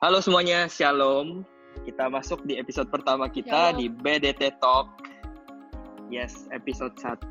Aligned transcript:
Halo 0.00 0.24
semuanya, 0.24 0.64
Shalom. 0.64 1.44
Kita 1.84 2.08
masuk 2.08 2.48
di 2.48 2.56
episode 2.56 2.88
pertama 2.88 3.28
kita 3.28 3.76
Shalom. 3.76 3.84
di 3.84 3.92
BDT 3.92 4.56
Talk. 4.56 4.88
Yes, 6.08 6.48
episode 6.56 6.96
1. 6.96 7.28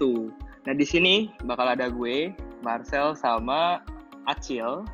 Nah, 0.69 0.77
di 0.77 0.85
sini 0.85 1.33
bakal 1.49 1.73
ada 1.73 1.89
gue, 1.89 2.29
Marcel 2.61 3.17
sama 3.17 3.81
Acil. 4.29 4.85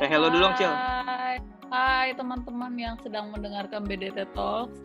Say 0.00 0.08
hello 0.08 0.32
dulu 0.32 0.48
dong, 0.48 0.56
Cil. 0.56 0.72
Hai. 0.72 1.44
Hai 1.68 2.16
teman-teman 2.16 2.72
yang 2.80 2.96
sedang 3.04 3.28
mendengarkan 3.36 3.84
BDT 3.84 4.32
Talks. 4.32 4.80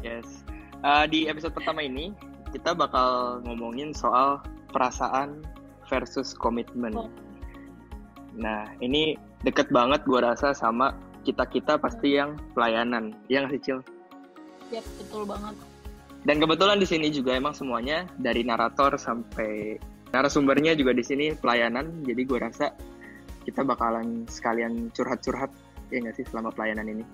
Yes. 0.00 0.40
Uh, 0.80 1.04
di 1.04 1.28
episode 1.28 1.52
pertama 1.52 1.84
ini 1.84 2.16
kita 2.56 2.72
bakal 2.72 3.44
ngomongin 3.44 3.92
soal 3.92 4.40
perasaan 4.72 5.44
versus 5.84 6.32
komitmen. 6.32 6.96
Oh. 6.96 7.12
Nah, 8.32 8.72
ini 8.80 9.20
deket 9.44 9.68
banget 9.68 10.00
gue 10.08 10.16
rasa 10.16 10.56
sama 10.56 10.96
kita-kita 11.26 11.82
pasti 11.82 12.14
yang 12.14 12.38
pelayanan. 12.54 13.10
Iya 13.26 13.42
nggak 13.42 13.52
sih, 13.58 13.62
Cil? 13.66 13.78
Yap, 14.70 14.86
betul 15.02 15.26
banget. 15.26 15.54
Dan 16.22 16.42
kebetulan 16.42 16.78
di 16.78 16.86
sini 16.86 17.10
juga 17.10 17.34
emang 17.34 17.54
semuanya 17.54 18.06
dari 18.18 18.46
narator 18.46 18.98
sampai 18.98 19.78
narasumbernya 20.10 20.78
juga 20.78 20.94
di 20.94 21.02
sini 21.02 21.34
pelayanan. 21.34 22.06
Jadi 22.06 22.22
gue 22.26 22.38
rasa 22.38 22.70
kita 23.46 23.62
bakalan 23.62 24.26
sekalian 24.26 24.90
curhat-curhat 24.90 25.50
ya 25.94 26.02
nggak 26.02 26.18
sih 26.18 26.26
selama 26.26 26.50
pelayanan 26.50 26.98
ini. 26.98 27.04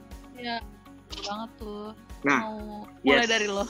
Ya, 0.41 0.65
betul 1.09 1.23
banget 1.29 1.51
tuh. 1.61 1.87
Nah, 2.25 2.41
Mau 2.41 2.89
mulai 3.05 3.25
yes. 3.25 3.33
dari 3.33 3.47
lo. 3.49 3.65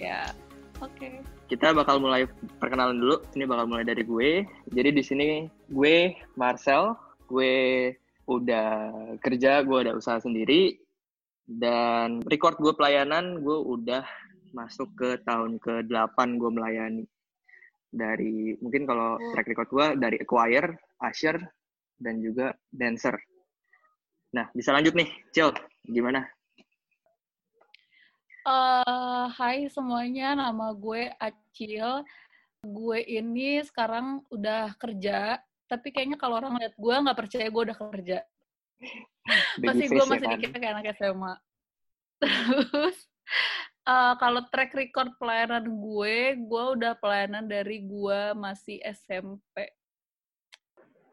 Ya, 0.00 0.32
oke. 0.80 1.08
Kita 1.52 1.76
bakal 1.76 2.00
mulai 2.00 2.24
perkenalan 2.56 2.96
dulu. 2.96 3.20
Ini 3.36 3.44
bakal 3.44 3.68
mulai 3.68 3.84
dari 3.84 4.00
gue. 4.00 4.48
Jadi 4.72 4.90
di 4.96 5.02
sini 5.04 5.28
gue 5.68 6.16
Marcel, 6.40 6.96
gue 7.28 7.92
udah 8.30 8.68
kerja, 9.18 9.66
gue 9.66 9.78
ada 9.82 9.98
usaha 9.98 10.22
sendiri 10.22 10.78
dan 11.50 12.22
record 12.30 12.62
gue 12.62 12.70
pelayanan 12.78 13.42
gue 13.42 13.58
udah 13.58 14.06
masuk 14.54 14.94
ke 14.94 15.18
tahun 15.26 15.58
ke-8 15.58 16.38
gue 16.38 16.50
melayani. 16.54 17.04
Dari 17.90 18.54
mungkin 18.62 18.86
kalau 18.86 19.18
Oh. 19.18 19.30
track 19.34 19.50
record 19.50 19.70
gue 19.74 19.86
dari 19.98 20.18
choir, 20.22 20.78
usher 21.02 21.42
dan 21.98 22.22
juga 22.22 22.54
dancer. 22.70 23.18
Nah, 24.30 24.46
bisa 24.54 24.70
lanjut 24.70 24.94
nih, 24.94 25.10
Cil. 25.34 25.50
Gimana? 25.90 26.22
Eh, 28.40 29.26
hai 29.36 29.66
semuanya, 29.68 30.38
nama 30.38 30.72
gue 30.72 31.10
Acil. 31.18 32.06
Gue 32.62 33.02
ini 33.04 33.60
sekarang 33.66 34.22
udah 34.30 34.72
kerja, 34.78 35.42
tapi 35.70 35.94
kayaknya 35.94 36.18
kalau 36.18 36.42
orang 36.42 36.58
lihat 36.58 36.74
gue 36.74 36.94
nggak 37.06 37.18
percaya 37.18 37.46
gue 37.46 37.62
udah 37.70 37.78
kerja. 37.78 38.18
Masih 39.62 39.86
gue 39.86 40.02
ya 40.02 40.10
masih 40.10 40.26
kan? 40.26 40.32
dikira 40.34 40.56
kayak 40.58 40.74
anak 40.74 40.86
SMA. 40.98 41.34
Terus 42.20 42.98
eh, 43.86 44.14
kalau 44.18 44.42
track 44.50 44.74
record 44.74 45.14
pelayanan 45.22 45.70
gue, 45.70 46.16
gue 46.42 46.64
udah 46.74 46.98
pelayanan 46.98 47.46
dari 47.46 47.86
gue 47.86 48.20
masih 48.34 48.82
SMP. 48.82 49.70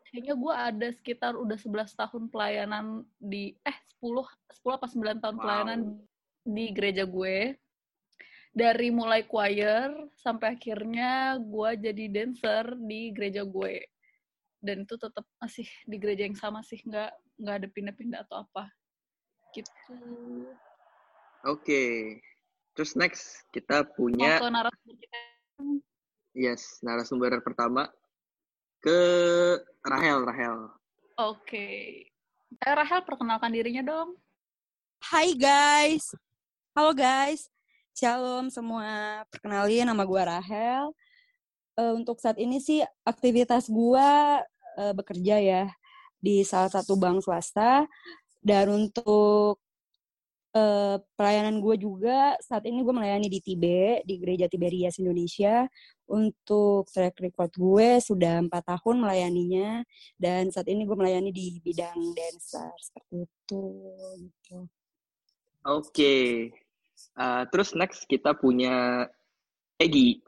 Kayaknya 0.07 0.35
gue 0.39 0.53
ada 0.55 0.87
sekitar 0.95 1.33
udah 1.35 1.59
11 1.59 1.93
tahun 1.93 2.23
pelayanan 2.31 3.05
di 3.21 3.53
eh 3.61 3.77
10 4.01 4.25
10 4.63 4.77
apa 4.79 4.87
9 4.89 5.21
tahun 5.21 5.35
Wow. 5.37 5.43
pelayanan 5.43 5.79
di 6.47 6.65
gereja 6.73 7.03
gue. 7.05 7.53
Dari 8.57 8.89
mulai 8.89 9.27
choir 9.27 9.93
sampai 10.17 10.57
akhirnya 10.57 11.37
gue 11.37 11.69
jadi 11.77 12.05
dancer 12.09 12.73
di 12.79 13.13
gereja 13.13 13.45
gue. 13.45 13.85
Dan 14.57 14.83
itu 14.89 14.97
tetap 14.97 15.23
masih 15.37 15.67
di 15.85 15.97
gereja 16.01 16.25
yang 16.25 16.37
sama 16.37 16.65
sih, 16.65 16.81
nggak 16.81 17.11
nggak 17.37 17.55
ada 17.63 17.67
pindah-pindah 17.69 18.19
atau 18.25 18.45
apa. 18.45 18.69
Gitu. 19.53 19.71
Oke. 21.45 22.17
Terus 22.77 22.93
next 22.93 23.45
kita 23.49 23.85
punya 23.85 24.37
ke 24.37 24.49
narasumber 24.49 24.95
kita. 25.01 25.19
Yes, 26.37 26.77
narasumber 26.85 27.41
pertama 27.41 27.89
ke 28.81 28.99
Rahel, 29.81 30.21
Rahel. 30.21 30.69
Oke. 31.17 31.67
Eh, 32.61 32.73
Rahel, 32.77 33.01
perkenalkan 33.01 33.49
dirinya 33.49 33.81
dong. 33.81 34.13
Hai 35.01 35.33
guys. 35.33 36.13
Halo 36.77 36.93
guys. 36.93 37.49
Shalom 37.97 38.53
semua. 38.53 39.25
Perkenalin 39.33 39.89
nama 39.89 40.05
gue 40.05 40.21
Rahel. 40.21 40.93
Eh, 41.77 41.93
untuk 41.93 42.17
saat 42.17 42.41
ini 42.41 42.57
sih 42.57 42.81
aktivitas 43.05 43.69
gue 43.69 44.09
eh, 44.81 44.93
bekerja 44.97 45.35
ya 45.37 45.63
di 46.17 46.41
salah 46.41 46.73
satu 46.73 46.97
bank 46.97 47.21
swasta. 47.21 47.85
Dan 48.41 48.89
untuk 48.89 49.61
eh, 50.57 50.97
pelayanan 51.13 51.61
gue 51.61 51.77
juga 51.77 52.33
saat 52.41 52.65
ini 52.65 52.81
gue 52.81 52.93
melayani 52.97 53.29
di 53.29 53.39
Tibe, 53.45 54.01
di 54.01 54.17
Gereja 54.17 54.49
Tiberias 54.49 54.97
Indonesia. 54.97 55.69
Untuk 56.09 56.89
track 56.89 57.19
record 57.21 57.53
gue 57.53 58.01
sudah 58.01 58.41
empat 58.41 58.73
tahun 58.73 59.05
melayaninya. 59.05 59.85
Dan 60.17 60.49
saat 60.49 60.65
ini 60.73 60.81
gue 60.81 60.97
melayani 60.97 61.29
di 61.29 61.61
bidang 61.61 61.99
dancer. 62.17 62.73
Seperti 62.81 63.29
itu. 63.29 63.63
Gitu. 64.25 64.57
Oke. 65.61 66.15
Uh, 67.13 67.45
terus 67.53 67.77
next 67.77 68.09
kita 68.09 68.33
punya 68.33 69.05
Egi. 69.77 70.25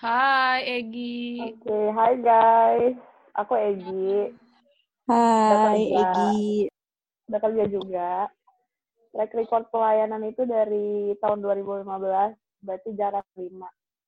Hai, 0.00 0.80
Egi. 0.80 1.44
Oke, 1.44 1.76
hai 1.92 2.16
guys. 2.24 2.96
Aku 3.36 3.52
Egi, 3.52 4.32
Hai. 5.04 5.92
Egi. 5.92 6.72
udah 7.28 7.40
kerja 7.44 7.64
juga. 7.68 8.10
Track 9.12 9.36
record 9.36 9.68
pelayanan 9.68 10.24
itu 10.24 10.48
dari 10.48 11.12
tahun 11.20 11.44
2015, 11.44 11.84
berarti 12.64 12.88
jarak 12.96 13.28
5 13.36 13.52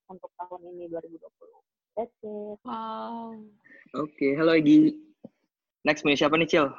untuk 0.08 0.32
tahun 0.40 0.64
ini 0.72 0.88
2020. 0.88 1.28
That's 1.92 2.08
it. 2.24 2.56
Wow. 2.64 3.36
Oke, 3.92 4.32
halo 4.32 4.56
Egi. 4.56 4.96
Next 5.84 6.00
punya 6.00 6.16
siapa 6.16 6.40
nih, 6.40 6.48
Cil? 6.48 6.72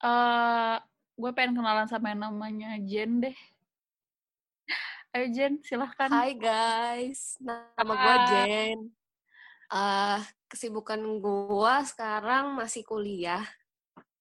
Eh, 0.00 0.76
gue 1.20 1.30
pengen 1.36 1.52
kenalan 1.60 1.84
sama 1.84 2.16
yang 2.16 2.32
namanya 2.32 2.80
Jen 2.80 3.20
deh. 3.28 3.36
Ayo 5.10 5.26
Jen, 5.34 5.58
silahkan. 5.66 6.06
Hai 6.06 6.38
guys, 6.38 7.34
nama 7.42 7.82
gue. 7.82 8.14
Jen. 8.30 8.78
Eh, 9.66 10.20
kesibukan 10.46 11.02
gue 11.02 11.74
sekarang 11.82 12.54
masih 12.54 12.86
kuliah, 12.86 13.42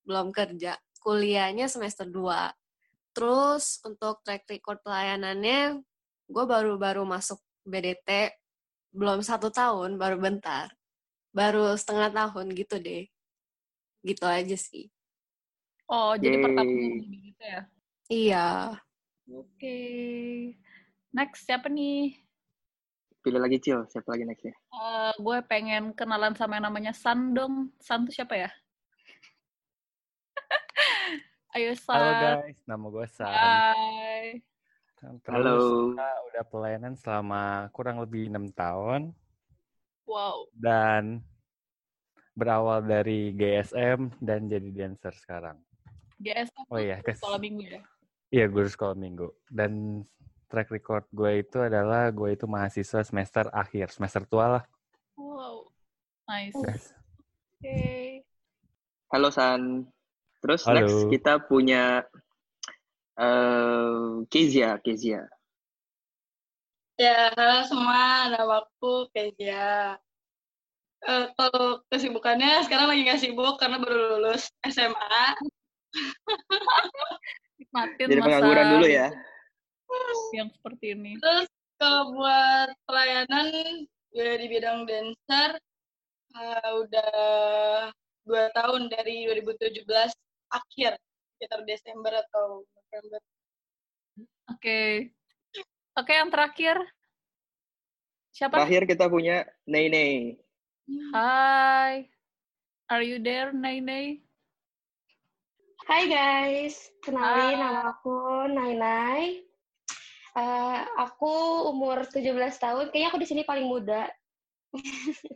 belum 0.01 0.33
kerja. 0.33 0.81
Kuliahnya 0.97 1.69
semester 1.69 2.09
2. 2.09 2.49
Terus 3.13 3.77
untuk 3.85 4.25
track 4.25 4.49
record 4.49 4.81
pelayanannya, 4.81 5.77
gue 6.25 6.45
baru-baru 6.49 7.05
masuk 7.05 7.37
BDT, 7.69 8.33
belum 8.89 9.21
satu 9.21 9.53
tahun, 9.53 9.93
baru 9.93 10.17
bentar. 10.17 10.73
Baru 11.29 11.69
setengah 11.77 12.09
tahun 12.09 12.49
gitu 12.57 12.81
deh. 12.81 13.05
Gitu 14.01 14.25
aja 14.25 14.57
sih. 14.57 14.89
Oh, 15.85 16.17
jadi 16.17 16.33
Yeay. 16.33 16.45
pertama 16.49 16.71
gitu 17.13 17.43
ya. 17.45 17.61
Iya. 18.09 18.49
Oke. 19.29 19.77
Next, 21.09 21.49
siapa 21.49 21.65
nih? 21.67 22.13
Pilih 23.19 23.41
lagi, 23.41 23.57
Cil. 23.57 23.81
Siapa 23.89 24.13
lagi 24.13 24.23
next 24.23 24.45
ya? 24.45 24.53
Eh, 24.53 25.13
gue 25.17 25.37
pengen 25.49 25.91
kenalan 25.91 26.37
sama 26.37 26.55
yang 26.55 26.69
namanya 26.69 26.93
San 26.93 27.33
dong. 27.33 27.73
San 27.81 28.05
tuh 28.05 28.13
siapa 28.13 28.37
ya? 28.37 28.49
Ayo 31.57 31.73
San. 31.75 31.97
Halo 31.97 32.11
guys, 32.45 32.59
nama 32.63 32.85
gue 32.87 33.05
San. 33.09 33.27
Hai. 33.27 34.39
Terus 34.99 35.23
Halo. 35.27 35.55
kita 35.95 36.09
udah 36.29 36.43
pelayanan 36.45 36.93
selama 36.93 37.41
kurang 37.71 38.03
lebih 38.03 38.27
enam 38.27 38.51
tahun 38.51 39.15
Wow. 40.03 40.49
dan 40.51 41.21
berawal 42.33 42.81
dari 42.81 43.31
GSM 43.31 44.19
dan 44.19 44.49
jadi 44.49 44.69
dancer 44.73 45.13
sekarang. 45.15 45.57
GSM 46.19 46.65
Oh 46.67 46.77
iya, 46.77 46.99
sekolah 46.99 47.39
minggu 47.39 47.63
ya? 47.63 47.81
Iya, 48.29 48.45
guru 48.49 48.67
sekolah 48.67 48.95
minggu. 48.95 49.27
Dan 49.47 50.03
track 50.49 50.73
record 50.73 51.05
gue 51.13 51.45
itu 51.45 51.61
adalah 51.61 52.09
gue 52.09 52.33
itu 52.33 52.49
mahasiswa 52.49 53.05
semester 53.05 53.47
akhir, 53.53 53.93
semester 53.93 54.25
tua 54.25 54.59
lah. 54.59 54.63
Wow. 55.13 55.69
Nice. 56.25 56.57
Yes. 56.65 56.83
Oke. 57.61 57.79
Halo, 59.13 59.29
San. 59.29 59.85
Terus 60.41 60.61
Halo. 60.65 60.81
next 60.81 60.97
kita 61.13 61.33
punya 61.45 62.03
uh, 63.19 64.25
Kezia, 64.27 64.81
Kezia. 64.81 65.29
Ya, 66.99 67.31
halo 67.31 67.63
semua, 67.63 68.27
nama 68.27 68.59
aku 68.59 69.07
Kezia. 69.15 69.95
Eh, 70.99 71.25
kalau 71.31 71.79
kesibukannya 71.87 72.59
sekarang 72.67 72.91
lagi 72.91 73.07
nggak 73.07 73.21
sibuk 73.23 73.55
karena 73.55 73.79
baru 73.79 74.19
lulus 74.19 74.51
SMA. 74.67 75.19
Nikmatin 77.59 78.07
Jadi 78.07 78.19
masa 78.19 78.27
pengangguran 78.27 78.67
dulu 78.75 78.87
ya. 78.91 79.07
Yang 80.35 80.49
seperti 80.59 80.85
ini. 80.93 81.11
Terus 81.17 81.47
kalau 81.79 82.13
buat 82.13 82.69
pelayanan 82.85 83.47
ya 84.13 84.31
di 84.37 84.47
bidang 84.49 84.85
dancer 84.89 85.57
eh, 86.37 86.71
udah 86.75 87.13
dua 88.25 88.45
tahun 88.53 88.89
dari 88.93 89.25
2017 89.31 89.85
akhir 90.49 90.91
sekitar 91.37 91.61
Desember 91.65 92.13
atau 92.13 92.61
November. 92.65 93.21
Oke. 94.49 95.13
Oke, 95.97 96.11
yang 96.13 96.29
terakhir. 96.29 96.77
Siapa? 98.35 98.61
Terakhir 98.61 98.83
kita 98.87 99.05
punya 99.09 99.45
Nei. 99.65 100.37
Hai. 101.13 102.09
Are 102.89 103.05
you 103.05 103.21
there, 103.21 103.53
Nay? 103.53 104.25
Hai 105.89 106.05
guys, 106.05 106.93
kenalin 107.01 107.57
Hai. 107.57 107.61
nama 107.61 107.81
aku 107.97 108.45
Nainai. 108.45 109.48
Eh, 110.39 110.79
aku 110.95 111.31
umur 111.67 112.07
17 112.07 112.55
tahun, 112.63 112.87
kayaknya 112.95 113.09
aku 113.11 113.19
di 113.19 113.27
sini 113.27 113.41
paling 113.43 113.67
muda. 113.67 114.07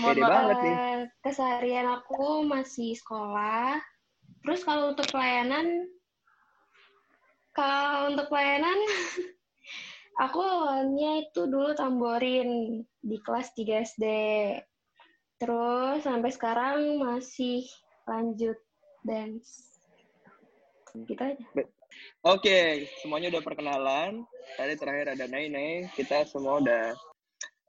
Maaf. 0.00 0.16
banget 0.16 0.56
nih. 0.60 0.76
Eh, 0.76 0.98
keseharian 1.24 1.88
aku 1.88 2.44
masih 2.44 2.92
sekolah. 3.00 3.80
Terus 4.44 4.60
kalau 4.60 4.92
untuk 4.92 5.08
pelayanan, 5.08 5.88
kalau 7.56 8.12
untuk 8.12 8.28
pelayanan, 8.28 8.76
aku 10.24 10.40
awalnya 10.40 11.24
itu 11.24 11.48
dulu 11.48 11.72
tamborin 11.72 12.84
di 13.00 13.16
kelas 13.24 13.56
3 13.56 13.88
SD. 13.88 14.04
Terus 15.40 16.04
sampai 16.04 16.28
sekarang 16.28 17.00
masih 17.00 17.64
lanjut 18.04 18.60
dance. 19.00 19.80
Gitu 20.92 21.20
aja. 21.20 21.44
Oke, 22.24 22.88
semuanya 23.04 23.28
udah 23.34 23.42
perkenalan. 23.44 24.24
Tadi 24.56 24.74
terakhir 24.80 25.12
ada 25.12 25.24
Nei. 25.28 25.88
Kita 25.92 26.24
semua 26.24 26.60
udah 26.60 26.96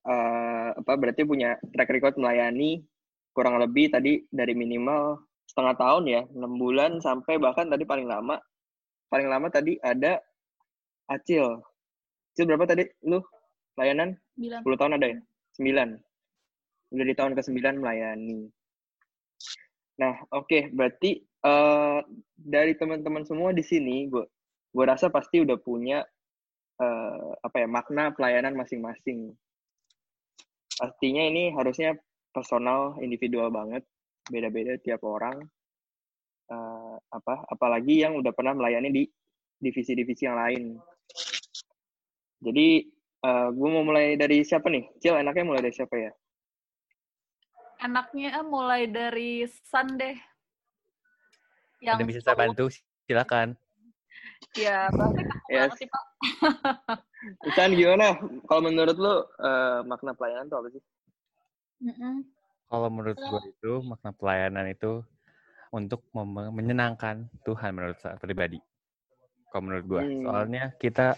eh, 0.06 0.70
apa 0.76 0.94
berarti 0.96 1.28
punya 1.28 1.60
track 1.76 1.92
record 1.92 2.16
melayani 2.16 2.86
kurang 3.36 3.60
lebih 3.60 3.92
tadi 3.92 4.24
dari 4.32 4.56
minimal 4.56 5.20
setengah 5.44 5.76
tahun 5.76 6.04
ya, 6.08 6.22
enam 6.32 6.56
bulan 6.56 7.04
sampai 7.04 7.36
bahkan 7.36 7.68
tadi 7.68 7.84
paling 7.84 8.08
lama 8.08 8.40
paling 9.12 9.28
lama 9.30 9.48
tadi 9.52 9.78
ada 9.84 10.20
Acil. 11.06 11.62
Acil 12.34 12.46
berapa 12.50 12.66
tadi 12.66 12.84
lu 13.06 13.22
layanan? 13.78 14.18
Bilang. 14.36 14.66
10 14.66 14.80
tahun 14.80 14.94
ada 14.98 15.08
ya? 15.14 15.18
9. 15.62 16.96
Udah 16.96 17.06
di 17.06 17.16
tahun 17.16 17.32
ke-9 17.38 17.60
melayani. 17.80 18.50
Nah, 20.02 20.14
oke, 20.34 20.74
berarti 20.76 21.24
eh 21.46 22.00
dari 22.34 22.74
teman-teman 22.74 23.22
semua 23.22 23.54
di 23.54 23.62
sini, 23.62 24.10
gue 24.10 24.26
gue 24.76 24.86
rasa 24.86 25.14
pasti 25.14 25.46
udah 25.46 25.58
punya 25.62 26.02
eh 26.82 27.30
apa 27.40 27.58
ya 27.62 27.68
makna 27.70 28.12
pelayanan 28.12 28.58
masing-masing. 28.58 29.32
Pastinya 30.76 31.24
ini 31.24 31.56
harusnya 31.56 31.96
personal, 32.36 33.00
individual 33.00 33.48
banget, 33.54 33.86
beda-beda 34.28 34.76
tiap 34.82 35.06
orang. 35.06 35.40
Eh 36.50 36.98
apa, 37.14 37.46
apalagi 37.48 38.04
yang 38.04 38.18
udah 38.20 38.34
pernah 38.36 38.58
melayani 38.58 38.90
di 38.92 39.04
divisi-divisi 39.62 40.28
yang 40.28 40.36
lain. 40.36 40.64
Jadi 42.42 42.68
eh 43.26 43.48
gue 43.54 43.70
mau 43.70 43.86
mulai 43.86 44.18
dari 44.18 44.42
siapa 44.44 44.68
nih? 44.68 44.84
Cil, 45.00 45.16
enaknya 45.16 45.46
mulai 45.46 45.62
dari 45.64 45.76
siapa 45.78 45.96
ya? 45.96 46.12
Enaknya 47.86 48.44
mulai 48.44 48.90
dari 48.90 49.46
Sun 49.48 49.96
deh. 49.96 50.35
Yang 51.86 51.98
Ada 52.02 52.10
bisa 52.10 52.20
saya 52.26 52.38
bantu, 52.38 52.66
silakan. 53.06 53.48
Ya, 54.58 54.90
Yes. 55.46 55.78
sih, 55.78 55.86
Pak. 55.86 56.04
Isan 57.50 57.78
gimana? 57.78 58.18
Kalau 58.50 58.62
menurut 58.66 58.98
lu 58.98 59.14
eh, 59.38 59.80
makna 59.86 60.18
pelayanan 60.18 60.50
itu 60.50 60.56
apa 60.58 60.68
sih? 60.74 60.84
Mm-mm. 61.86 62.16
Kalau 62.66 62.90
menurut 62.90 63.18
gue 63.22 63.42
itu 63.46 63.74
makna 63.86 64.10
pelayanan 64.18 64.66
itu 64.66 65.06
untuk 65.70 66.02
mem- 66.18 66.50
menyenangkan 66.50 67.30
Tuhan 67.46 67.78
menurut 67.78 68.02
saya 68.02 68.18
pribadi. 68.18 68.58
Kalau 69.54 69.70
menurut 69.70 69.86
gue, 69.86 70.02
Hmm. 70.02 70.24
soalnya 70.26 70.74
kita 70.82 71.14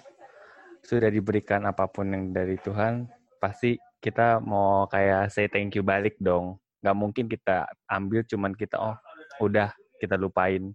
sudah 0.83 1.07
diberikan 1.07 1.63
apa 1.63 1.87
pun 1.87 2.11
yang 2.11 2.35
dari 2.35 2.59
Tuhan, 2.59 3.07
pasti 3.39 3.79
kita 4.03 4.43
mau 4.43 4.85
kayak 4.91 5.31
say 5.31 5.47
thank 5.47 5.73
you 5.73 5.83
balik 5.87 6.19
dong. 6.19 6.59
Gak 6.83 6.97
mungkin 6.99 7.25
kita 7.31 7.65
ambil 7.89 8.21
cuman 8.27 8.53
kita 8.53 8.75
oh 8.77 8.95
udah 9.41 9.71
kita 9.97 10.15
lupain. 10.15 10.71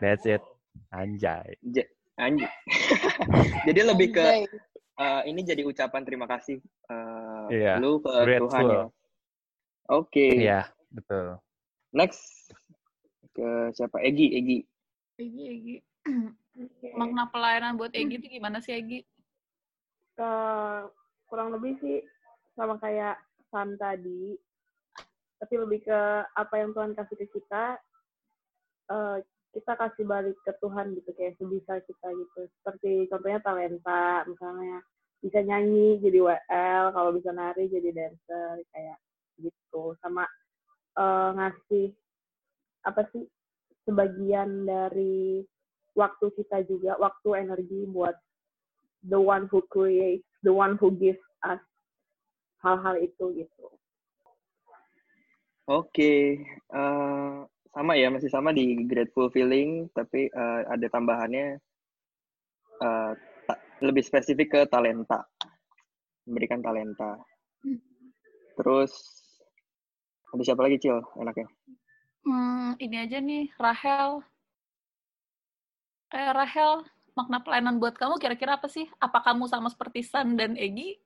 That's 0.00 0.24
it. 0.24 0.42
Anjay. 0.90 1.54
Ja- 1.62 1.90
Anjir. 2.14 2.46
Jadi 3.68 3.80
lebih 3.82 4.08
ke 4.10 4.22
Anjay. 4.22 4.46
eh, 4.94 5.22
ini 5.26 5.40
jadi 5.42 5.66
ucapan 5.66 6.02
terima 6.06 6.26
kasih 6.26 6.58
eh, 6.62 7.46
Iya, 7.50 7.82
lu 7.82 7.98
ke 7.98 8.10
grateful. 8.22 8.50
Tuhan 8.50 8.64
ya. 8.70 8.84
Oke. 9.90 10.26
Iya, 10.30 10.60
betul. 10.90 11.38
Next 11.90 12.50
ke 13.34 13.74
siapa? 13.74 13.98
Egi, 14.00 14.26
Egi. 14.32 14.58
Egi, 15.18 15.42
Egi. 15.50 15.76
Makna 17.00 17.26
pelayanan 17.28 17.74
buat 17.74 17.90
Egi 17.90 18.14
itu 18.16 18.26
gimana 18.30 18.62
sih, 18.62 18.74
Egi? 18.74 19.02
Eh, 20.14 20.80
kurang 21.26 21.50
lebih 21.50 21.74
sih 21.82 21.98
sama 22.54 22.78
kayak 22.78 23.18
Sam 23.50 23.74
tadi, 23.74 24.38
tapi 25.42 25.54
lebih 25.58 25.82
ke 25.82 26.00
apa 26.30 26.54
yang 26.54 26.70
Tuhan 26.70 26.94
kasih 26.94 27.18
ke 27.18 27.26
kita, 27.28 27.78
eh, 28.90 29.18
kita 29.54 29.72
kasih 29.78 30.04
balik 30.04 30.34
ke 30.42 30.52
Tuhan 30.58 30.98
gitu 30.98 31.10
kayak 31.14 31.38
sebisa 31.38 31.78
kita 31.86 32.08
gitu. 32.10 32.40
Seperti 32.60 33.06
contohnya 33.06 33.40
talenta, 33.40 34.26
misalnya 34.26 34.82
bisa 35.22 35.40
nyanyi 35.40 36.02
jadi 36.02 36.18
WL, 36.20 36.84
kalau 36.92 37.10
bisa 37.14 37.30
nari 37.30 37.70
jadi 37.70 37.90
dancer 37.94 38.60
kayak 38.74 38.98
gitu. 39.38 39.94
Sama 40.02 40.26
eh, 40.98 41.30
ngasih 41.38 41.86
apa 42.84 43.06
sih 43.14 43.24
sebagian 43.86 44.66
dari 44.66 45.46
waktu 45.94 46.26
kita 46.34 46.66
juga, 46.66 46.98
waktu 46.98 47.46
energi 47.46 47.86
buat 47.86 48.18
the 49.06 49.16
one 49.16 49.46
who 49.48 49.62
creates, 49.70 50.26
the 50.42 50.50
one 50.50 50.74
who 50.82 50.90
gives 50.98 51.22
us 51.46 51.62
hal-hal 52.58 52.98
itu 52.98 53.46
gitu. 53.46 53.66
Oke. 55.64 56.42
eh, 56.74 57.38
sama 57.74 57.98
ya, 57.98 58.06
masih 58.06 58.30
sama 58.30 58.54
di 58.54 58.86
grateful 58.86 59.26
feeling, 59.34 59.90
tapi 59.90 60.30
eh, 60.30 60.62
ada 60.70 60.86
tambahannya 60.86 61.58
eh, 62.78 63.12
ta- 63.50 63.62
lebih 63.82 64.06
spesifik 64.06 64.48
ke 64.54 64.60
talenta. 64.70 65.26
Memberikan 66.24 66.62
talenta. 66.62 67.18
Terus 68.54 68.92
ada 70.30 70.42
siapa 70.46 70.62
lagi, 70.62 70.78
Cil? 70.78 71.02
Enaknya. 71.18 71.50
Hmm, 72.24 72.78
ini 72.78 72.96
aja 72.96 73.18
nih, 73.20 73.50
Rahel. 73.58 74.22
Eh, 76.14 76.30
Rahel, 76.30 76.86
makna 77.18 77.42
pelayanan 77.42 77.82
buat 77.82 77.98
kamu 77.98 78.22
kira-kira 78.22 78.56
apa 78.56 78.70
sih? 78.70 78.86
Apa 79.02 79.20
kamu 79.20 79.50
sama 79.50 79.66
seperti 79.68 80.06
San 80.06 80.38
dan 80.38 80.54
Egi? 80.54 80.96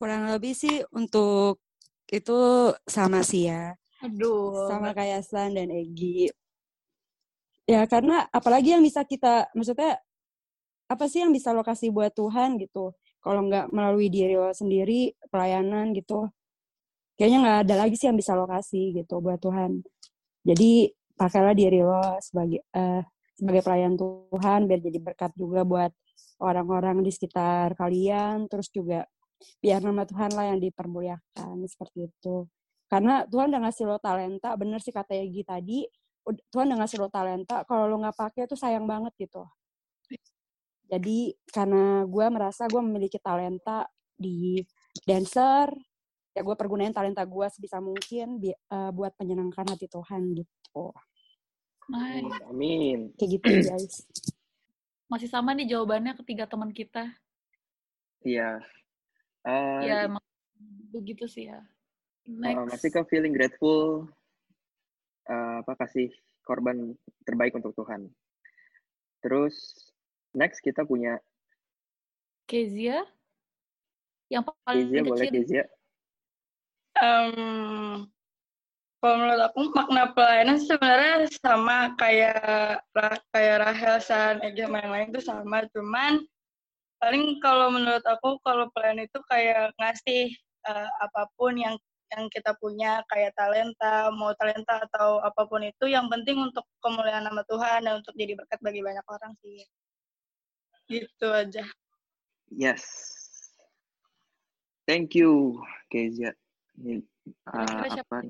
Kurang 0.00 0.32
lebih 0.32 0.56
sih 0.56 0.82
untuk 0.90 1.62
itu 2.08 2.40
sama 2.88 3.22
sih 3.22 3.52
ya. 3.52 3.76
Aduh. 4.02 4.66
Sama 4.66 4.90
kayak 4.90 5.22
San 5.22 5.54
dan 5.54 5.70
Egi. 5.70 6.30
Ya 7.70 7.86
karena 7.86 8.26
apalagi 8.34 8.74
yang 8.74 8.82
bisa 8.82 9.06
kita, 9.06 9.46
maksudnya 9.54 10.02
apa 10.90 11.04
sih 11.06 11.22
yang 11.22 11.30
bisa 11.30 11.54
lo 11.54 11.62
kasih 11.62 11.94
buat 11.94 12.10
Tuhan 12.12 12.58
gitu. 12.58 12.92
Kalau 13.22 13.40
nggak 13.46 13.70
melalui 13.70 14.10
diri 14.10 14.34
lo 14.34 14.50
sendiri, 14.50 15.14
pelayanan 15.30 15.94
gitu. 15.94 16.26
Kayaknya 17.14 17.38
nggak 17.38 17.58
ada 17.70 17.74
lagi 17.86 17.94
sih 17.94 18.10
yang 18.10 18.18
bisa 18.18 18.34
lo 18.34 18.50
kasih 18.50 18.98
gitu 18.98 19.22
buat 19.22 19.38
Tuhan. 19.38 19.80
Jadi 20.42 20.90
pakailah 21.14 21.54
diri 21.54 21.80
lo 21.86 22.02
sebagai 22.18 22.66
eh, 22.74 23.02
sebagai 23.38 23.62
pelayan 23.62 23.94
Tuhan 23.94 24.66
biar 24.66 24.80
jadi 24.82 24.98
berkat 24.98 25.32
juga 25.38 25.62
buat 25.62 25.92
orang-orang 26.42 27.06
di 27.06 27.14
sekitar 27.14 27.78
kalian. 27.78 28.50
Terus 28.50 28.68
juga 28.74 29.06
biar 29.62 29.80
nama 29.86 30.02
Tuhan 30.02 30.34
lah 30.34 30.50
yang 30.50 30.58
dipermuliakan 30.58 31.62
seperti 31.70 32.10
itu. 32.10 32.50
Karena 32.92 33.24
Tuhan 33.24 33.48
udah 33.48 33.62
ngasih 33.64 33.88
lo 33.88 33.96
talenta, 33.96 34.52
bener 34.52 34.76
sih 34.84 34.92
kata 34.92 35.16
Egi 35.16 35.48
tadi, 35.48 35.80
Tuhan 36.52 36.68
udah 36.68 36.84
ngasih 36.84 37.00
lo 37.00 37.08
talenta, 37.08 37.64
kalau 37.64 37.88
lo 37.88 37.96
nggak 38.04 38.20
pakai 38.20 38.44
tuh 38.44 38.60
sayang 38.60 38.84
banget 38.84 39.16
gitu. 39.16 39.48
Jadi 40.92 41.32
karena 41.48 42.04
gue 42.04 42.26
merasa 42.28 42.68
gue 42.68 42.84
memiliki 42.84 43.16
talenta 43.16 43.88
di 44.12 44.60
dancer, 45.08 45.72
ya 46.36 46.44
gue 46.44 46.52
pergunain 46.52 46.92
talenta 46.92 47.24
gue 47.24 47.48
sebisa 47.48 47.80
mungkin 47.80 48.36
bi- 48.36 48.52
eh, 48.52 48.90
buat 48.92 49.16
menyenangkan 49.16 49.72
hati 49.72 49.88
Tuhan 49.88 50.36
gitu. 50.36 50.92
Nice. 51.88 52.44
Amin. 52.44 53.16
Kayak 53.16 53.40
gitu 53.40 53.48
guys. 53.72 54.04
Masih 55.08 55.32
sama 55.32 55.56
nih 55.56 55.64
jawabannya 55.72 56.12
ketiga 56.20 56.44
teman 56.44 56.76
kita. 56.76 57.08
Iya. 58.20 58.60
Eh, 59.48 59.80
Ya, 59.88 60.12
emang 60.12 60.20
begitu 60.92 61.24
sih 61.24 61.48
ya. 61.48 61.64
Uh, 62.22 62.38
Next. 62.38 62.78
masih 62.78 62.90
ke 62.94 63.00
feeling 63.10 63.34
grateful 63.34 64.06
uh, 65.26 65.58
apa 65.66 65.74
kasih 65.86 66.10
korban 66.46 66.94
terbaik 67.26 67.54
untuk 67.54 67.74
Tuhan. 67.74 68.10
Terus 69.22 69.54
next 70.34 70.62
kita 70.62 70.86
punya 70.86 71.18
Kezia. 72.46 73.06
Yang 74.30 74.54
paling 74.66 74.86
Kezia 74.90 75.00
boleh 75.02 75.26
kecil. 75.26 75.34
Kezia. 75.42 75.64
Em, 76.98 78.06
Kalau 79.02 79.18
menurut 79.18 79.42
aku 79.50 79.60
makna 79.74 80.14
pelayanan 80.14 80.62
sebenarnya 80.62 81.26
sama 81.42 81.90
kayak 81.98 82.86
kayak 83.34 83.56
Rahel, 83.66 83.98
San, 83.98 84.38
Ega, 84.46 84.70
yang 84.70 84.94
lain 84.94 85.10
itu 85.10 85.26
sama. 85.26 85.66
Cuman 85.74 86.22
paling 87.02 87.42
kalau 87.42 87.74
menurut 87.74 88.06
aku 88.06 88.38
kalau 88.46 88.70
pelayanan 88.70 89.10
itu 89.10 89.18
kayak 89.26 89.74
ngasih 89.74 90.30
uh, 90.70 90.86
apa 91.02 91.26
pun 91.34 91.58
yang 91.58 91.74
yang 92.12 92.28
kita 92.28 92.52
punya 92.60 93.00
kayak 93.08 93.32
talenta, 93.32 94.12
mau 94.12 94.36
talenta 94.36 94.84
atau 94.84 95.24
apa 95.24 95.48
pun 95.48 95.64
itu 95.64 95.88
yang 95.88 96.12
penting 96.12 96.36
untuk 96.36 96.68
kemuliaan 96.84 97.24
nama 97.24 97.40
Tuhan 97.48 97.88
dan 97.88 98.04
untuk 98.04 98.12
jadi 98.12 98.36
berkat 98.36 98.60
bagi 98.60 98.84
banyak 98.84 99.06
orang 99.08 99.32
sih. 99.40 99.64
Gitu 100.92 101.26
aja. 101.32 101.64
Yes. 102.52 102.84
Thank 104.84 105.16
you, 105.16 105.62
Kezia. 105.88 106.36
Uh, 107.48 107.86
apa? 107.88 108.28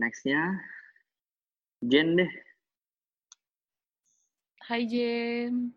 Nextnya, 0.00 0.58
Jen 1.84 2.18
deh. 2.18 2.32
Hai 4.66 4.82
Jen. 4.86 5.74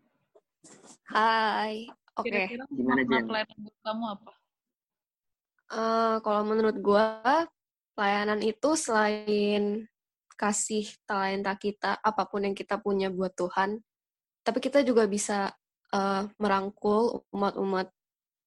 Hai. 1.10 1.86
Oke. 2.16 2.30
Okay. 2.30 2.46
Gimana 2.72 3.02
Jen? 3.06 3.24
Pelayanan 3.28 3.70
kamu 3.84 4.04
apa? 4.18 4.32
Uh, 5.74 6.22
kalau 6.22 6.46
menurut 6.46 6.78
gue, 6.78 7.06
pelayanan 7.98 8.38
itu 8.46 8.78
selain 8.78 9.90
kasih 10.38 10.86
talenta 11.02 11.58
kita, 11.58 11.98
apa 11.98 12.30
pun 12.30 12.46
yang 12.46 12.54
kita 12.54 12.78
punya 12.78 13.10
buat 13.10 13.34
Tuhan, 13.34 13.82
tapi 14.46 14.58
kita 14.62 14.86
juga 14.86 15.10
bisa 15.10 15.50
uh, 15.90 16.22
merangkul 16.38 17.26
umat-umat 17.34 17.90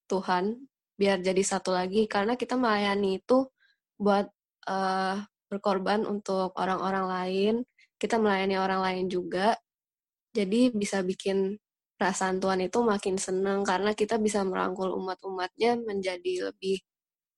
Tuhan 0.07 0.55
biar 0.95 1.19
jadi 1.19 1.43
satu 1.43 1.75
lagi. 1.75 2.07
Karena 2.07 2.39
kita 2.39 2.55
melayani 2.55 3.19
itu 3.19 3.51
buat 3.99 4.31
uh, 4.71 5.19
berkorban 5.51 6.07
untuk 6.07 6.55
orang-orang 6.55 7.05
lain 7.11 7.55
kita 7.97 8.21
melayani 8.21 8.55
orang 8.61 8.81
lain 8.85 9.05
juga 9.09 9.57
jadi 10.31 10.69
bisa 10.69 11.01
bikin 11.01 11.57
perasaan 11.97 12.37
Tuhan 12.37 12.61
itu 12.61 12.77
makin 12.85 13.17
senang. 13.17 13.65
Karena 13.65 13.97
kita 13.97 14.21
bisa 14.21 14.45
merangkul 14.45 14.93
umat-umatnya 14.93 15.81
menjadi 15.81 16.53
lebih 16.53 16.77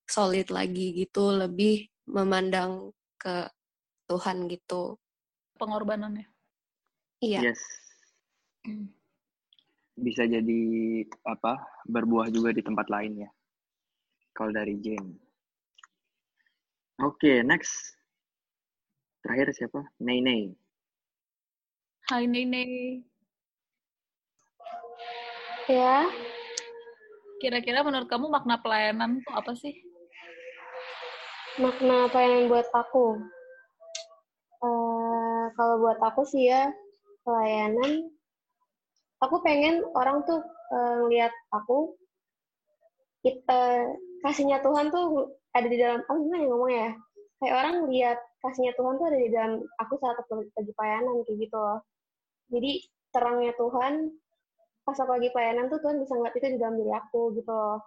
solid 0.10 0.50
lagi 0.50 0.98
gitu 0.98 1.30
lebih 1.30 1.86
memandang 2.10 2.90
ke 3.22 3.46
Tuhan 4.10 4.50
gitu 4.50 4.98
pengorbanannya 5.62 6.26
iya 7.22 7.54
yes. 7.54 7.62
Hmm. 8.66 8.90
bisa 9.94 10.26
jadi 10.26 10.62
apa 11.24 11.62
berbuah 11.86 12.34
juga 12.34 12.50
di 12.50 12.66
tempat 12.66 12.90
lain 12.90 13.24
ya 13.24 13.30
kalau 14.40 14.56
dari 14.56 14.80
Jane. 14.80 15.20
Oke, 17.04 17.28
okay, 17.28 17.38
next. 17.44 18.00
Terakhir 19.20 19.52
siapa? 19.52 19.84
Nei 20.00 20.24
Nei. 20.24 20.56
Hai 22.08 22.24
Nei 22.24 22.48
Nei. 22.48 23.04
Ya. 25.68 26.08
Kira-kira 27.44 27.84
menurut 27.84 28.08
kamu 28.08 28.32
makna 28.32 28.64
pelayanan 28.64 29.20
itu 29.20 29.32
apa 29.36 29.52
sih? 29.60 29.76
Makna 31.60 32.08
pelayanan 32.08 32.48
buat 32.48 32.72
aku? 32.72 33.20
Uh, 34.64 35.52
kalau 35.60 35.76
buat 35.84 36.00
aku 36.00 36.24
sih 36.24 36.48
ya, 36.48 36.72
pelayanan, 37.28 38.08
aku 39.20 39.44
pengen 39.44 39.84
orang 39.92 40.24
tuh 40.24 40.40
uh, 40.72 41.04
aku, 41.52 42.00
kita 43.28 43.92
kasihnya 44.24 44.64
Tuhan 44.64 44.88
tuh 44.88 45.36
ada 45.52 45.68
di 45.68 45.76
dalam 45.76 46.00
aku 46.08 46.32
gimana 46.32 46.40
ya 46.40 46.48
ngomongnya 46.48 46.80
ya? 46.80 46.92
Kayak 47.44 47.56
orang 47.60 47.76
lihat 47.92 48.20
kasihnya 48.40 48.74
Tuhan 48.80 48.96
tuh 48.96 49.06
ada 49.12 49.20
di 49.20 49.28
dalam 49.28 49.54
aku 49.84 49.94
saat 50.00 50.16
aku 50.16 50.48
lagi 50.56 50.72
pelayanan 50.80 51.28
kayak 51.28 51.44
gitu 51.44 51.58
loh. 51.60 51.80
Jadi 52.56 52.72
terangnya 53.12 53.52
Tuhan 53.60 53.94
pas 54.88 54.96
aku 54.96 55.12
lagi 55.12 55.28
pelayanan 55.36 55.68
tuh 55.68 55.84
Tuhan 55.84 56.00
bisa 56.00 56.16
ngeliat 56.16 56.36
itu 56.40 56.48
di 56.56 56.60
dalam 56.60 56.76
diri 56.80 56.92
aku 56.96 57.36
gitu 57.36 57.52
loh. 57.52 57.80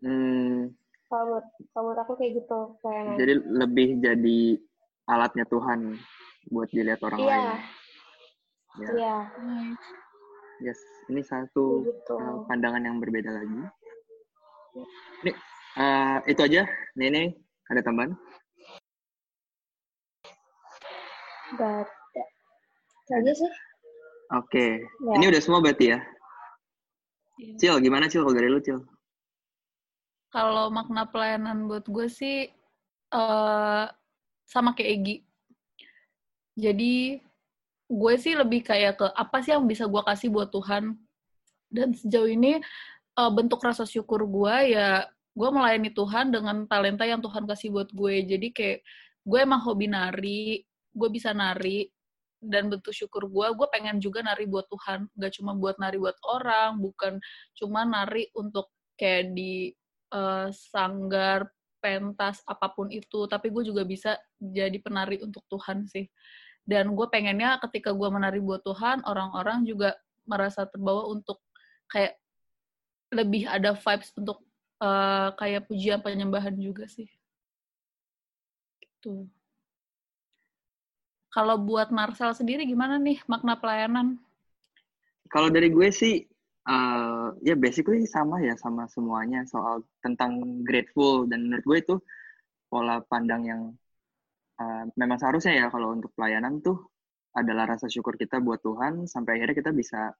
Hmm. 0.00 0.72
Kalau 1.10 1.24
menurut, 1.28 1.46
kalau 1.72 1.84
menurut 1.90 2.00
aku 2.02 2.12
kayak 2.18 2.32
gitu 2.42 2.58
pelayanan 2.80 3.16
jadi 3.20 3.34
lebih 3.44 3.88
jadi 4.02 4.40
alatnya 5.04 5.44
Tuhan 5.48 5.80
buat 6.52 6.68
dilihat 6.72 7.00
orang 7.04 7.20
iya. 7.20 7.28
lain 7.28 7.44
iya 8.74 8.90
iya 8.92 9.16
yes 10.70 10.80
ini 11.10 11.20
satu 11.20 11.84
gitu. 11.84 12.16
pandangan 12.48 12.82
yang 12.82 12.96
berbeda 12.98 13.30
lagi 13.30 13.64
ini 15.22 15.32
uh, 15.78 16.18
itu 16.26 16.40
aja, 16.42 16.62
Nene. 16.98 17.38
Ada 17.70 17.80
tambahan? 17.80 18.12
Gak 21.54 21.86
ada. 21.86 23.32
sih. 23.32 23.52
Oke. 24.34 24.50
Okay. 24.50 24.70
Ya. 24.82 25.14
Ini 25.20 25.24
udah 25.30 25.40
semua 25.40 25.62
berarti 25.62 25.94
ya? 25.94 25.98
ya. 27.38 27.54
Cil, 27.60 27.76
gimana 27.80 28.10
Cil 28.10 28.26
kalau 28.26 28.36
dari 28.36 28.50
lu 28.50 28.60
Cil? 28.60 28.82
Kalau 30.34 30.66
makna 30.66 31.06
pelayanan 31.06 31.70
buat 31.70 31.86
gue 31.86 32.10
sih 32.10 32.50
uh, 33.14 33.86
sama 34.42 34.74
kayak 34.74 34.90
Egi. 34.98 35.16
Jadi 36.58 37.22
gue 37.86 38.14
sih 38.18 38.34
lebih 38.34 38.66
kayak 38.66 38.98
ke 38.98 39.06
apa 39.14 39.38
sih 39.46 39.54
yang 39.54 39.70
bisa 39.70 39.86
gue 39.86 40.02
kasih 40.02 40.34
buat 40.34 40.50
Tuhan. 40.50 40.98
Dan 41.70 41.94
sejauh 41.94 42.26
ini 42.26 42.58
uh, 43.18 43.30
bentuk 43.30 43.62
rasa 43.62 43.86
syukur 43.86 44.26
gue 44.26 44.74
ya 44.74 45.06
gue 45.34 45.48
melayani 45.50 45.90
Tuhan 45.90 46.30
dengan 46.30 46.66
talenta 46.70 47.02
yang 47.02 47.18
Tuhan 47.18 47.42
kasih 47.46 47.74
buat 47.74 47.90
gue 47.90 48.22
jadi 48.22 48.48
kayak 48.54 48.78
gue 49.26 49.38
emang 49.42 49.60
hobi 49.66 49.90
nari 49.90 50.62
gue 50.94 51.08
bisa 51.10 51.34
nari 51.34 51.90
dan 52.38 52.70
bentuk 52.70 52.94
syukur 52.94 53.26
gue 53.26 53.46
gue 53.50 53.66
pengen 53.74 53.98
juga 53.98 54.22
nari 54.22 54.46
buat 54.46 54.70
Tuhan 54.70 55.10
gak 55.18 55.32
cuma 55.40 55.58
buat 55.58 55.74
nari 55.82 55.98
buat 55.98 56.14
orang 56.22 56.78
bukan 56.78 57.18
cuma 57.58 57.82
nari 57.82 58.30
untuk 58.38 58.70
kayak 58.94 59.34
di 59.34 59.74
uh, 60.12 60.48
sanggar 60.52 61.48
pentas 61.80 62.40
apa 62.48 62.72
pun 62.72 62.88
itu 62.88 63.28
tapi 63.28 63.52
gue 63.52 63.64
juga 63.68 63.84
bisa 63.84 64.16
jadi 64.40 64.76
penari 64.80 65.20
untuk 65.20 65.44
Tuhan 65.52 65.84
sih 65.84 66.08
dan 66.64 66.96
gue 66.96 67.06
pengennya 67.12 67.60
ketika 67.60 67.92
gue 67.92 68.08
menari 68.08 68.40
buat 68.40 68.64
Tuhan 68.64 69.04
orang-orang 69.04 69.68
juga 69.68 69.92
merasa 70.24 70.64
terbawa 70.64 71.12
untuk 71.12 71.44
kayak 71.92 72.16
lebih 73.12 73.46
ada 73.46 73.76
vibes 73.76 74.10
untuk 74.16 74.42
uh, 74.82 75.30
kayak 75.38 75.68
pujian 75.70 76.00
penyembahan 76.02 76.56
juga 76.56 76.88
sih. 76.90 77.06
Gitu. 78.80 79.28
Kalau 81.30 81.58
buat 81.58 81.90
Marcel 81.90 82.30
sendiri 82.34 82.62
gimana 82.66 82.98
nih 82.98 83.22
makna 83.26 83.58
pelayanan? 83.58 84.18
Kalau 85.30 85.50
dari 85.50 85.70
gue 85.70 85.90
sih 85.90 86.26
uh, 86.68 87.32
ya 87.44 87.54
basically 87.56 88.04
sama 88.08 88.40
ya 88.40 88.56
sama 88.56 88.88
semuanya 88.88 89.44
soal 89.48 89.84
tentang 90.00 90.62
grateful. 90.64 91.28
Dan 91.28 91.48
menurut 91.48 91.64
gue 91.64 91.78
itu 91.80 91.96
pola 92.68 93.00
pandang 93.04 93.42
yang 93.46 93.62
uh, 94.60 94.84
memang 94.96 95.18
seharusnya 95.20 95.54
ya 95.54 95.66
kalau 95.70 95.94
untuk 95.94 96.10
pelayanan 96.16 96.60
tuh 96.64 96.90
adalah 97.34 97.66
rasa 97.66 97.90
syukur 97.90 98.14
kita 98.14 98.38
buat 98.38 98.62
Tuhan 98.62 99.10
sampai 99.10 99.38
akhirnya 99.38 99.56
kita 99.58 99.72
bisa 99.74 100.14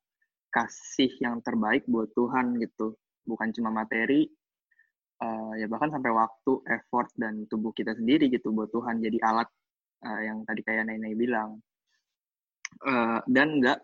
kasih 0.51 1.11
yang 1.23 1.43
terbaik 1.43 1.87
buat 1.87 2.11
Tuhan 2.15 2.59
gitu. 2.63 2.95
Bukan 3.25 3.51
cuma 3.57 3.73
materi 3.73 4.29
uh, 5.23 5.53
ya 5.57 5.67
bahkan 5.71 5.91
sampai 5.95 6.11
waktu 6.11 6.53
effort 6.69 7.09
dan 7.15 7.47
tubuh 7.47 7.71
kita 7.71 7.95
sendiri 7.95 8.29
gitu 8.31 8.51
buat 8.51 8.71
Tuhan. 8.71 9.01
Jadi 9.03 9.19
alat 9.23 9.49
uh, 10.05 10.21
yang 10.23 10.43
tadi 10.47 10.61
kayak 10.63 10.91
Nenek 10.91 11.15
bilang. 11.15 11.59
Uh, 12.83 13.23
dan 13.31 13.63
enggak 13.63 13.79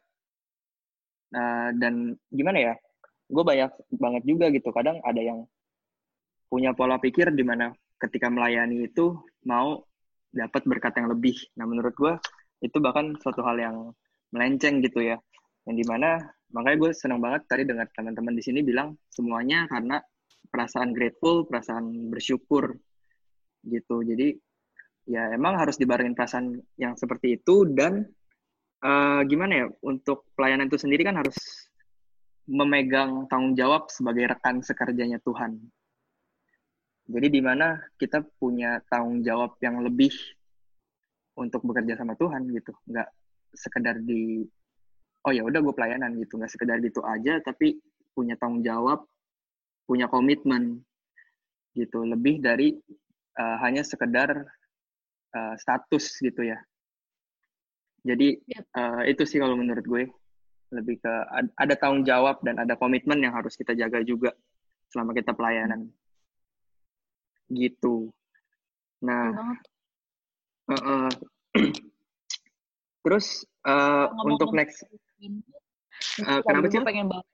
uh, 1.34 1.70
dan 1.76 2.14
gimana 2.30 2.58
ya 2.58 2.74
gue 3.30 3.44
banyak 3.46 3.70
banget 3.94 4.22
juga 4.26 4.50
gitu. 4.50 4.68
Kadang 4.74 4.98
ada 5.06 5.20
yang 5.22 5.46
punya 6.50 6.74
pola 6.74 6.98
pikir 6.98 7.30
di 7.30 7.46
mana 7.46 7.70
ketika 8.02 8.26
melayani 8.26 8.90
itu 8.90 9.14
mau 9.46 9.78
dapat 10.34 10.62
berkat 10.66 10.98
yang 10.98 11.08
lebih. 11.10 11.36
Nah 11.58 11.64
menurut 11.66 11.94
gue 11.94 12.14
itu 12.60 12.76
bahkan 12.82 13.14
suatu 13.22 13.40
hal 13.46 13.56
yang 13.58 13.76
melenceng 14.34 14.82
gitu 14.82 15.02
ya. 15.02 15.16
Yang 15.66 15.76
di 15.82 15.86
mana 15.86 16.18
makanya 16.50 16.76
gue 16.82 16.90
senang 16.90 17.22
banget 17.22 17.46
tadi 17.46 17.62
dengar 17.62 17.86
teman-teman 17.94 18.34
di 18.34 18.42
sini 18.42 18.60
bilang 18.66 18.98
semuanya 19.06 19.70
karena 19.70 20.02
perasaan 20.50 20.90
grateful, 20.90 21.46
perasaan 21.46 22.10
bersyukur 22.10 22.74
gitu. 23.62 24.02
Jadi 24.02 24.34
ya 25.06 25.30
emang 25.30 25.54
harus 25.58 25.78
dibarengin 25.78 26.18
perasaan 26.18 26.58
yang 26.78 26.98
seperti 26.98 27.38
itu 27.38 27.66
dan 27.70 28.02
uh, 28.84 29.20
gimana 29.24 29.64
ya 29.64 29.66
untuk 29.84 30.28
pelayanan 30.36 30.68
itu 30.68 30.80
sendiri 30.80 31.04
kan 31.06 31.20
harus 31.20 31.36
memegang 32.50 33.30
tanggung 33.30 33.54
jawab 33.54 33.86
sebagai 33.92 34.34
rekan 34.34 34.60
sekerjanya 34.60 35.22
Tuhan. 35.22 35.60
Jadi 37.10 37.26
di 37.30 37.40
mana 37.42 37.78
kita 37.98 38.22
punya 38.38 38.78
tanggung 38.86 39.22
jawab 39.22 39.58
yang 39.62 39.82
lebih 39.82 40.14
untuk 41.38 41.62
bekerja 41.66 41.98
sama 41.98 42.14
Tuhan 42.14 42.50
gitu, 42.50 42.74
nggak 42.90 43.08
sekedar 43.54 43.98
di 44.02 44.46
oh 45.26 45.32
ya 45.34 45.42
udah 45.42 45.60
gue 45.60 45.74
pelayanan 45.74 46.16
gitu 46.16 46.40
nggak 46.40 46.48
sekedar 46.48 46.80
gitu 46.80 47.04
aja 47.04 47.42
tapi 47.44 47.76
punya 48.14 48.38
tanggung 48.40 48.64
jawab 48.64 49.04
punya 49.84 50.06
komitmen 50.06 50.80
gitu 51.74 52.06
lebih 52.06 52.38
dari 52.40 52.78
uh, 53.38 53.56
hanya 53.62 53.82
sekedar 53.82 54.30
uh, 55.34 55.54
status 55.58 56.18
gitu 56.22 56.46
ya. 56.46 56.58
Jadi 58.00 58.40
Yep. 58.46 58.64
uh, 58.74 59.02
itu 59.04 59.22
sih 59.28 59.38
kalau 59.40 59.54
menurut 59.56 59.84
gue 59.84 60.04
lebih 60.70 61.02
ke 61.02 61.12
ad- 61.34 61.54
ada 61.58 61.74
tanggung 61.74 62.06
jawab 62.06 62.38
dan 62.46 62.62
ada 62.62 62.78
komitmen 62.78 63.18
yang 63.20 63.34
harus 63.34 63.58
kita 63.58 63.74
jaga 63.74 64.00
juga 64.06 64.30
selama 64.94 65.12
kita 65.12 65.34
pelayanan. 65.34 65.90
Gitu. 67.50 68.14
Nah, 69.02 69.56
uh, 70.70 70.74
uh, 70.74 71.08
terus 73.02 73.42
uh, 73.66 74.06
untuk 74.22 74.54
next, 74.54 74.86
uh, 76.22 76.40
kenapa 76.46 76.70
sih? 76.70 76.78
pengen 76.84 77.10
banget 77.10 77.26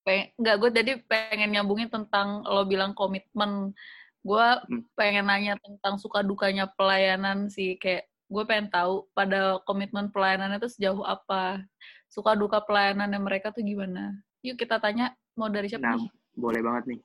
pengen 0.00 0.26
nggak 0.40 0.56
gue 0.56 0.70
tadi 0.72 0.92
pengen 1.06 1.52
nyambungin 1.54 1.92
tentang 1.92 2.40
lo 2.48 2.64
bilang 2.64 2.96
komitmen 2.96 3.76
gue 4.20 4.46
Hmm. 4.68 4.82
pengen 4.98 5.28
nanya 5.28 5.54
tentang 5.60 5.96
suka 5.96 6.20
dukanya 6.20 6.68
pelayanan 6.74 7.48
sih 7.48 7.76
kayak 7.78 8.09
gue 8.30 8.44
pengen 8.46 8.70
tahu 8.70 9.10
pada 9.10 9.58
komitmen 9.66 10.06
pelayanannya 10.08 10.62
itu 10.62 10.70
sejauh 10.70 11.02
apa 11.02 11.66
suka 12.06 12.38
duka 12.38 12.62
pelayanannya 12.62 13.18
mereka 13.18 13.50
tuh 13.50 13.60
gimana 13.60 14.14
yuk 14.40 14.54
kita 14.54 14.78
tanya 14.78 15.10
mau 15.34 15.50
dari 15.50 15.66
siapa 15.66 15.82
Nah, 15.84 15.98
nih 15.98 16.08
boleh 16.38 16.60
banget 16.62 16.84
nih. 16.94 17.00
lu 17.00 17.04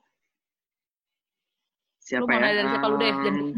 Siapa 2.05 2.29
mau 2.29 2.37
ya? 2.37 2.53
dari 2.53 2.67
siapa 2.69 2.87
lu 2.87 2.97
deh 3.01 3.13
Um, 3.15 3.49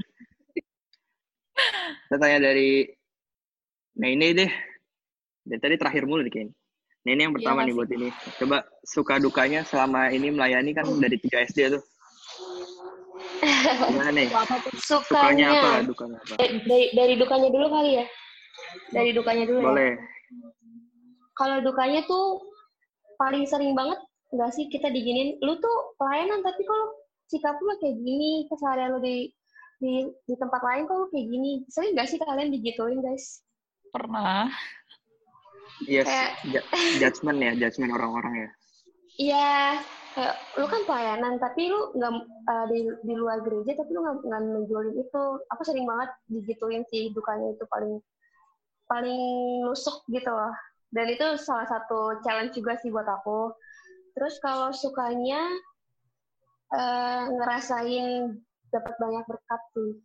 kita 2.07 2.15
tanya 2.17 2.39
dari 2.39 2.87
Nah 3.97 4.07
ini 4.07 4.29
deh. 4.31 4.51
Dari 5.41 5.59
tadi 5.59 5.75
terakhir 5.75 6.05
mulu 6.05 6.21
nih 6.21 6.31
kayaknya. 6.31 6.53
Nah 7.03 7.11
ini 7.11 7.21
yang 7.25 7.33
pertama 7.33 7.59
nih 7.65 7.73
kasih 7.73 7.75
buat 7.75 7.89
ini. 7.91 8.09
Coba 8.37 8.57
suka 8.85 9.13
dukanya 9.17 9.65
selama 9.65 10.13
ini 10.13 10.29
melayani 10.29 10.71
kan 10.71 10.85
dari 11.01 11.17
3 11.17 11.49
SD 11.49 11.59
tuh. 11.73 11.83
Gimana 13.91 14.11
nih? 14.13 14.27
Sukanya 14.81 15.47
apa? 15.53 15.69
Dukanya 15.85 16.17
apa? 16.21 16.33
eh, 16.41 16.49
dari 16.65 16.85
dari 16.93 17.13
dukanya 17.15 17.49
dulu 17.53 17.67
kali 17.69 17.91
ya. 18.01 18.05
Dari 18.91 19.11
dukanya 19.13 19.45
dulu 19.45 19.59
ya. 19.61 19.67
Boleh. 19.69 19.91
Kalau 21.37 21.57
dukanya 21.61 22.01
tuh 22.09 22.41
paling 23.21 23.45
sering 23.45 23.77
banget 23.77 23.97
nggak 24.33 24.51
sih 24.51 24.67
kita 24.67 24.91
diginin, 24.91 25.39
lu 25.39 25.55
tuh 25.61 25.77
pelayanan 25.95 26.43
tapi 26.43 26.61
kalau 26.67 26.91
sikap 27.31 27.55
lu 27.61 27.71
kayak 27.79 27.95
gini, 28.01 28.45
keseharian 28.51 28.97
lu 28.97 28.99
di 28.99 29.31
di 29.77 30.09
di 30.25 30.33
tempat 30.35 30.61
lain 30.65 30.89
kok 30.89 30.97
lu 30.97 31.07
kayak 31.13 31.27
gini. 31.29 31.51
Sering 31.69 31.93
nggak 31.93 32.09
sih 32.09 32.17
kalian 32.19 32.49
digituin 32.51 32.99
guys? 32.99 33.41
pernah 33.87 34.51
Yes, 35.85 36.09
Kayak 36.09 36.31
ju- 36.49 36.67
judgment 36.97 37.39
ya, 37.39 37.51
judgment 37.53 37.93
orang-orang 37.93 38.33
ya. 38.33 38.49
Iya, 39.17 39.55
kayak 40.17 40.33
lu 40.57 40.65
kan 40.65 40.81
pelayanan, 40.89 41.37
tapi 41.37 41.69
lu 41.69 41.93
nggak 41.93 42.13
eh, 42.49 42.65
di 42.73 42.79
di 43.05 43.13
luar 43.13 43.45
gereja, 43.45 43.77
tapi 43.77 43.93
lu 43.93 44.01
nggak 44.01 44.41
menjualin 44.49 44.97
itu. 44.97 45.23
Aku 45.53 45.61
sering 45.61 45.85
banget 45.85 46.09
digituin 46.25 46.81
sih, 46.89 47.13
dukanya 47.13 47.53
itu 47.53 47.65
paling 47.69 48.01
paling 48.89 49.21
nusuk 49.61 50.01
gitu 50.09 50.33
loh. 50.33 50.57
Dan 50.89 51.13
itu 51.13 51.37
salah 51.37 51.69
satu 51.69 52.17
challenge 52.25 52.57
juga 52.57 52.81
sih 52.81 52.89
buat 52.89 53.05
aku. 53.05 53.53
Terus 54.17 54.41
kalau 54.41 54.73
sukanya 54.73 55.45
eh, 56.73 57.23
ngerasain 57.37 58.41
dapat 58.73 58.93
banyak 58.97 59.23
berkat 59.29 59.61
sih 59.77 60.01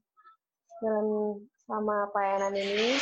dalam 0.85 1.40
sama 1.64 2.12
pelayanan 2.12 2.52
ini. 2.52 3.00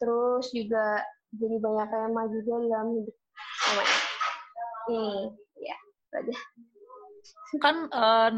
Terus 0.00 0.48
juga 0.56 1.04
jadi 1.36 1.60
banyak 1.60 1.88
tema 1.92 2.22
juga 2.32 2.54
dalam 2.64 2.88
hidup 2.96 3.16
sama 3.60 3.84
Hmm, 4.90 4.96
ya, 5.04 5.28
itu 5.36 5.49
aja. 6.12 6.34
kan 7.58 7.76
eh, 7.90 8.30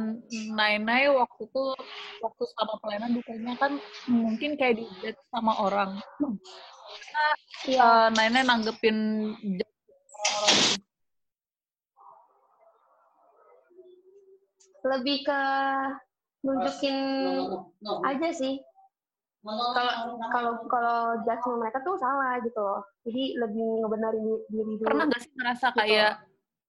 Nainai 0.51 1.05
waktu 1.13 1.45
itu 1.45 1.63
waktu 2.19 2.43
sama 2.57 2.75
pelayanan 2.81 3.13
dukanya 3.13 3.53
kan 3.57 3.73
mungkin 4.09 4.57
kayak 4.57 4.81
di 4.81 4.87
sama 5.29 5.53
orang 5.61 6.01
Iya, 7.63 7.79
Eh, 7.79 8.09
Nainai 8.11 8.43
nanggepin 8.43 8.97
orang 9.37 10.59
lebih 14.83 15.23
ke 15.23 15.41
nunjukin 16.43 16.97
aja 18.03 18.29
sih. 18.35 18.59
Kalau 19.43 19.75
kalau 20.31 20.53
kalau 20.67 20.99
judgement 21.23 21.59
mereka 21.61 21.79
tuh 21.83 21.95
salah 21.99 22.39
gitu 22.43 22.59
loh. 22.59 22.83
Jadi 23.07 23.39
lebih 23.39 23.63
ngebenarin 23.79 24.23
di- 24.23 24.43
diri 24.51 24.73
dulu. 24.75 24.87
pernah 24.87 25.05
gak 25.07 25.21
sih 25.23 25.31
ngerasa 25.35 25.67
Gitu. 25.71 25.79
kayak 25.79 26.13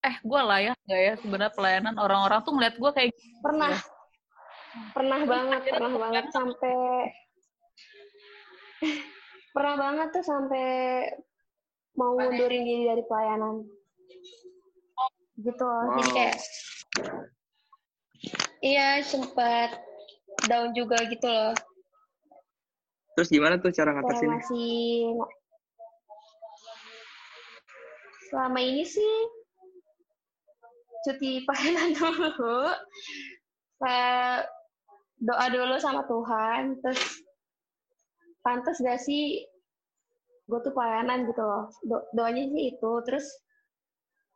eh 0.04 0.16
gue 0.20 0.42
layak 0.44 0.78
gak 0.84 1.02
ya 1.02 1.14
sebenarnya 1.16 1.54
pelayanan 1.56 1.96
orang-orang 1.96 2.40
tuh 2.44 2.52
ngeliat 2.52 2.76
gue 2.76 2.92
kayak 2.92 3.10
gitu 3.16 3.40
Pernah, 3.40 3.72
ya 3.72 3.80
pernah 4.92 5.22
banget, 5.24 5.60
akhirnya 5.62 5.80
pernah 5.80 5.94
banget 6.02 6.26
sampai 6.34 6.76
pernah 9.56 9.76
banget 9.78 10.08
tuh 10.12 10.26
sampai 10.26 10.68
mau 11.94 12.18
mundurin 12.18 12.66
diri 12.66 12.90
dari 12.90 13.04
pelayanan. 13.06 13.56
Gitu 15.38 15.62
loh. 15.62 15.84
Jadi 15.94 16.10
kayak 16.10 16.38
iya 18.66 18.90
sempat 19.06 19.78
down 20.50 20.74
juga 20.74 20.98
gitu 21.06 21.28
loh. 21.30 21.54
Terus 23.14 23.30
gimana 23.30 23.62
tuh 23.62 23.70
cara 23.70 23.94
Kayak 23.94 24.10
ngatasinnya? 24.10 24.38
masih 24.42 24.82
selama 28.34 28.60
ini 28.66 28.82
sih 28.82 29.14
cuti 31.04 31.32
pelayanan 31.48 31.90
dulu. 31.96 32.58
Eh, 33.84 34.40
doa 35.24 35.46
dulu 35.52 35.76
sama 35.80 36.04
Tuhan, 36.08 36.80
terus 36.84 37.04
pantas 38.44 38.78
gak 38.84 39.00
sih 39.00 39.44
gue 40.50 40.60
tuh 40.60 40.74
pelayanan 40.76 41.24
gitu 41.30 41.44
loh. 41.44 41.72
Do- 41.88 42.08
doanya 42.16 42.44
sih 42.52 42.64
itu, 42.76 42.92
terus 43.08 43.26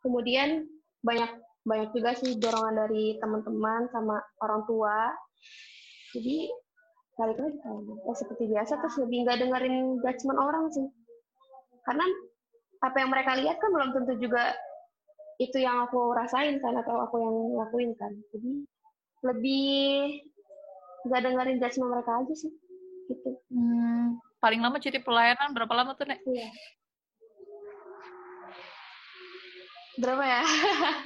kemudian 0.03 0.63
banyak 1.03 1.31
banyak 1.67 1.89
juga 1.91 2.15
sih 2.15 2.39
dorongan 2.39 2.75
dari 2.87 3.19
teman-teman 3.19 3.91
sama 3.91 4.23
orang 4.39 4.63
tua. 4.63 5.11
Jadi 6.15 6.47
balik 7.17 7.37
lagi 7.41 7.57
ya 8.05 8.13
seperti 8.13 8.43
biasa 8.47 8.77
terus 8.79 8.95
lebih 9.01 9.25
nggak 9.25 9.39
dengerin 9.43 9.99
judgement 9.99 10.39
orang 10.39 10.65
sih. 10.71 10.87
Karena 11.83 12.05
apa 12.87 12.95
yang 13.01 13.09
mereka 13.11 13.35
lihat 13.35 13.57
kan 13.59 13.69
belum 13.73 13.89
tentu 13.91 14.13
juga 14.21 14.53
itu 15.37 15.57
yang 15.61 15.85
aku 15.85 16.17
rasain 16.17 16.57
kan 16.57 16.73
atau 16.81 16.97
aku 17.05 17.15
yang 17.21 17.35
lakuin 17.61 17.91
kan. 17.97 18.09
Jadi 18.33 18.65
lebih 19.21 19.69
nggak 21.05 21.21
dengerin 21.23 21.61
judgement 21.61 21.93
mereka 21.93 22.11
aja 22.21 22.33
sih. 22.33 22.51
Gitu. 23.07 23.29
Hmm, 23.53 24.19
paling 24.43 24.59
lama 24.59 24.81
cuti 24.81 24.99
pelayanan 24.99 25.55
berapa 25.55 25.73
lama 25.73 25.95
tuh 25.95 26.09
nek 26.09 26.19
Iya. 26.25 26.49
Berapa 29.97 30.23
ya? 30.25 30.41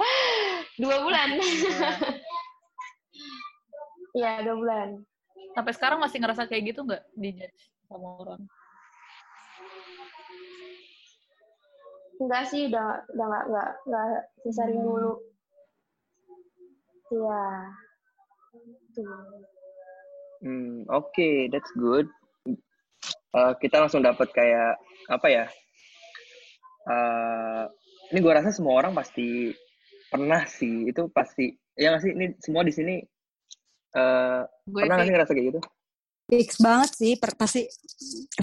dua 0.83 0.97
bulan. 1.05 1.29
Iya, 4.11 4.43
dua 4.43 4.55
bulan. 4.59 4.89
sampai 5.51 5.73
sekarang 5.75 5.99
masih 5.99 6.23
ngerasa 6.23 6.47
kayak 6.47 6.71
gitu 6.71 6.79
nggak 6.87 7.03
di 7.11 7.35
judge 7.35 7.61
sama 7.91 8.07
orang 8.23 8.39
Enggak 12.21 12.43
sih, 12.53 12.69
udah 12.69 13.01
udah 13.17 13.25
nggak 13.25 13.45
nggak 13.49 13.69
nggak 13.89 14.05
sesering 14.45 14.77
Hmm. 14.77 14.87
dulu. 14.93 15.13
Iya. 17.11 17.43
Tuh. 18.93 19.19
Hmm, 20.41 20.85
oke, 20.89 21.29
that's 21.49 21.71
good. 21.73 22.05
Eh, 23.31 23.53
kita 23.57 23.81
langsung 23.81 24.05
dapat 24.05 24.29
kayak 24.29 24.77
apa 25.09 25.27
ya? 25.33 25.45
Eh, 26.85 27.63
ini 28.13 28.19
gue 28.21 28.33
rasa 28.33 28.53
semua 28.53 28.77
orang 28.77 28.93
pasti 28.93 29.49
pernah 30.13 30.45
sih. 30.45 30.85
Itu 30.89 31.09
pasti. 31.09 31.49
Ya 31.73 31.89
nggak 31.95 32.03
sih? 32.05 32.11
Ini 32.13 32.25
semua 32.37 32.61
di 32.61 32.73
sini 32.75 32.95
eh 33.91 34.41
gue 34.47 34.81
pernah 34.87 34.95
nggak 34.95 35.03
sih 35.03 35.09
sih 35.09 35.15
ngerasa 35.17 35.31
kayak 35.35 35.47
gitu? 35.51 35.61
Fix 36.31 36.49
banget 36.63 36.89
sih, 36.95 37.13
per, 37.19 37.35
pasti 37.35 37.67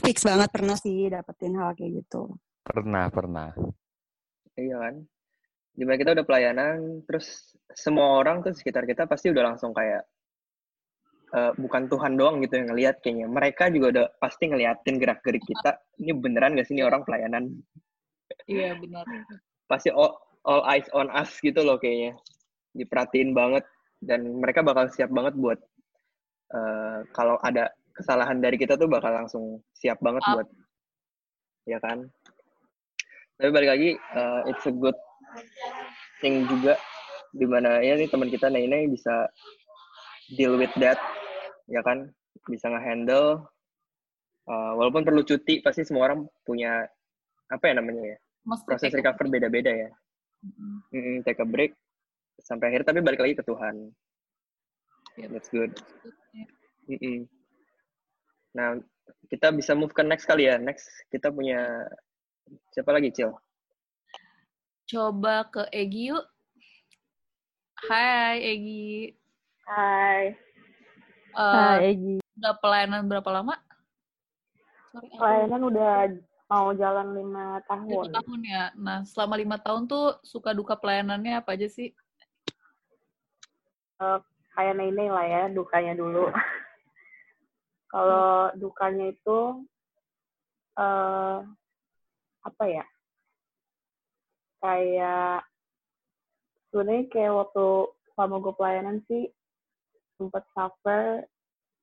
fix 0.05 0.21
banget 0.21 0.53
pernah 0.53 0.77
sih 0.77 1.09
dapetin 1.09 1.57
hal 1.57 1.73
kayak 1.73 2.05
gitu. 2.05 2.37
Pernah, 2.69 3.09
pernah. 3.09 3.49
Iya 4.59 4.77
kan? 4.77 4.95
Di 5.73 5.83
mana 5.89 5.97
kita 5.97 6.13
udah 6.13 6.27
pelayanan, 6.27 7.01
terus 7.09 7.57
semua 7.73 8.21
orang 8.21 8.45
tuh 8.45 8.53
sekitar 8.53 8.85
kita 8.85 9.09
pasti 9.09 9.33
udah 9.33 9.55
langsung 9.55 9.73
kayak 9.73 10.05
eh, 11.33 11.53
bukan 11.57 11.89
Tuhan 11.89 12.21
doang 12.21 12.45
gitu 12.45 12.61
yang 12.61 12.69
ngelihat 12.75 13.01
kayaknya. 13.01 13.27
Mereka 13.31 13.73
juga 13.73 13.87
udah 13.95 14.07
pasti 14.21 14.53
ngeliatin 14.53 15.01
gerak-gerik 15.01 15.45
kita. 15.49 15.81
Ini 15.97 16.13
beneran 16.13 16.59
gak 16.61 16.69
sih 16.69 16.77
ini 16.77 16.85
orang 16.85 17.07
pelayanan? 17.09 17.49
iya 18.45 18.77
benar 18.77 19.09
Pasti 19.65 19.89
all, 19.89 20.13
all 20.45 20.61
eyes 20.69 20.85
on 20.93 21.09
us 21.09 21.33
gitu 21.41 21.65
loh 21.65 21.81
kayaknya. 21.81 22.19
Diperhatiin 22.77 23.33
banget 23.33 23.65
dan 24.05 24.29
mereka 24.39 24.61
bakal 24.61 24.93
siap 24.93 25.09
banget 25.09 25.35
buat 25.41 25.59
eh, 26.53 26.99
kalau 27.17 27.41
ada 27.41 27.73
kesalahan 27.97 28.39
dari 28.39 28.55
kita 28.55 28.79
tuh 28.79 28.87
bakal 28.87 29.11
langsung 29.11 29.59
siap 29.75 29.99
banget 29.99 30.23
Up. 30.29 30.33
buat 30.39 30.49
ya 31.69 31.79
kan. 31.83 32.09
Tapi 33.39 33.51
balik 33.55 33.71
lagi, 33.71 33.91
eh, 33.95 34.41
it's 34.51 34.67
a 34.67 34.75
good 34.75 34.99
thing 36.19 36.43
juga 36.51 36.75
di 37.31 37.47
mana 37.47 37.79
ya 37.85 37.95
nih 37.95 38.09
teman 38.11 38.33
kita 38.33 38.51
Nene 38.51 38.89
bisa 38.91 39.29
deal 40.35 40.57
with 40.59 40.73
that 40.81 40.99
ya 41.69 41.85
kan 41.85 42.09
bisa 42.49 42.67
ngehandle 42.73 43.45
uh, 44.49 44.73
walaupun 44.75 45.05
perlu 45.05 45.21
cuti 45.23 45.61
pasti 45.61 45.85
semua 45.85 46.09
orang 46.11 46.25
punya 46.43 46.89
apa 47.53 47.65
ya 47.69 47.75
namanya 47.79 48.17
ya 48.17 48.19
proses 48.65 48.93
recover 48.93 49.29
beda-beda 49.29 49.69
ya 49.71 49.91
Mm-mm. 50.39 50.75
Mm, 50.95 51.17
take 51.27 51.43
a 51.43 51.47
break 51.47 51.77
sampai 52.41 52.73
akhir 52.73 52.89
tapi 52.89 53.05
balik 53.05 53.21
lagi 53.23 53.37
ke 53.37 53.45
Tuhan 53.45 53.93
Yep. 55.19 55.29
that's 55.35 55.51
good. 55.51 55.73
Mm-mm. 56.87 57.27
nah 58.55 58.79
kita 59.27 59.51
bisa 59.51 59.75
move 59.75 59.93
ke 59.93 60.01
next 60.07 60.25
kali 60.25 60.47
ya 60.49 60.57
next 60.57 60.89
kita 61.11 61.29
punya 61.29 61.85
siapa 62.71 62.91
lagi 62.91 63.11
Cil 63.11 63.33
Coba 64.89 65.45
ke 65.53 65.69
Egi 65.69 66.17
yuk. 66.17 66.25
Hai 67.77 68.41
Egi. 68.41 69.13
Hai. 69.69 70.33
Eh, 71.29 71.37
Hai, 71.37 71.93
Egi. 71.93 72.15
udah 72.41 72.57
pelayanan 72.57 73.05
berapa 73.05 73.29
lama? 73.29 73.61
Sorry, 74.89 75.05
aku 75.13 75.21
Pelayanan 75.21 75.61
udah 75.69 75.93
mau 76.49 76.73
jalan 76.73 77.13
lima 77.13 77.61
lima 77.61 77.67
tahun. 77.69 78.09
tahun 78.17 78.41
ya. 78.49 78.65
Nah, 78.81 79.05
selama 79.05 79.37
lima 79.37 79.61
tahun 79.61 79.85
tuh 79.85 80.17
suka 80.25 80.57
duka 80.57 80.73
pelayanannya 80.73 81.37
apa 81.37 81.53
aja 81.53 81.69
sih? 81.69 81.93
Eh, 84.01 84.19
kayak 84.57 84.73
Nene 84.73 85.13
lah 85.13 85.27
ya, 85.29 85.43
dukanya 85.53 85.93
dulu. 85.93 86.33
Kalau 87.93 88.49
dukanya 88.57 89.13
itu 89.13 89.69
eh 90.81 91.39
apa 92.45 92.65
ya? 92.67 92.85
Kayak 94.59 95.47
sebenarnya 96.71 97.05
kayak 97.11 97.33
waktu 97.35 97.67
selama 98.15 98.37
gue 98.43 98.55
pelayanan 98.59 98.97
sih 99.07 99.31
sempat 100.19 100.45
suffer 100.53 101.23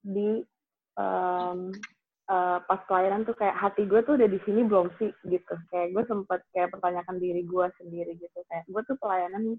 di 0.04 0.44
em, 1.00 1.60
eh, 2.28 2.60
pas 2.68 2.82
pelayanan 2.88 3.24
tuh 3.24 3.36
kayak 3.40 3.56
hati 3.56 3.88
gue 3.88 4.00
tuh 4.04 4.20
udah 4.20 4.28
di 4.28 4.40
sini 4.44 4.68
belum 4.68 4.92
sih 5.00 5.12
gitu. 5.32 5.56
Kayak 5.72 5.96
gue 5.96 6.04
sempat 6.12 6.44
kayak 6.52 6.76
pertanyakan 6.76 7.18
diri 7.18 7.48
gue 7.48 7.66
sendiri 7.80 8.20
gitu. 8.20 8.40
Kayak 8.52 8.68
gue 8.68 8.82
tuh 8.84 8.98
pelayanan 9.00 9.56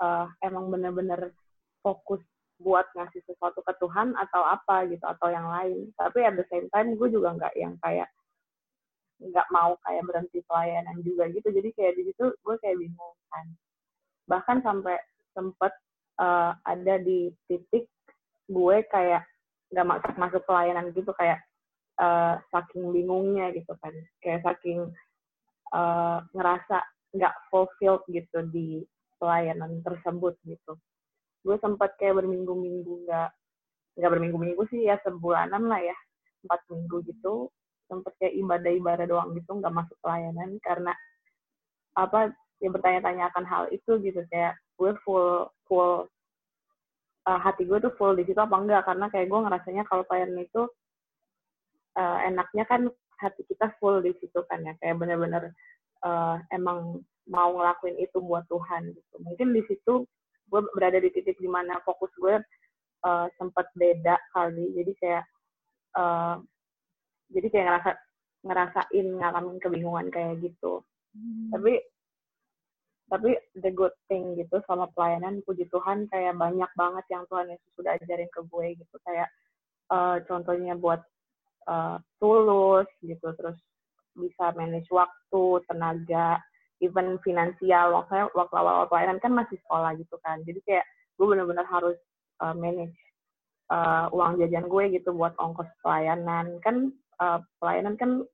eh, 0.00 0.26
emang 0.46 0.70
bener-bener 0.70 1.34
fokus 1.82 2.22
buat 2.60 2.84
ngasih 2.92 3.24
sesuatu 3.24 3.64
ke 3.64 3.72
Tuhan 3.80 4.12
atau 4.20 4.44
apa 4.44 4.84
gitu 4.86 5.02
atau 5.02 5.32
yang 5.32 5.48
lain. 5.48 5.90
Tapi 5.96 6.22
at 6.22 6.36
the 6.36 6.46
same 6.52 6.68
time 6.70 6.94
gue 6.94 7.08
juga 7.08 7.34
nggak 7.34 7.54
yang 7.56 7.74
kayak 7.80 8.06
nggak 9.20 9.48
mau 9.52 9.76
kayak 9.84 10.04
berhenti 10.08 10.40
pelayanan 10.48 10.96
juga 11.04 11.28
gitu. 11.30 11.48
Jadi 11.52 11.68
kayak 11.76 11.92
di 11.96 12.02
situ 12.10 12.24
gue 12.32 12.54
kayak 12.60 12.76
bingung 12.80 13.16
kan. 13.30 13.46
Bahkan 14.28 14.58
sampai 14.64 14.96
sempet 15.36 15.72
eh, 16.20 16.52
ada 16.64 16.94
di 17.00 17.30
titik 17.46 17.86
gue 18.50 18.76
kayak 18.90 19.22
nggak 19.70 19.86
masuk 19.86 20.12
masuk 20.18 20.42
pelayanan 20.48 20.90
gitu 20.96 21.12
kayak 21.14 21.38
eh, 22.00 22.34
saking 22.50 22.90
bingungnya 22.90 23.52
gitu 23.52 23.72
kan. 23.78 23.94
Kayak 24.24 24.42
saking 24.48 24.88
eh, 25.76 26.18
ngerasa 26.34 26.78
nggak 27.14 27.34
fulfilled 27.50 28.06
gitu 28.08 28.38
di 28.50 28.82
pelayanan 29.20 29.84
tersebut 29.84 30.38
gitu 30.48 30.78
gue 31.40 31.56
sempat 31.60 31.96
kayak 31.96 32.20
berminggu-minggu 32.20 33.08
nggak 33.08 33.30
nggak 33.96 34.10
berminggu-minggu 34.12 34.62
sih 34.68 34.84
ya 34.84 35.00
sebulanan 35.04 35.68
lah 35.68 35.80
ya 35.80 35.96
empat 36.44 36.60
minggu 36.68 37.04
gitu 37.08 37.48
sempat 37.90 38.14
kayak 38.22 38.38
ibadah-ibadah 38.38 39.06
doang 39.10 39.34
gitu 39.34 39.50
nggak 39.58 39.74
masuk 39.74 39.98
pelayanan 39.98 40.54
karena 40.62 40.94
apa 41.98 42.30
ya 42.62 42.70
bertanya-tanya 42.70 43.34
akan 43.34 43.44
hal 43.44 43.64
itu 43.74 43.98
gitu 43.98 44.22
kayak 44.30 44.54
gue 44.78 44.94
full 45.02 45.50
full 45.66 46.06
uh, 47.26 47.40
hati 47.40 47.66
gue 47.68 47.78
tuh 47.82 47.92
full 48.00 48.16
di 48.16 48.24
situ 48.24 48.38
apa 48.38 48.56
enggak? 48.56 48.86
Karena 48.86 49.06
kayak 49.12 49.26
gue 49.28 49.40
ngerasanya 49.44 49.82
kalau 49.88 50.04
pelayanan 50.06 50.44
itu 50.44 50.62
uh, 51.98 52.18
enaknya 52.24 52.64
kan 52.64 52.88
hati 53.20 53.42
kita 53.44 53.72
full 53.76 54.00
di 54.00 54.16
situ 54.16 54.40
kan 54.48 54.64
ya 54.64 54.72
kayak 54.80 54.96
bener-bener 54.96 55.52
uh, 56.06 56.40
emang 56.54 57.04
mau 57.28 57.52
ngelakuin 57.52 58.00
itu 58.00 58.18
buat 58.24 58.48
Tuhan 58.48 58.96
gitu. 58.96 59.14
Mungkin 59.20 59.52
di 59.52 59.62
situ 59.68 60.08
gue 60.50 60.60
berada 60.74 60.98
di 60.98 61.12
titik 61.12 61.36
di 61.38 61.46
mana 61.46 61.78
fokus 61.84 62.10
gue 62.16 62.40
uh, 63.04 63.26
sempat 63.36 63.68
beda 63.76 64.16
kali. 64.32 64.72
Jadi 64.74 64.92
kayak 64.98 65.24
uh, 65.94 66.40
jadi 67.30 67.46
kayak 67.50 67.66
ngerasa 67.66 67.90
ngerasain 68.40 69.06
ngalamin 69.20 69.58
kebingungan 69.60 70.08
kayak 70.08 70.40
gitu. 70.40 70.80
Tapi 71.50 71.72
tapi 73.10 73.34
the 73.58 73.74
good 73.74 73.90
thing 74.06 74.38
gitu 74.38 74.62
sama 74.70 74.86
pelayanan 74.94 75.42
puji 75.42 75.66
Tuhan 75.74 76.06
kayak 76.14 76.38
banyak 76.38 76.70
banget 76.78 77.04
yang 77.10 77.26
Tuhan 77.26 77.50
Yesus 77.50 77.70
sudah 77.74 77.98
ajarin 77.98 78.30
ke 78.30 78.40
gue 78.46 78.66
gitu. 78.78 78.96
Kayak 79.02 79.28
uh, 79.90 80.22
contohnya 80.30 80.78
buat 80.78 81.02
uh, 81.66 81.98
tulus 82.22 82.86
gitu 83.02 83.34
terus 83.34 83.58
bisa 84.14 84.54
manage 84.54 84.86
waktu 84.94 85.42
tenaga 85.66 86.38
even 86.78 87.18
finansial. 87.26 87.98
Waktu 87.98 88.30
waktu 88.30 88.54
awal 88.54 88.86
pelayanan 88.86 89.18
kan 89.18 89.34
masih 89.34 89.58
sekolah 89.66 89.98
gitu 89.98 90.14
kan. 90.22 90.38
Jadi 90.46 90.62
kayak 90.62 90.86
gue 91.18 91.26
benar-benar 91.26 91.66
harus 91.66 91.98
uh, 92.38 92.54
manage 92.54 92.94
uh, 93.74 94.06
uang 94.14 94.38
jajan 94.38 94.70
gue 94.70 94.84
gitu 94.94 95.10
buat 95.10 95.34
ongkos 95.34 95.68
pelayanan. 95.82 96.62
Kan 96.62 96.94
uh, 97.20 97.38
pelayanan 97.60 97.94
kan 98.00 98.24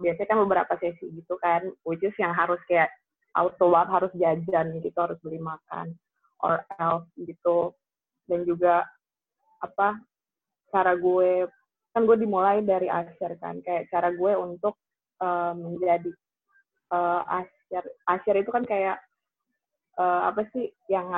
biasanya 0.00 0.28
kan 0.34 0.40
beberapa 0.42 0.72
sesi 0.80 1.12
gitu 1.12 1.36
kan 1.38 1.68
which 1.84 2.02
is 2.02 2.14
yang 2.18 2.32
harus 2.32 2.58
kayak 2.66 2.90
auto 3.36 3.72
banget 3.72 3.88
harus 3.92 4.12
jajan 4.16 4.66
gitu 4.80 4.98
harus 4.98 5.18
beli 5.24 5.40
makan 5.40 5.96
or 6.42 6.62
else 6.76 7.06
gitu. 7.16 7.72
Dan 8.28 8.44
juga 8.44 8.86
apa 9.62 9.98
cara 10.72 10.96
gue 10.96 11.46
kan 11.92 12.08
gue 12.08 12.16
dimulai 12.16 12.64
dari 12.64 12.88
asyir 12.88 13.36
kan 13.36 13.60
kayak 13.60 13.88
cara 13.92 14.08
gue 14.12 14.32
untuk 14.32 14.80
uh, 15.20 15.52
menjadi 15.52 16.08
uh, 16.92 17.20
asyir 17.28 17.84
asyir 18.08 18.36
itu 18.40 18.50
kan 18.50 18.64
kayak 18.64 18.96
uh, 20.00 20.32
apa 20.32 20.48
sih 20.56 20.72
yang 20.88 21.12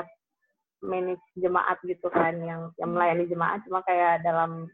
manage 0.82 1.22
jemaat 1.38 1.78
gitu 1.86 2.06
kan 2.12 2.36
yang 2.42 2.70
yang 2.78 2.90
melayani 2.92 3.26
jemaat. 3.26 3.62
Cuma 3.66 3.82
kayak 3.86 4.22
dalam 4.22 4.68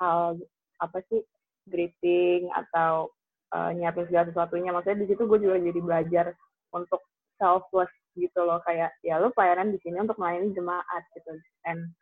hal 0.00 0.38
apa 0.80 1.00
sih 1.08 1.24
greeting 1.66 2.48
atau 2.54 3.10
uh, 3.52 3.70
nyiapin 3.74 4.06
segala 4.08 4.30
sesuatunya. 4.30 4.70
Maksudnya 4.72 5.02
di 5.04 5.08
situ 5.10 5.22
gue 5.26 5.38
juga 5.42 5.56
jadi 5.60 5.80
belajar 5.82 6.26
untuk 6.72 7.02
selfless 7.36 7.90
gitu 8.16 8.40
loh. 8.42 8.62
Kayak 8.64 8.94
ya 9.02 9.20
lo 9.20 9.30
pelayanan 9.34 9.74
di 9.74 9.78
sini 9.82 10.00
untuk 10.02 10.18
melayani 10.18 10.54
jemaat 10.56 11.02
gitu. 11.14 11.36
And 11.68 11.92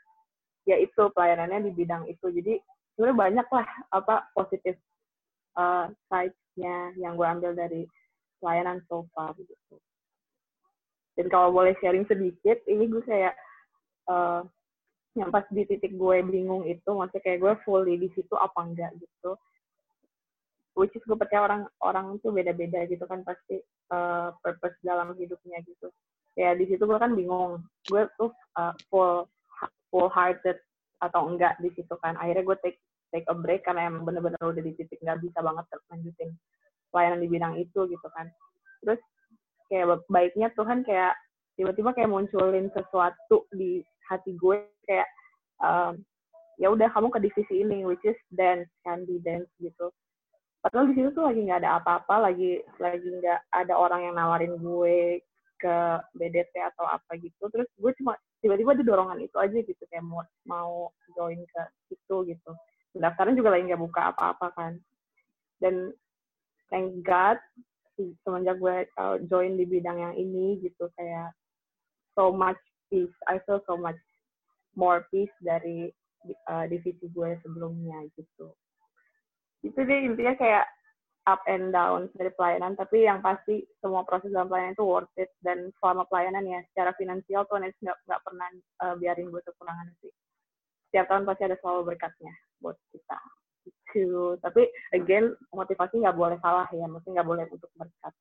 ya 0.64 0.80
itu 0.80 1.02
pelayanannya 1.12 1.68
di 1.68 1.72
bidang 1.74 2.08
itu. 2.08 2.26
Jadi 2.30 2.60
sebenarnya 2.94 3.16
banyak 3.18 3.48
lah 3.50 3.66
apa 3.92 4.14
positif 4.32 4.78
uh, 5.58 5.90
sides-nya 6.08 6.94
yang 7.00 7.18
gue 7.18 7.26
ambil 7.26 7.52
dari 7.52 7.84
pelayanan 8.38 8.80
so 8.86 9.08
far 9.12 9.34
gitu. 9.36 9.76
Dan 11.14 11.30
kalau 11.30 11.54
boleh 11.54 11.78
sharing 11.78 12.06
sedikit 12.10 12.58
ini 12.66 12.90
gue 12.90 13.02
kayak 13.06 13.34
uh, 14.10 14.42
yang 15.14 15.30
pas 15.30 15.46
di 15.46 15.62
titik 15.62 15.94
gue 15.94 16.16
bingung 16.26 16.66
itu 16.66 16.90
maksudnya 16.90 17.22
kayak 17.22 17.38
gue 17.38 17.54
fully 17.62 17.94
di 18.02 18.10
situ 18.18 18.34
apa 18.34 18.66
enggak 18.66 18.90
gitu 18.98 19.38
which 20.74 20.94
is 20.94 21.02
gue 21.06 21.18
percaya 21.18 21.46
orang 21.46 21.62
orang 21.82 22.06
tuh 22.20 22.34
beda-beda 22.34 22.86
gitu 22.90 23.02
kan 23.06 23.22
pasti 23.22 23.62
uh, 23.94 24.34
purpose 24.42 24.74
dalam 24.82 25.14
hidupnya 25.14 25.62
gitu. 25.66 25.90
Ya 26.34 26.54
di 26.58 26.66
situ 26.66 26.82
gue 26.82 26.98
kan 26.98 27.14
bingung. 27.14 27.62
Gue 27.86 28.10
tuh 28.18 28.34
uh, 28.58 28.74
full 28.90 29.26
full 29.90 30.10
hearted 30.10 30.58
atau 30.98 31.30
enggak 31.30 31.54
di 31.62 31.70
situ 31.78 31.94
kan. 32.02 32.18
Akhirnya 32.18 32.42
gue 32.42 32.56
take 32.62 32.78
take 33.14 33.26
a 33.30 33.36
break 33.38 33.62
karena 33.62 33.86
emang 33.86 34.02
bener-bener 34.02 34.38
udah 34.42 34.62
di 34.62 34.74
titik 34.74 34.98
nggak 34.98 35.22
bisa 35.22 35.38
banget 35.38 35.64
lanjutin 35.94 36.34
pelayanan 36.90 37.22
di 37.22 37.28
bidang 37.30 37.54
itu 37.58 37.80
gitu 37.86 38.08
kan. 38.10 38.26
Terus 38.82 39.00
kayak 39.70 40.02
baiknya 40.10 40.50
Tuhan 40.58 40.82
kayak 40.82 41.14
tiba-tiba 41.54 41.94
kayak 41.94 42.10
munculin 42.10 42.66
sesuatu 42.74 43.46
di 43.54 43.78
hati 44.10 44.34
gue 44.34 44.66
kayak 44.90 45.06
um, 45.62 46.02
ya 46.58 46.70
udah 46.70 46.90
kamu 46.90 47.10
ke 47.10 47.18
divisi 47.22 47.62
ini 47.62 47.86
which 47.86 48.02
is 48.02 48.18
dance 48.34 48.66
candy 48.82 49.22
dance 49.22 49.48
gitu 49.62 49.90
padahal 50.64 50.88
di 50.88 50.96
situ 50.96 51.12
tuh 51.12 51.28
lagi 51.28 51.44
nggak 51.44 51.60
ada 51.60 51.76
apa-apa 51.76 52.32
lagi 52.32 52.56
lagi 52.80 53.04
nggak 53.04 53.52
ada 53.52 53.74
orang 53.76 54.08
yang 54.08 54.16
nawarin 54.16 54.56
gue 54.56 55.20
ke 55.60 55.76
BDT 56.16 56.56
atau 56.56 56.88
apa 56.88 57.20
gitu. 57.20 57.52
Terus 57.52 57.68
gue 57.76 57.92
cuma 58.00 58.16
tiba-tiba 58.40 58.72
ada 58.72 58.84
dorongan 58.84 59.20
itu 59.20 59.36
aja 59.36 59.60
gitu 59.60 59.82
kayak 59.92 60.04
mau 60.08 60.24
mau 60.48 60.88
join 61.12 61.44
ke 61.44 61.62
situ 61.92 62.32
gitu. 62.32 62.50
Pendaftaran 62.96 63.36
juga 63.36 63.52
lagi 63.52 63.68
nggak 63.68 63.84
buka 63.84 64.16
apa-apa 64.16 64.46
kan. 64.56 64.72
Dan 65.60 65.92
thank 66.72 67.04
God 67.04 67.36
semenjak 68.24 68.56
gue 68.56 68.88
uh, 68.96 69.20
join 69.28 69.60
di 69.60 69.68
bidang 69.68 70.00
yang 70.00 70.14
ini 70.16 70.64
gitu 70.64 70.88
kayak 70.96 71.36
so 72.16 72.32
much 72.32 72.58
peace 72.88 73.12
I 73.28 73.38
feel 73.44 73.60
so 73.68 73.76
much 73.76 74.00
more 74.74 75.06
peace 75.12 75.30
dari 75.44 75.92
uh, 76.50 76.64
divisi 76.66 77.06
gue 77.12 77.38
sebelumnya 77.44 78.02
gitu 78.16 78.50
itu 79.64 79.80
deh 79.80 80.00
intinya 80.04 80.36
kayak 80.36 80.64
up 81.24 81.40
and 81.48 81.72
down 81.72 82.12
dari 82.12 82.28
pelayanan 82.36 82.76
tapi 82.76 83.08
yang 83.08 83.24
pasti 83.24 83.64
semua 83.80 84.04
proses 84.04 84.28
dalam 84.28 84.48
pelayanan 84.52 84.76
itu 84.76 84.84
worth 84.84 85.14
it. 85.16 85.32
Dan 85.40 85.72
selama 85.80 86.04
pelayanan 86.12 86.44
ya 86.44 86.60
secara 86.72 86.92
finansial 87.00 87.48
tuh 87.48 87.56
nggak 87.60 87.98
nggak 88.04 88.22
pernah 88.22 88.48
uh, 88.84 88.94
biarin 89.00 89.32
gue 89.32 89.40
kekurangan 89.40 89.88
sih. 90.04 90.12
Setiap 90.92 91.08
tahun 91.08 91.24
pasti 91.24 91.42
ada 91.48 91.56
selalu 91.64 91.80
berkatnya 91.96 92.32
buat 92.60 92.76
kita. 92.92 93.18
Gitu. 93.64 94.36
Tapi 94.44 94.62
again 94.92 95.32
motivasi 95.56 96.04
nggak 96.04 96.18
boleh 96.18 96.36
salah 96.44 96.68
ya 96.76 96.84
mesti 96.84 97.08
nggak 97.08 97.28
boleh 97.28 97.48
untuk 97.48 97.72
berkat. 97.80 98.14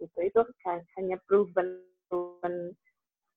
Itu 0.00 0.18
itu 0.24 0.40
kan 0.64 0.80
hanya 0.96 1.20
proven 1.28 1.84
proven 2.08 2.72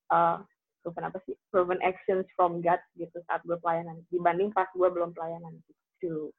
uh, 0.07 0.39
proven 0.87 1.03
apa 1.03 1.19
sih? 1.27 1.35
Proven 1.51 1.83
actions 1.83 2.23
from 2.39 2.63
God 2.63 2.79
gitu 2.95 3.19
saat 3.27 3.43
gue 3.43 3.59
pelayanan 3.59 3.99
dibanding 4.07 4.55
pas 4.55 4.71
gue 4.71 4.87
belum 4.87 5.11
pelayanan. 5.11 5.59
Gitu 5.99 6.31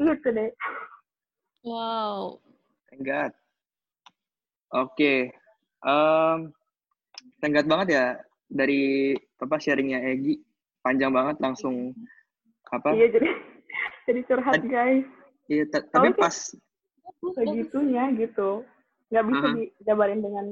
itu 0.00 0.28
deh 0.32 0.50
Wow. 1.60 2.40
Thank 2.88 3.04
God. 3.04 3.32
Oke. 4.72 5.28
Um, 5.84 6.56
thank 7.38 7.52
God 7.52 7.68
banget 7.68 7.88
ya 7.92 8.06
dari 8.48 9.12
apa 9.36 9.60
sharingnya 9.60 10.00
Egi 10.00 10.40
panjang 10.80 11.12
banget 11.12 11.36
langsung 11.38 11.92
apa? 12.72 12.96
iya 12.96 13.12
jadi 13.12 13.28
jadi 14.08 14.20
curhat 14.24 14.62
guys 14.64 15.04
Iya, 15.50 15.68
ta- 15.68 15.84
tapi 15.84 16.14
Oh, 16.14 16.16
pas 16.16 16.36
segitunya 17.36 18.08
gitu 18.16 18.64
nggak 19.12 19.24
bisa 19.28 19.44
Aha. 19.44 19.54
dijabarin 19.58 20.20
dengan 20.24 20.46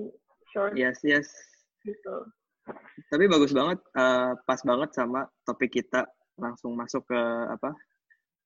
short 0.53 0.77
yes 0.77 1.01
yes. 1.01 1.31
gitu 1.89 2.27
Tapi 3.09 3.25
bagus 3.33 3.57
banget, 3.57 3.81
eh, 3.97 4.33
pas 4.45 4.61
banget 4.61 4.93
sama 4.93 5.25
topik 5.49 5.73
kita 5.73 6.05
langsung 6.37 6.77
masuk 6.77 7.01
ke 7.09 7.21
apa? 7.49 7.73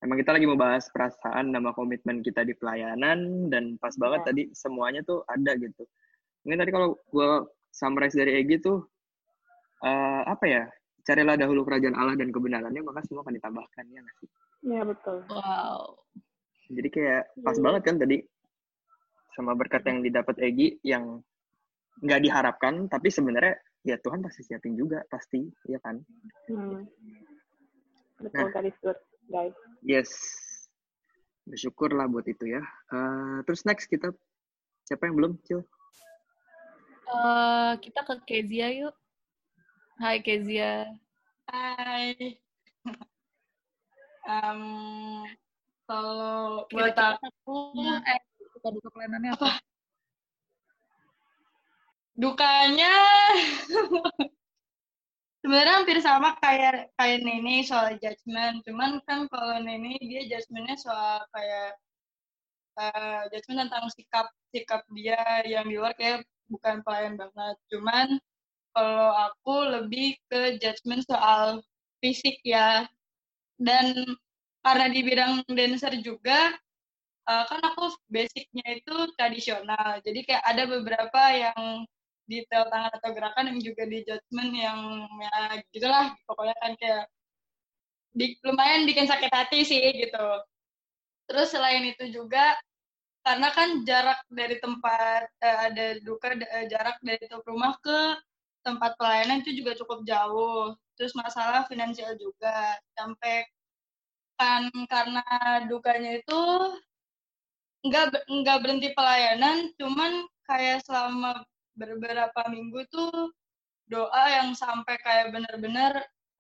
Emang 0.02 0.18
kita 0.18 0.34
lagi 0.34 0.50
mau 0.50 0.58
bahas 0.58 0.90
perasaan 0.90 1.54
sama 1.54 1.70
komitmen 1.72 2.26
kita 2.26 2.42
di 2.42 2.58
pelayanan 2.58 3.46
dan 3.46 3.78
pas 3.78 3.94
banget 3.94 4.20
Ya. 4.22 4.26
tadi 4.34 4.42
semuanya 4.50 5.00
tuh 5.06 5.22
ada 5.30 5.54
gitu. 5.54 5.86
Mungkin 6.42 6.58
tadi 6.58 6.70
kalau 6.74 6.98
gue 7.06 7.30
summarize 7.70 8.18
dari 8.18 8.42
Egi 8.42 8.58
tuh 8.58 8.82
eh, 9.80 10.22
apa 10.26 10.44
ya? 10.46 10.66
Carilah 11.02 11.34
dahulu 11.34 11.66
kerajaan 11.66 11.94
Allah 11.94 12.14
dan 12.14 12.30
kebenarannya 12.30 12.82
maka 12.82 13.02
semua 13.06 13.26
akan 13.26 13.34
ditambahkan 13.34 13.84
ya 13.90 13.98
nggak 14.02 14.16
sih? 14.18 14.28
ya 14.62 14.82
betul 14.86 15.18
Wow. 15.26 15.98
Jadi 16.70 16.88
kayak 16.88 17.22
pas 17.42 17.58
Iya. 17.58 17.62
banget 17.66 17.82
kan 17.82 17.96
tadi 17.98 18.16
sama 19.34 19.52
berkat 19.54 19.82
yang 19.86 19.98
didapat 20.02 20.36
Egi 20.38 20.78
yang 20.86 21.18
nggak 21.98 22.20
diharapkan 22.22 22.86
tapi 22.86 23.10
sebenarnya 23.10 23.54
ya 23.82 23.98
Tuhan 23.98 24.22
pasti 24.22 24.46
siapin 24.46 24.74
juga 24.74 25.02
pasti 25.06 25.42
ya 25.66 25.78
kan? 25.82 25.98
hmm. 26.46 26.86
betul 28.18 28.46
Nah. 28.46 28.50
that 28.54 28.66
is 28.66 28.78
good 28.78 28.98
guys 29.30 29.54
Yes. 29.82 30.10
Bersyukurlah 31.42 32.06
buat 32.06 32.22
itu 32.30 32.54
ya. 32.54 32.62
Eh, 32.94 33.38
terus 33.42 33.66
next 33.66 33.90
kita 33.90 34.14
siapa 34.86 35.10
yang 35.10 35.18
belum, 35.18 35.32
Cil? 35.42 35.66
Eh, 37.10 37.72
kita 37.82 38.06
ke 38.06 38.14
Kezia 38.22 38.70
yuk. 38.70 38.94
Hai 39.98 40.22
Kezia. 40.22 40.86
Hai. 41.50 42.38
Em, 44.22 44.62
kalau 45.90 46.62
buat 46.70 46.94
aku 46.94 47.74
eh, 48.06 48.22
suka 48.54 48.70
duka 48.70 48.88
pelayanannya 48.94 49.34
apa? 49.34 49.58
dukanya 52.12 52.92
sebenarnya 55.42 55.74
hampir 55.82 55.98
sama 55.98 56.38
kayak 56.38 56.94
kayak 56.94 57.18
Nene 57.26 57.66
soal 57.66 57.98
judgement. 57.98 58.62
Cuman 58.62 59.02
kan 59.04 59.26
kalau 59.28 59.58
Nene 59.58 59.98
dia 59.98 60.22
judgementnya 60.30 60.78
soal 60.78 61.26
kayak 61.34 61.70
eh, 62.78 63.22
judgement 63.34 63.68
tentang 63.68 63.86
sikap 63.92 64.26
sikap 64.54 64.82
dia 64.94 65.18
yang 65.44 65.66
di 65.66 65.76
luar 65.76 65.92
kayak 65.98 66.22
bukan 66.46 66.80
pelayan 66.86 67.18
banget. 67.18 67.56
Cuman 67.74 68.08
kalau 68.72 69.10
aku 69.12 69.54
lebih 69.82 70.16
ke 70.30 70.56
judgement 70.62 71.02
soal 71.04 71.60
fisik 71.98 72.38
ya. 72.46 72.86
Dan 73.58 73.94
karena 74.62 74.86
di 74.90 75.00
bidang 75.02 75.42
dancer 75.50 75.98
juga 76.06 76.54
eh, 77.26 77.44
kan 77.50 77.60
aku 77.66 77.98
basicnya 78.06 78.78
itu 78.78 78.94
tradisional. 79.18 79.98
Jadi 80.06 80.22
kayak 80.22 80.44
ada 80.46 80.64
beberapa 80.70 81.22
yang 81.34 81.82
detail 82.32 82.64
tangan 82.72 82.92
atau 82.96 83.10
gerakan 83.12 83.52
yang 83.52 83.60
juga 83.60 83.84
di 83.84 83.98
judgement 84.08 84.52
yang 84.56 84.80
ya 85.20 85.36
gitulah 85.68 86.16
pokoknya 86.24 86.56
kan 86.64 86.72
kayak 86.80 87.04
di, 88.16 88.36
lumayan 88.44 88.88
bikin 88.88 89.04
sakit 89.08 89.28
hati 89.28 89.64
sih 89.68 89.84
gitu. 90.00 90.28
Terus 91.28 91.48
selain 91.52 91.84
itu 91.84 92.08
juga 92.08 92.56
karena 93.22 93.48
kan 93.54 93.84
jarak 93.84 94.20
dari 94.32 94.56
tempat 94.58 95.28
eh, 95.44 95.58
ada 95.68 95.86
duka 96.00 96.32
eh, 96.34 96.66
jarak 96.72 96.96
dari 97.04 97.24
rumah 97.44 97.76
ke 97.84 97.98
tempat 98.64 98.96
pelayanan 98.96 99.44
itu 99.44 99.60
juga 99.60 99.76
cukup 99.76 100.04
jauh. 100.08 100.72
Terus 100.96 101.12
masalah 101.16 101.68
finansial 101.68 102.16
juga 102.16 102.76
sampai 102.96 103.44
kan 104.40 104.68
karena 104.90 105.22
dukanya 105.70 106.18
itu 106.18 106.40
nggak 107.82 108.26
nggak 108.30 108.58
berhenti 108.62 108.88
pelayanan 108.94 109.70
cuman 109.74 110.26
kayak 110.46 110.82
selama 110.86 111.42
beberapa 111.76 112.40
minggu 112.52 112.80
tuh 112.92 113.32
doa 113.88 114.24
yang 114.40 114.56
sampai 114.56 114.96
kayak 115.04 115.26
bener-bener 115.34 115.92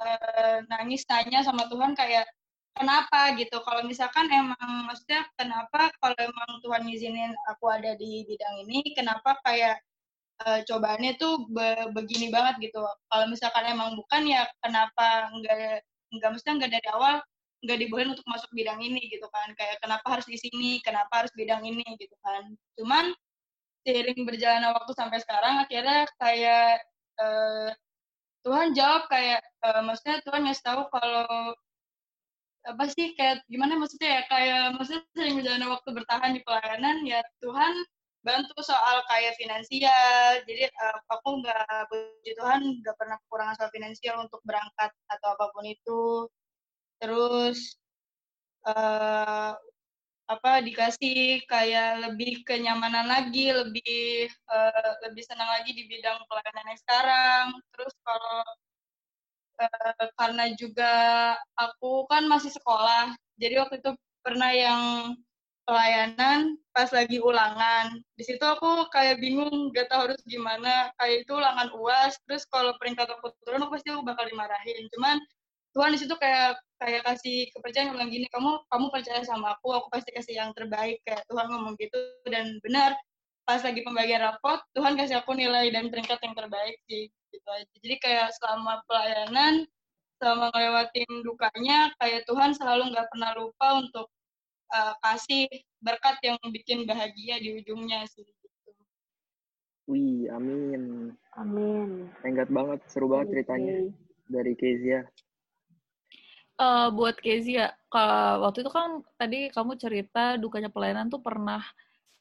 eh, 0.02 0.58
nangis 0.72 1.02
tanya 1.04 1.44
sama 1.44 1.66
Tuhan 1.68 1.92
kayak 1.96 2.26
kenapa? 2.76 3.34
gitu. 3.36 3.60
Kalau 3.64 3.82
misalkan 3.84 4.26
emang 4.32 4.88
maksudnya 4.88 5.28
kenapa 5.36 5.92
kalau 6.00 6.16
emang 6.18 6.50
Tuhan 6.64 6.82
ngizinin 6.88 7.32
aku 7.52 7.68
ada 7.68 7.92
di 7.98 8.24
bidang 8.28 8.56
ini 8.68 8.80
kenapa 8.96 9.36
kayak 9.44 9.76
eh, 10.46 10.60
cobaannya 10.68 11.12
tuh 11.20 11.48
be- 11.52 11.90
begini 11.96 12.28
banget? 12.32 12.70
gitu. 12.70 12.80
Kalau 13.10 13.26
misalkan 13.30 13.64
emang 13.70 13.94
bukan 13.98 14.22
ya 14.28 14.42
kenapa 14.64 15.30
nggak 15.36 15.84
nggak 16.16 16.28
maksudnya 16.32 16.54
nggak 16.64 16.72
dari 16.80 16.88
awal 16.96 17.14
nggak 17.62 17.78
dibolehin 17.78 18.10
untuk 18.14 18.26
masuk 18.26 18.50
bidang 18.56 18.80
ini 18.82 19.00
gitu 19.12 19.26
kan. 19.30 19.48
Kayak 19.58 19.78
kenapa 19.84 20.06
harus 20.18 20.26
di 20.28 20.38
sini? 20.40 20.80
Kenapa 20.82 21.24
harus 21.24 21.32
bidang 21.36 21.62
ini? 21.64 21.84
gitu 22.00 22.16
kan. 22.24 22.42
Cuman 22.78 23.14
seiring 23.82 24.20
berjalannya 24.26 24.70
waktu 24.74 24.92
sampai 24.94 25.18
sekarang 25.22 25.54
akhirnya 25.66 26.06
kayak 26.18 26.82
eh, 27.20 27.70
Tuhan 28.42 28.74
jawab 28.74 29.06
kayak 29.10 29.42
eh, 29.42 29.82
maksudnya 29.86 30.18
Tuhan 30.26 30.42
ngasih 30.46 30.64
tahu 30.66 30.82
kalau 30.90 31.54
apa 32.62 32.84
sih 32.94 33.18
kayak 33.18 33.42
gimana 33.50 33.74
maksudnya 33.74 34.22
ya 34.22 34.24
kayak 34.30 34.62
maksudnya 34.78 35.02
sering 35.18 35.34
berjalannya 35.42 35.68
waktu 35.70 35.88
bertahan 35.90 36.30
di 36.30 36.40
pelayanan 36.46 36.96
ya 37.02 37.18
Tuhan 37.42 37.74
bantu 38.22 38.54
soal 38.62 39.02
kayak 39.10 39.34
finansial. 39.38 40.42
Jadi 40.46 40.70
eh, 40.70 40.98
aku 41.10 41.42
nggak 41.42 41.90
puji 41.90 42.30
Tuhan 42.38 42.60
nggak 42.82 42.96
pernah 42.98 43.16
kekurangan 43.26 43.54
soal 43.58 43.70
finansial 43.74 44.16
untuk 44.22 44.40
berangkat 44.46 44.90
atau 45.10 45.28
apa 45.34 45.46
pun 45.50 45.64
itu. 45.66 46.30
Terus 47.02 47.58
apa 50.30 50.62
dikasih 50.62 51.42
kayak 51.50 52.08
lebih 52.08 52.46
kenyamanan 52.48 53.06
lagi, 53.10 53.50
lebih 53.52 54.28
eh, 54.30 54.92
lebih 55.08 55.22
senang 55.26 55.50
lagi 55.50 55.70
di 55.74 55.84
bidang 55.90 56.18
pelayanan 56.30 56.66
yang 56.70 56.80
sekarang. 56.80 57.46
Terus 57.74 57.94
kalau 58.06 58.38
eh, 59.60 60.10
karena 60.18 60.44
juga 60.60 60.92
aku 61.58 62.06
kan 62.10 62.24
masih 62.30 62.50
sekolah, 62.54 63.14
jadi 63.40 63.54
waktu 63.62 63.80
itu 63.82 63.90
pernah 64.22 64.50
yang 64.54 64.82
pelayanan 65.66 66.58
pas 66.74 66.90
lagi 66.90 67.18
ulangan. 67.22 67.94
Di 68.18 68.24
situ 68.26 68.42
aku 68.42 68.90
kayak 68.90 69.22
bingung, 69.22 69.70
gak 69.74 69.88
tahu 69.92 70.10
harus 70.10 70.20
gimana. 70.26 70.90
Kayak 70.98 71.26
itu 71.26 71.32
ulangan 71.38 71.68
uas, 71.78 72.18
terus 72.26 72.42
kalau 72.50 72.74
peringkat 72.80 73.06
aku 73.08 73.30
turun, 73.46 73.62
aku 73.62 73.78
pasti 73.78 73.88
aku 73.94 74.02
bakal 74.02 74.24
dimarahin. 74.26 74.84
Cuman 74.96 75.16
Tuhan 75.72 75.90
di 75.94 75.98
situ 76.02 76.14
kayak 76.18 76.58
kayak 76.82 77.06
kasih 77.06 77.46
kepercayaan 77.54 77.94
bilang 77.94 78.10
gini 78.10 78.26
kamu 78.34 78.58
kamu 78.66 78.86
percaya 78.90 79.22
sama 79.22 79.54
aku 79.54 79.70
aku 79.70 79.86
pasti 79.94 80.10
kasih 80.10 80.34
yang 80.42 80.50
terbaik 80.50 80.98
kayak 81.06 81.22
Tuhan 81.30 81.46
ngomong 81.46 81.78
gitu 81.78 81.98
dan 82.26 82.58
benar 82.66 82.98
pas 83.46 83.62
lagi 83.62 83.86
pembagian 83.86 84.26
rapot 84.26 84.58
Tuhan 84.74 84.98
kasih 84.98 85.22
aku 85.22 85.38
nilai 85.38 85.70
dan 85.70 85.94
peringkat 85.94 86.18
yang 86.18 86.34
terbaik 86.34 86.76
sih 86.90 87.06
gitu 87.30 87.48
aja 87.54 87.70
jadi 87.78 87.96
kayak 88.02 88.28
selama 88.34 88.82
pelayanan 88.90 89.62
selama 90.18 90.50
ngelewatin 90.54 91.10
dukanya 91.22 91.94
kayak 92.02 92.26
Tuhan 92.26 92.50
selalu 92.54 92.90
nggak 92.90 93.06
pernah 93.14 93.30
lupa 93.38 93.68
untuk 93.78 94.06
uh, 94.70 94.94
kasih 95.02 95.46
berkat 95.82 96.18
yang 96.22 96.38
bikin 96.50 96.86
bahagia 96.86 97.38
di 97.42 97.58
ujungnya 97.58 98.06
sih 98.06 98.22
gitu. 98.22 98.70
Wih, 99.90 100.30
amin. 100.30 101.10
amin 101.34 102.06
Tenggat 102.22 102.48
banget, 102.54 102.80
seru 102.86 103.10
banget 103.10 103.34
ceritanya 103.34 103.90
dari 104.30 104.54
Kezia. 104.54 105.02
Eh, 106.62 106.86
buat 106.94 107.16
Kezia, 107.18 107.74
kalau 107.90 108.46
waktu 108.46 108.58
itu 108.62 108.70
kan 108.70 109.02
tadi 109.20 109.38
kamu 109.50 109.72
cerita 109.82 110.38
dukanya 110.38 110.70
pelayanan 110.70 111.10
tuh 111.10 111.18
pernah 111.18 111.62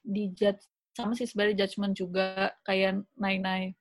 dijudge 0.01 0.65
sama 0.97 1.13
sih 1.19 1.27
sebenarnya 1.29 1.57
judgement 1.65 1.93
juga 2.01 2.25
kayak 2.67 3.05
Nai-Nai. 3.21 3.77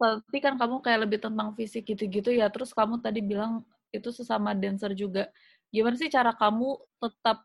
Tapi 0.00 0.38
kan 0.40 0.54
kamu 0.56 0.80
kayak 0.80 1.00
lebih 1.04 1.18
tentang 1.20 1.52
fisik 1.58 1.84
gitu-gitu 1.84 2.32
ya. 2.32 2.48
Terus 2.48 2.72
kamu 2.72 3.04
tadi 3.04 3.20
bilang 3.20 3.60
itu 3.92 4.08
sesama 4.08 4.56
dancer 4.56 4.96
juga. 4.96 5.28
Gimana 5.68 5.94
sih 6.00 6.08
cara 6.08 6.32
kamu 6.32 6.80
tetap 7.02 7.44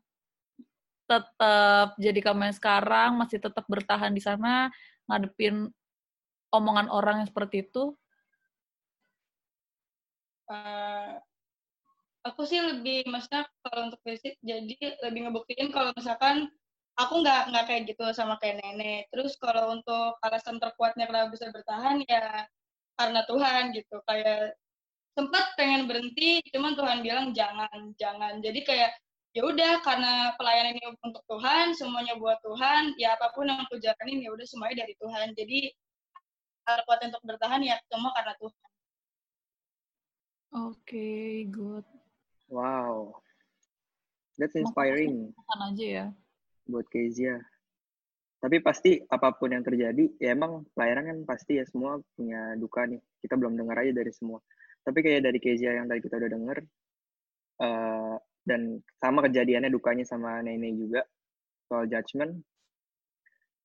tetap 1.06 1.94
jadi 2.02 2.20
kamu 2.26 2.50
yang 2.50 2.58
sekarang 2.58 3.10
masih 3.22 3.38
tetap 3.38 3.66
bertahan 3.70 4.10
di 4.10 4.22
sana 4.24 4.74
ngadepin 5.06 5.70
omongan 6.50 6.88
orang 6.90 7.22
yang 7.22 7.30
seperti 7.30 7.68
itu? 7.68 7.94
eh, 10.50 11.22
aku 12.26 12.42
sih 12.50 12.58
lebih 12.58 13.06
maksudnya 13.06 13.46
kalau 13.62 13.94
untuk 13.94 14.02
basic 14.02 14.34
jadi 14.42 14.98
lebih 15.06 15.30
ngebuktiin 15.30 15.70
kalau 15.70 15.94
misalkan 15.94 16.50
aku 16.98 17.22
nggak 17.22 17.52
nggak 17.52 17.66
kayak 17.70 17.82
gitu 17.92 18.06
sama 18.16 18.40
kayak 18.42 18.60
nenek. 18.64 19.08
Terus 19.12 19.36
kalau 19.38 19.76
untuk 19.76 20.18
alasan 20.24 20.58
terkuatnya 20.58 21.06
kenapa 21.08 21.30
bisa 21.32 21.52
bertahan 21.52 22.02
ya 22.08 22.48
karena 22.98 23.22
Tuhan 23.28 23.64
gitu. 23.76 23.96
Kayak 24.08 24.58
sempat 25.16 25.46
pengen 25.56 25.88
berhenti 25.88 26.44
cuman 26.52 26.74
Tuhan 26.76 27.00
bilang 27.06 27.28
jangan 27.36 27.94
jangan. 28.00 28.40
Jadi 28.42 28.60
kayak 28.66 28.92
ya 29.36 29.44
udah 29.44 29.84
karena 29.84 30.32
pelayanan 30.40 30.80
ini 30.80 30.84
untuk 31.04 31.24
Tuhan 31.28 31.76
semuanya 31.76 32.16
buat 32.16 32.40
Tuhan 32.40 32.96
ya 32.96 33.20
apa 33.20 33.36
pun 33.36 33.52
yang 33.52 33.60
aku 33.68 33.76
jalanin 33.84 34.24
ya 34.24 34.32
udah 34.32 34.48
semuanya 34.48 34.88
dari 34.88 34.96
Tuhan. 35.00 35.36
Jadi 35.36 35.60
kuat 36.66 37.00
untuk 37.06 37.22
bertahan 37.22 37.62
ya 37.62 37.78
semua 37.92 38.10
karena 38.16 38.34
Tuhan. 38.42 38.64
Oke, 40.56 41.44
good. 41.52 42.05
Wow. 42.50 43.20
That's 44.36 44.56
inspiring 44.60 45.32
Makan 45.32 45.60
aja 45.72 45.86
ya. 45.86 46.06
buat 46.68 46.86
Kezia. 46.92 47.40
Tapi 48.44 48.62
pasti 48.62 49.00
apa 49.10 49.34
pun 49.34 49.50
yang 49.56 49.64
terjadi, 49.66 50.06
ya 50.22 50.36
emang 50.36 50.68
pelayanan 50.76 51.04
kan 51.08 51.18
pasti 51.26 51.58
ya 51.58 51.66
semua 51.66 51.98
punya 52.14 52.54
duka 52.60 52.86
nih. 52.86 53.02
Kita 53.24 53.40
belum 53.40 53.58
dengar 53.58 53.82
aja 53.82 53.96
dari 53.96 54.12
semua. 54.14 54.38
Tapi 54.86 55.02
kayak 55.02 55.26
dari 55.26 55.40
Kezia 55.42 55.74
yang 55.74 55.90
tadi 55.90 55.98
kita 56.04 56.22
udah 56.22 56.30
denger, 56.30 56.58
eh, 57.66 58.16
dan 58.46 58.62
sama 59.02 59.26
kejadiannya 59.26 59.74
dukanya 59.74 60.06
sama 60.06 60.46
Nenek 60.46 60.78
juga, 60.78 61.02
soal 61.66 61.90
judgment, 61.90 62.38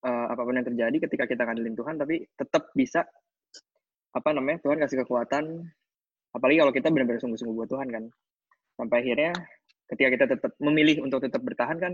eh, 0.00 0.26
apa 0.32 0.40
pun 0.40 0.56
yang 0.56 0.64
terjadi 0.64 0.96
ketika 0.96 1.28
kita 1.28 1.44
ngandelin 1.44 1.76
Tuhan, 1.76 2.00
tapi 2.00 2.24
tetap 2.32 2.72
bisa, 2.72 3.04
apa 4.16 4.28
namanya, 4.32 4.64
Tuhan 4.64 4.80
kasih 4.80 5.04
kekuatan, 5.04 5.44
apalagi 6.32 6.58
kalau 6.64 6.72
kita 6.72 6.88
benar-benar 6.88 7.20
sungguh-sungguh 7.20 7.52
buat 7.52 7.68
Tuhan 7.68 7.88
kan. 7.92 8.04
Sampai 8.80 9.04
akhirnya 9.04 9.36
ketika 9.92 10.08
kita 10.08 10.26
tetap 10.32 10.52
memilih 10.56 11.04
untuk 11.04 11.20
tetap 11.20 11.44
bertahan 11.44 11.76
kan, 11.76 11.92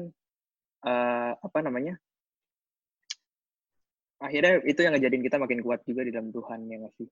eh, 0.86 1.32
apa 1.34 1.58
namanya, 1.66 1.98
akhirnya 4.22 4.62
itu 4.62 4.80
yang 4.86 4.94
ngejadiin 4.94 5.26
kita 5.26 5.42
makin 5.42 5.66
kuat 5.66 5.82
juga 5.82 6.06
di 6.06 6.14
dalam 6.14 6.30
Tuhan 6.30 6.62
ya 6.70 6.76
nggak 6.78 6.94
sih? 6.94 7.08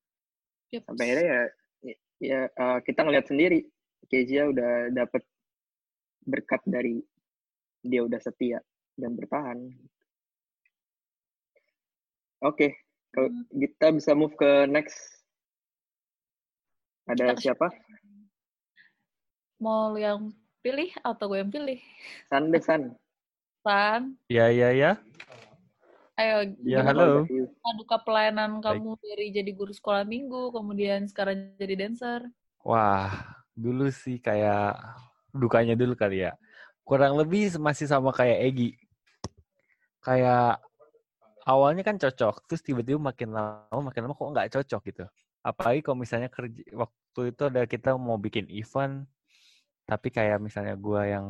Yep. 0.79 0.83
sampai 0.91 1.05
akhirnya 1.07 1.27
ya 1.27 1.43
ya 2.23 2.41
eh, 2.49 2.79
kita 2.87 3.01
ngeliat 3.03 3.27
sendiri 3.27 3.59
Kezia 4.07 4.47
udah 4.51 4.95
dapet 4.95 5.23
berkat 6.25 6.63
dari 6.65 7.03
dia 7.83 8.01
udah 8.07 8.21
setia 8.23 8.63
dan 8.95 9.19
bertahan. 9.19 9.59
Oke 12.47 12.79
kalau 13.11 13.29
kita 13.53 13.87
bisa 13.91 14.13
move 14.15 14.39
ke 14.39 14.71
next. 14.71 14.99
Ada 17.05 17.37
Kita- 17.37 17.43
siapa 17.43 17.69
Mau 19.62 19.95
lu 19.95 20.03
yang 20.03 20.19
pilih 20.64 20.90
atau 21.05 21.31
gue 21.31 21.38
yang 21.38 21.53
pilih? 21.53 21.79
San 22.27 22.51
deh 22.51 22.62
San 22.62 22.95
San, 23.64 24.21
Ya, 24.29 24.53
ya, 24.53 24.75
ya. 24.77 25.01
ayo 26.21 26.53
Ya, 26.62 26.85
halo. 26.85 27.25
duka 27.81 27.97
pelayanan 28.05 28.61
Baik. 28.61 28.77
kamu 28.85 28.93
dari 29.01 29.27
jadi 29.33 29.51
guru 29.57 29.73
sekolah 29.73 30.05
minggu, 30.05 30.53
kemudian 30.53 31.09
sekarang 31.09 31.57
jadi 31.57 31.75
dancer? 31.81 32.29
Wah, 32.61 33.40
dulu 33.57 33.88
sih 33.88 34.21
kayak 34.21 34.77
dukanya 35.33 35.73
dulu 35.73 35.97
kali 35.97 36.29
ya. 36.29 36.37
Kurang 36.85 37.17
lebih 37.17 37.57
masih 37.57 37.88
sama 37.88 38.12
kayak 38.12 38.53
Egi. 38.53 38.71
Kayak 40.05 40.61
awalnya 41.49 41.81
kan 41.81 41.97
cocok, 41.97 42.45
terus 42.45 42.61
tiba-tiba 42.61 43.01
makin 43.01 43.33
lama 43.33 43.81
makin 43.81 44.05
lama 44.05 44.12
kok 44.12 44.29
nggak 44.29 44.51
cocok 44.61 44.83
gitu. 44.93 45.05
Apalagi 45.40 45.81
kalau 45.81 45.97
misalnya 46.05 46.29
kerja 46.29 46.61
waktu 46.77 47.33
itu 47.33 47.43
ada 47.49 47.64
kita 47.64 47.97
mau 47.97 48.21
bikin 48.21 48.45
event, 48.53 49.09
tapi 49.85 50.09
kayak 50.12 50.40
misalnya 50.40 50.75
gua 50.77 51.07
yang 51.09 51.27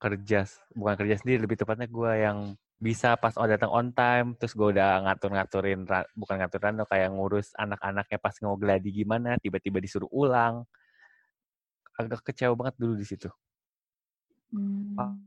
kerja, 0.00 0.48
bukan 0.72 0.94
kerja 0.96 1.16
sendiri, 1.20 1.44
lebih 1.44 1.60
tepatnya 1.60 1.86
gua 1.90 2.16
yang 2.16 2.56
bisa 2.80 3.12
pas 3.20 3.36
oh 3.36 3.44
datang 3.44 3.68
on 3.68 3.92
time, 3.92 4.32
terus 4.40 4.56
gue 4.56 4.72
udah 4.72 5.04
ngatur-ngaturin, 5.04 5.84
bukan 6.16 6.36
ngaturin, 6.40 6.80
kayak 6.88 7.12
ngurus 7.12 7.52
anak-anaknya 7.60 8.16
pas 8.16 8.32
mau 8.40 8.56
gladi 8.56 8.88
gimana, 8.88 9.36
tiba-tiba 9.36 9.84
disuruh 9.84 10.08
ulang. 10.08 10.64
Agak 12.00 12.24
kecewa 12.32 12.56
banget 12.56 12.80
dulu 12.80 12.96
di 12.96 13.04
situ. 13.04 13.28
Hmm. 14.48 15.20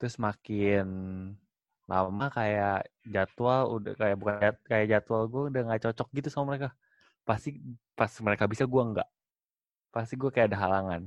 Terus 0.00 0.16
makin 0.16 0.88
lama 1.84 2.26
kayak 2.32 2.88
jadwal 3.04 3.76
udah 3.76 3.92
kayak 3.92 4.16
bukan 4.16 4.56
kayak 4.64 4.86
jadwal 4.88 5.28
gue 5.28 5.52
udah 5.52 5.62
nggak 5.68 5.82
cocok 5.84 6.08
gitu 6.16 6.28
sama 6.32 6.56
mereka. 6.56 6.72
Pasti 7.28 7.60
pas 7.92 8.08
mereka 8.24 8.48
bisa 8.48 8.64
gue 8.64 8.82
nggak. 8.96 9.08
Pasti 9.94 10.18
gue 10.18 10.26
kayak 10.26 10.50
ada 10.50 10.58
halangan. 10.58 11.06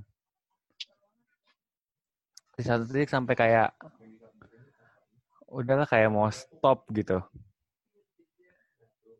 Di 2.56 2.63
satu 2.63 2.88
titik 2.88 3.12
sampai 3.12 3.36
kayak 3.36 3.76
udahlah 5.52 5.84
kayak 5.84 6.08
mau 6.08 6.32
stop 6.32 6.88
gitu. 6.95 7.19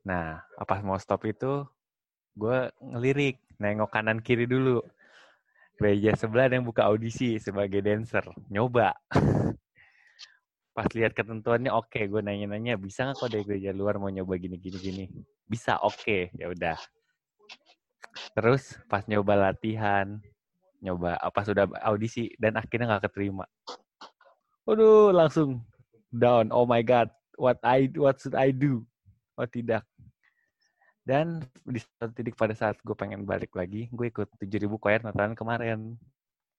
Nah, 0.08 0.39
pas 0.63 0.80
mau 0.80 0.95
stop 0.95 1.27
itu 1.27 1.67
gue 2.39 2.71
ngelirik, 2.80 3.43
nengok 3.60 3.91
kanan 3.91 4.23
kiri 4.23 4.47
dulu. 4.47 4.80
Gereja 5.77 6.15
sebelah 6.15 6.47
ada 6.47 6.56
yang 6.58 6.65
buka 6.65 6.88
audisi 6.88 7.36
sebagai 7.38 7.84
dancer, 7.84 8.23
nyoba. 8.49 8.95
Pas 10.73 10.89
lihat 10.93 11.13
ketentuannya 11.13 11.69
oke, 11.73 12.01
gue 12.06 12.21
nanya-nanya 12.21 12.77
bisa 12.77 13.06
nggak 13.06 13.17
kok 13.17 13.30
dari 13.30 13.45
gereja 13.45 13.73
luar 13.73 13.97
mau 14.01 14.10
nyoba 14.10 14.38
gini 14.41 14.58
gini 14.58 14.77
gini. 14.77 15.06
Bisa, 15.45 15.82
oke, 15.82 16.34
ya 16.34 16.49
udah. 16.49 16.77
Terus 18.38 18.77
pas 18.86 19.01
nyoba 19.10 19.49
latihan, 19.49 20.21
nyoba 20.82 21.17
apa 21.17 21.41
sudah 21.41 21.65
audisi 21.82 22.34
dan 22.38 22.58
akhirnya 22.58 22.95
nggak 22.95 23.10
keterima. 23.10 23.45
Waduh, 24.67 25.15
langsung 25.15 25.63
down. 26.12 26.51
Oh 26.51 26.67
my 26.67 26.84
god, 26.84 27.10
what 27.39 27.58
I 27.63 27.89
what 27.95 28.19
should 28.19 28.36
I 28.36 28.51
do? 28.51 28.84
Oh 29.39 29.47
tidak. 29.47 29.86
Dan 31.08 31.39
di 31.63 31.80
satu 31.80 32.12
titik 32.12 32.36
pada 32.36 32.51
saat 32.51 32.75
gue 32.84 32.91
pengen 32.91 33.23
balik 33.23 33.56
lagi, 33.56 33.88
gue 33.88 34.12
ikut 34.12 34.27
7000 34.43 34.75
choir 34.75 34.99
Natalan 34.99 35.39
kemarin. 35.39 35.95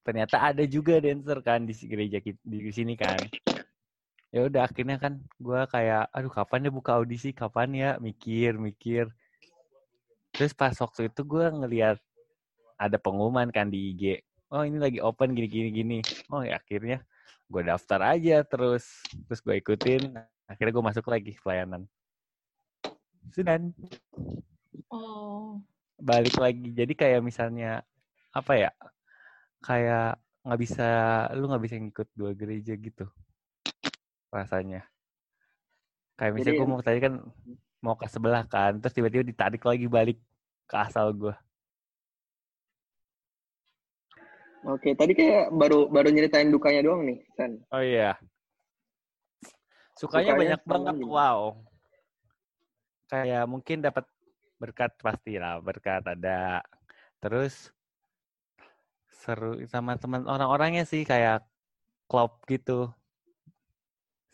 Ternyata 0.00 0.40
ada 0.40 0.64
juga 0.64 0.96
dancer 1.04 1.36
kan 1.44 1.68
di 1.68 1.76
gereja 1.84 2.16
di 2.24 2.72
sini 2.72 2.96
kan. 2.96 3.28
Ya 4.32 4.48
udah 4.48 4.64
akhirnya 4.64 4.96
kan 4.96 5.20
gue 5.36 5.60
kayak, 5.68 6.08
aduh 6.16 6.32
kapan 6.32 6.64
ya 6.64 6.72
buka 6.72 6.96
audisi, 6.96 7.36
kapan 7.36 7.68
ya 7.76 7.90
mikir 8.00 8.56
mikir. 8.56 9.12
Terus 10.38 10.54
pas 10.54 10.70
waktu 10.78 11.10
itu 11.10 11.20
gue 11.26 11.44
ngeliat 11.50 11.98
ada 12.78 12.96
pengumuman 13.02 13.50
kan 13.50 13.66
di 13.66 13.90
IG. 13.90 14.22
Oh 14.54 14.62
ini 14.62 14.78
lagi 14.78 15.02
open 15.02 15.34
gini 15.34 15.48
gini 15.50 15.68
gini. 15.74 15.98
Oh 16.30 16.46
ya 16.46 16.62
akhirnya 16.62 17.02
gue 17.50 17.62
daftar 17.66 18.14
aja 18.14 18.46
terus 18.46 19.02
terus 19.26 19.42
gue 19.42 19.58
ikutin. 19.58 20.14
Akhirnya 20.46 20.72
gue 20.72 20.84
masuk 20.86 21.10
lagi 21.10 21.34
pelayanan. 21.42 21.90
Sudah 23.34 23.58
Oh, 24.88 25.60
balik 26.00 26.38
lagi 26.40 26.72
jadi 26.72 26.94
kayak 26.96 27.20
misalnya 27.20 27.84
apa 28.32 28.52
ya 28.56 28.70
kayak 29.60 30.16
nggak 30.46 30.60
bisa 30.64 30.88
lu 31.36 31.44
nggak 31.50 31.64
bisa 31.66 31.76
ngikut 31.76 32.08
dua 32.16 32.32
gereja 32.32 32.72
gitu 32.78 33.04
rasanya 34.32 34.86
kayak 36.16 36.32
misalnya 36.32 36.56
gue 36.56 36.68
mau 36.70 36.80
tadi 36.80 36.98
kan 37.04 37.20
mau 37.78 37.94
ke 37.94 38.06
sebelah 38.10 38.42
kan 38.46 38.78
terus 38.82 38.94
tiba-tiba 38.94 39.22
ditarik 39.22 39.62
lagi 39.62 39.86
balik 39.86 40.18
ke 40.66 40.76
asal 40.76 41.14
gue 41.14 41.34
oke 44.66 44.90
tadi 44.98 45.12
kayak 45.14 45.54
baru 45.54 45.86
baru 45.88 46.08
nyeritain 46.10 46.50
dukanya 46.50 46.82
doang 46.82 47.06
nih 47.06 47.18
San. 47.38 47.62
Oh 47.72 47.80
iya. 47.80 48.18
Sukanya, 49.98 50.30
Sukanya 50.30 50.32
banyak 50.34 50.62
banget 50.62 50.94
gimana? 51.02 51.14
wow. 51.14 51.40
Kayak 53.08 53.44
mungkin 53.50 53.78
dapat 53.82 54.04
berkat 54.58 54.92
pasti 55.02 55.38
lah 55.38 55.58
berkat 55.58 56.06
ada. 56.06 56.62
Terus 57.18 57.74
seru 59.10 59.58
sama 59.66 59.98
teman 59.98 60.22
orang-orangnya 60.22 60.86
sih 60.86 61.02
kayak 61.02 61.42
klub 62.06 62.38
gitu 62.46 62.86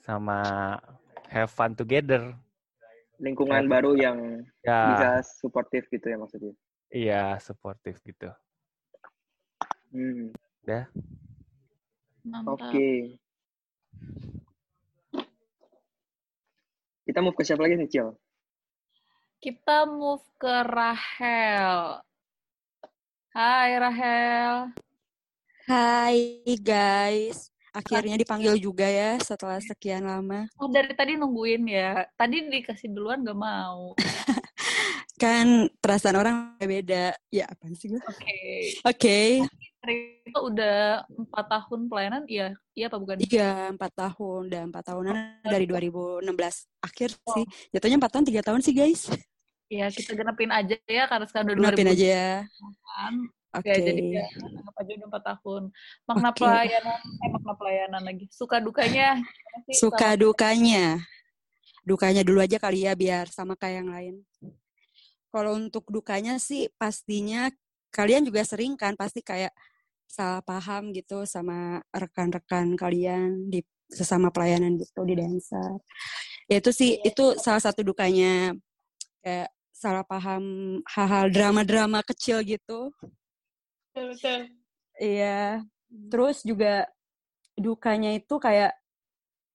sama 0.05 0.77
have 1.33 1.49
fun 1.49 1.73
together 1.73 2.37
lingkungan 3.25 3.65
Kayak- 3.65 3.73
baru 3.73 3.91
yang 3.97 4.19
ya 4.61 4.79
bisa 4.93 5.11
suportif 5.41 5.89
gitu 5.89 6.07
ya 6.13 6.17
maksudnya 6.21 6.53
iya 6.93 7.41
suportif 7.41 7.97
gitu 8.05 8.29
hmm. 9.97 10.37
mantap. 12.29 12.61
oke 12.61 12.91
kita 17.09 17.19
move 17.25 17.37
ke 17.37 17.43
siapa 17.49 17.65
lagi 17.65 17.81
nih 17.81 17.89
Cil 17.89 18.09
Kita 19.45 19.85
move 19.85 20.25
ke 20.41 20.65
Rahel. 20.65 22.01
Hai 23.37 23.77
Rahel. 23.77 24.73
Hai 25.69 26.41
guys, 26.65 27.53
akhirnya 27.75 28.15
dipanggil 28.15 28.55
juga 28.57 28.87
ya 28.87 29.19
setelah 29.19 29.59
sekian 29.59 30.07
lama. 30.07 30.47
Oh 30.63 30.71
dari 30.71 30.95
tadi 30.95 31.19
nungguin 31.19 31.67
ya. 31.67 32.07
Tadi 32.15 32.47
dikasih 32.47 32.95
duluan 32.95 33.27
gak 33.27 33.35
mau. 33.35 33.99
kan 35.23 35.67
perasaan 35.83 36.17
orang 36.23 36.37
beda. 36.63 37.19
Ya 37.35 37.51
apa 37.51 37.67
sih 37.75 37.91
gue? 37.91 38.01
Oke. 38.07 38.39
Oke. 38.87 39.19
Itu 40.25 40.39
udah 40.49 41.05
empat 41.13 41.45
tahun 41.45 41.93
pelayanan, 41.93 42.25
iya, 42.25 42.57
iya 42.73 42.89
apa 42.89 42.97
bukan? 42.97 43.21
Iya, 43.21 43.69
empat 43.77 43.93
tahun. 43.93 44.43
Dan 44.49 44.73
empat 44.73 44.85
tahunan 44.89 45.45
dari 45.45 45.69
2016 45.69 46.25
akhir 46.81 47.09
sih. 47.21 47.45
Jatuhnya 47.69 48.01
empat 48.01 48.13
tahun, 48.17 48.25
tiga 48.25 48.41
tahun 48.41 48.65
sih 48.65 48.73
guys. 48.73 49.13
Iya, 49.69 49.93
kita 49.93 50.17
genepin 50.17 50.49
aja 50.49 50.77
ya, 50.89 51.05
karena 51.05 51.27
sekarang 51.29 51.53
udah 51.53 51.57
Genepin 51.69 51.89
2000 51.91 51.95
aja 51.97 52.07
ya. 52.09 52.33
kan. 52.81 53.15
Oke. 53.55 53.71
Ya, 53.71 53.77
jadi 53.79 54.03
ya, 54.19 54.27
anggap 54.35 54.75
aja 54.83 54.91
udah 54.99 55.09
empat 55.09 55.23
tahun. 55.31 55.63
Makna 56.11 56.29
Oke. 56.31 56.39
pelayanan, 56.43 56.99
eh 57.23 57.31
makna 57.31 57.53
pelayanan 57.55 58.03
lagi. 58.03 58.25
Suka 58.35 58.57
dukanya. 58.59 59.09
sih 59.71 59.75
Suka 59.79 60.11
sama- 60.15 60.19
dukanya. 60.19 60.87
Dukanya 61.87 62.23
dulu 62.27 62.41
aja 62.43 62.57
kali 62.59 62.89
ya 62.89 62.97
biar 62.99 63.31
sama 63.31 63.55
kayak 63.55 63.85
yang 63.85 63.91
lain. 63.93 64.15
Kalau 65.31 65.55
untuk 65.55 65.87
dukanya 65.87 66.39
sih 66.43 66.67
pastinya 66.75 67.51
kalian 67.95 68.27
juga 68.27 68.43
sering 68.43 68.75
kan 68.75 68.99
pasti 68.99 69.23
kayak 69.23 69.55
salah 70.11 70.43
paham 70.43 70.91
gitu 70.95 71.23
sama 71.27 71.83
rekan-rekan 71.91 72.75
kalian 72.75 73.51
di 73.51 73.63
sesama 73.91 74.31
pelayanan 74.35 74.75
gitu 74.81 75.03
di 75.07 75.15
dancer. 75.15 75.79
Ya 76.51 76.59
itu 76.59 76.71
sih 76.75 76.99
itu 77.03 77.35
salah 77.39 77.63
satu 77.63 77.83
dukanya 77.87 78.55
kayak 79.23 79.51
salah 79.75 80.07
paham 80.07 80.43
hal-hal 80.89 81.29
drama-drama 81.31 82.01
kecil 82.07 82.41
gitu. 82.43 82.95
Betul. 83.95 84.41
Iya. 84.99 85.63
Terus 86.11 86.43
juga 86.43 86.87
dukanya 87.55 88.11
itu 88.19 88.35
kayak 88.43 88.75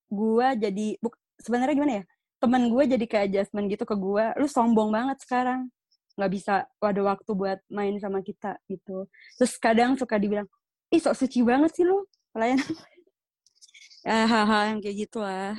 gua 0.10 0.56
jadi 0.58 0.96
buk, 1.04 1.16
sebenarnya 1.44 1.76
gimana 1.76 1.96
ya? 2.02 2.06
Temen 2.40 2.64
gue 2.72 2.84
jadi 2.88 3.06
kayak 3.12 3.26
adjustment 3.32 3.68
gitu 3.72 3.84
ke 3.88 3.96
gua. 4.00 4.32
Lu 4.40 4.48
sombong 4.48 4.90
banget 4.94 5.20
sekarang. 5.24 5.70
nggak 6.20 6.32
bisa 6.36 6.68
ada 6.84 7.02
waktu 7.08 7.32
buat 7.32 7.60
main 7.72 7.96
sama 8.04 8.20
kita 8.20 8.60
gitu. 8.68 9.08
Terus 9.40 9.54
kadang 9.56 9.96
suka 9.96 10.20
dibilang, 10.20 10.48
ih 10.92 11.00
sok 11.00 11.16
suci 11.16 11.40
banget 11.48 11.72
sih 11.72 11.88
lu 11.88 12.04
pelayanan. 12.36 12.68
ya, 14.04 14.28
hal-hal 14.32 14.64
yang 14.76 14.80
kayak 14.84 14.98
gitu 15.08 15.20
lah. 15.24 15.56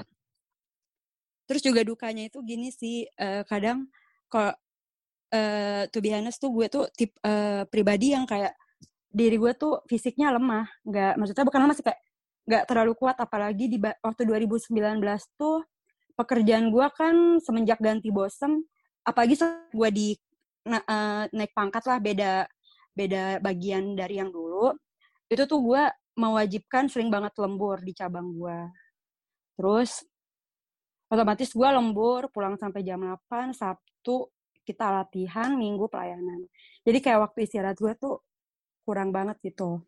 Terus 1.48 1.62
juga 1.64 1.80
dukanya 1.82 2.28
itu 2.28 2.38
gini 2.44 2.68
sih, 2.70 3.08
eh, 3.18 3.42
kadang 3.48 3.88
kalau 4.28 4.52
eh 5.32 5.86
to 5.94 5.98
be 6.04 6.10
honest 6.14 6.38
tuh 6.42 6.50
gue 6.52 6.66
tuh 6.68 6.84
tip 6.98 7.14
eh, 7.24 7.62
pribadi 7.70 8.12
yang 8.16 8.26
kayak 8.28 8.52
diri 9.10 9.36
gue 9.36 9.52
tuh 9.58 9.82
fisiknya 9.90 10.30
lemah, 10.34 10.66
nggak 10.86 11.18
maksudnya 11.18 11.44
bukan 11.46 11.60
lemah 11.66 11.76
sih 11.76 11.84
kayak 11.86 12.00
nggak 12.46 12.64
terlalu 12.70 12.92
kuat. 12.96 13.16
Apalagi 13.18 13.66
di 13.66 13.78
waktu 13.78 14.22
2019 14.24 14.72
tuh 15.34 15.66
pekerjaan 16.14 16.68
gue 16.68 16.86
kan 16.92 17.40
semenjak 17.40 17.80
ganti 17.80 18.12
bosen 18.12 18.60
apalagi 19.08 19.40
gue 19.72 19.88
di 19.88 20.08
na- 20.68 20.84
eh, 20.84 21.24
naik 21.32 21.56
pangkat 21.56 21.84
lah 21.88 21.96
beda 21.96 22.44
beda 22.92 23.40
bagian 23.40 23.96
dari 23.96 24.20
yang 24.20 24.28
dulu 24.28 24.76
itu 25.32 25.42
tuh 25.48 25.60
gue 25.64 25.82
mewajibkan 26.18 26.90
sering 26.90 27.08
banget 27.08 27.32
lembur 27.40 27.80
di 27.80 27.94
cabang 27.96 28.34
gue. 28.34 28.58
Terus 29.56 30.04
otomatis 31.08 31.54
gue 31.54 31.68
lembur 31.70 32.28
pulang 32.34 32.58
sampai 32.60 32.82
jam 32.84 33.00
8 33.00 33.54
Sabtu 33.56 34.28
kita 34.66 34.90
latihan 34.90 35.54
Minggu 35.54 35.86
pelayanan. 35.88 36.44
Jadi 36.84 36.98
kayak 37.00 37.30
waktu 37.30 37.46
istirahat 37.46 37.78
gue 37.78 37.94
tuh 37.96 38.20
kurang 38.90 39.14
banget 39.14 39.38
gitu. 39.46 39.78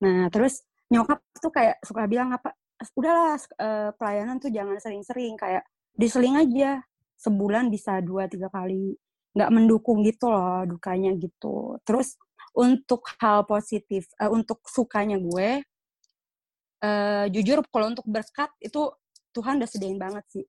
Nah 0.00 0.32
terus 0.32 0.64
nyokap 0.88 1.20
tuh 1.36 1.52
kayak 1.52 1.76
suka 1.84 2.08
bilang 2.08 2.32
apa 2.32 2.56
udahlah 2.96 3.36
eh, 3.36 3.90
pelayanan 3.92 4.40
tuh 4.40 4.48
jangan 4.48 4.80
sering-sering 4.80 5.36
kayak 5.36 5.68
diseling 5.92 6.40
aja 6.40 6.80
sebulan 7.20 7.68
bisa 7.68 8.00
dua 8.00 8.24
tiga 8.24 8.48
kali. 8.48 8.96
Nggak 9.36 9.50
mendukung 9.52 10.00
gitu 10.00 10.32
loh 10.32 10.64
dukanya 10.64 11.12
gitu. 11.20 11.76
Terus 11.84 12.16
untuk 12.56 13.04
hal 13.20 13.44
positif 13.44 14.08
eh, 14.16 14.32
untuk 14.32 14.64
sukanya 14.64 15.20
gue 15.20 15.60
eh, 16.80 17.26
jujur 17.28 17.60
kalau 17.68 17.92
untuk 17.92 18.08
berkat 18.08 18.48
itu 18.64 18.88
Tuhan 19.36 19.60
udah 19.60 19.68
sediain 19.68 20.00
banget 20.00 20.24
sih. 20.32 20.46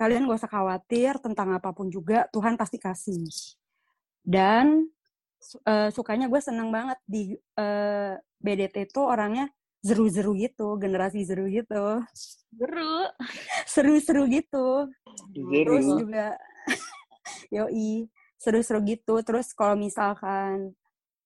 Kalian 0.00 0.26
gak 0.26 0.40
usah 0.42 0.50
khawatir 0.50 1.20
tentang 1.20 1.52
apa 1.54 1.70
pun 1.70 1.86
juga 1.92 2.26
Tuhan 2.32 2.56
pasti 2.56 2.80
kasih. 2.80 3.28
Dan 4.22 4.88
eh, 5.66 5.88
sukanya 5.90 6.26
gue 6.30 6.40
seneng 6.40 6.70
banget 6.70 6.98
di 7.04 7.36
eh, 7.36 8.14
BDT 8.42 8.90
itu 8.90 9.00
orangnya 9.02 9.50
zeru-zeru 9.82 10.38
gitu 10.38 10.78
generasi 10.78 11.26
zeru 11.26 11.50
gitu. 11.50 12.02
Seru. 12.14 12.94
seru-seru 13.66 14.22
gitu. 14.30 14.86
Terus 15.34 15.84
Zeru. 15.86 15.98
juga 16.06 16.26
yoi 17.56 18.06
seru-seru 18.38 18.80
gitu. 18.86 19.18
Terus 19.26 19.50
kalau 19.52 19.74
misalkan 19.74 20.72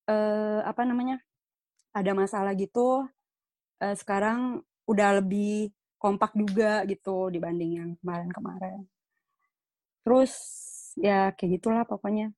eh 0.07 0.61
apa 0.63 0.87
namanya 0.87 1.19
ada 1.93 2.11
masalah 2.17 2.55
gitu 2.57 3.05
eh, 3.83 3.95
sekarang 3.97 4.63
udah 4.87 5.21
lebih 5.21 5.69
kompak 5.97 6.33
juga 6.37 6.85
gitu 6.89 7.29
dibanding 7.29 7.71
yang 7.77 7.89
kemarin-kemarin. 8.01 8.85
Terus 10.01 10.33
ya 10.97 11.29
kayak 11.37 11.61
gitulah 11.61 11.83
pokoknya 11.85 12.33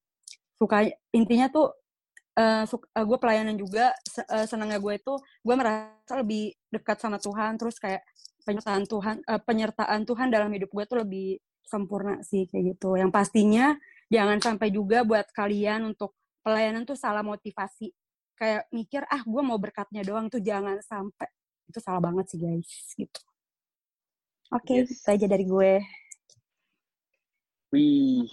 suka 0.60 0.86
intinya 1.16 1.47
tuh 1.49 1.72
eh 2.39 2.64
gue 3.03 3.18
pelayanan 3.20 3.55
juga 3.60 3.91
se- 4.07 4.28
eh, 4.28 4.47
senangnya 4.47 4.80
gue 4.80 4.93
itu 4.95 5.14
gue 5.43 5.55
merasa 5.60 6.14
lebih 6.20 6.55
dekat 6.72 6.97
sama 7.03 7.20
Tuhan 7.20 7.60
terus 7.60 7.76
kayak 7.84 8.03
penyertaan 8.47 8.84
Tuhan 8.88 9.16
eh, 9.28 9.41
penyertaan 9.43 10.01
Tuhan 10.07 10.28
dalam 10.32 10.51
hidup 10.55 10.72
gue 10.72 10.86
tuh 10.88 10.97
lebih 11.03 11.39
sempurna 11.70 12.18
sih 12.26 12.49
kayak 12.49 12.76
gitu. 12.78 12.97
Yang 12.97 13.12
pastinya 13.14 13.78
jangan 14.10 14.39
sampai 14.41 14.74
juga 14.74 15.05
buat 15.05 15.30
kalian 15.36 15.86
untuk 15.93 16.18
pelayanan 16.41 16.84
tuh 16.89 16.97
salah 16.97 17.22
motivasi. 17.22 17.93
Kayak 18.39 18.66
mikir 18.74 19.03
ah 19.05 19.22
gue 19.22 19.41
mau 19.45 19.60
berkatnya 19.62 20.01
doang 20.01 20.28
tuh 20.34 20.41
jangan 20.41 20.82
sampai. 20.82 21.30
Itu 21.70 21.78
salah 21.84 22.01
banget 22.01 22.26
sih 22.34 22.39
guys 22.41 22.70
gitu. 22.97 23.22
Oke 24.49 24.82
Yes. 24.82 24.89
itu 25.05 25.10
aja 25.14 25.28
dari 25.30 25.45
gue. 25.45 25.74
Wih, 27.70 28.26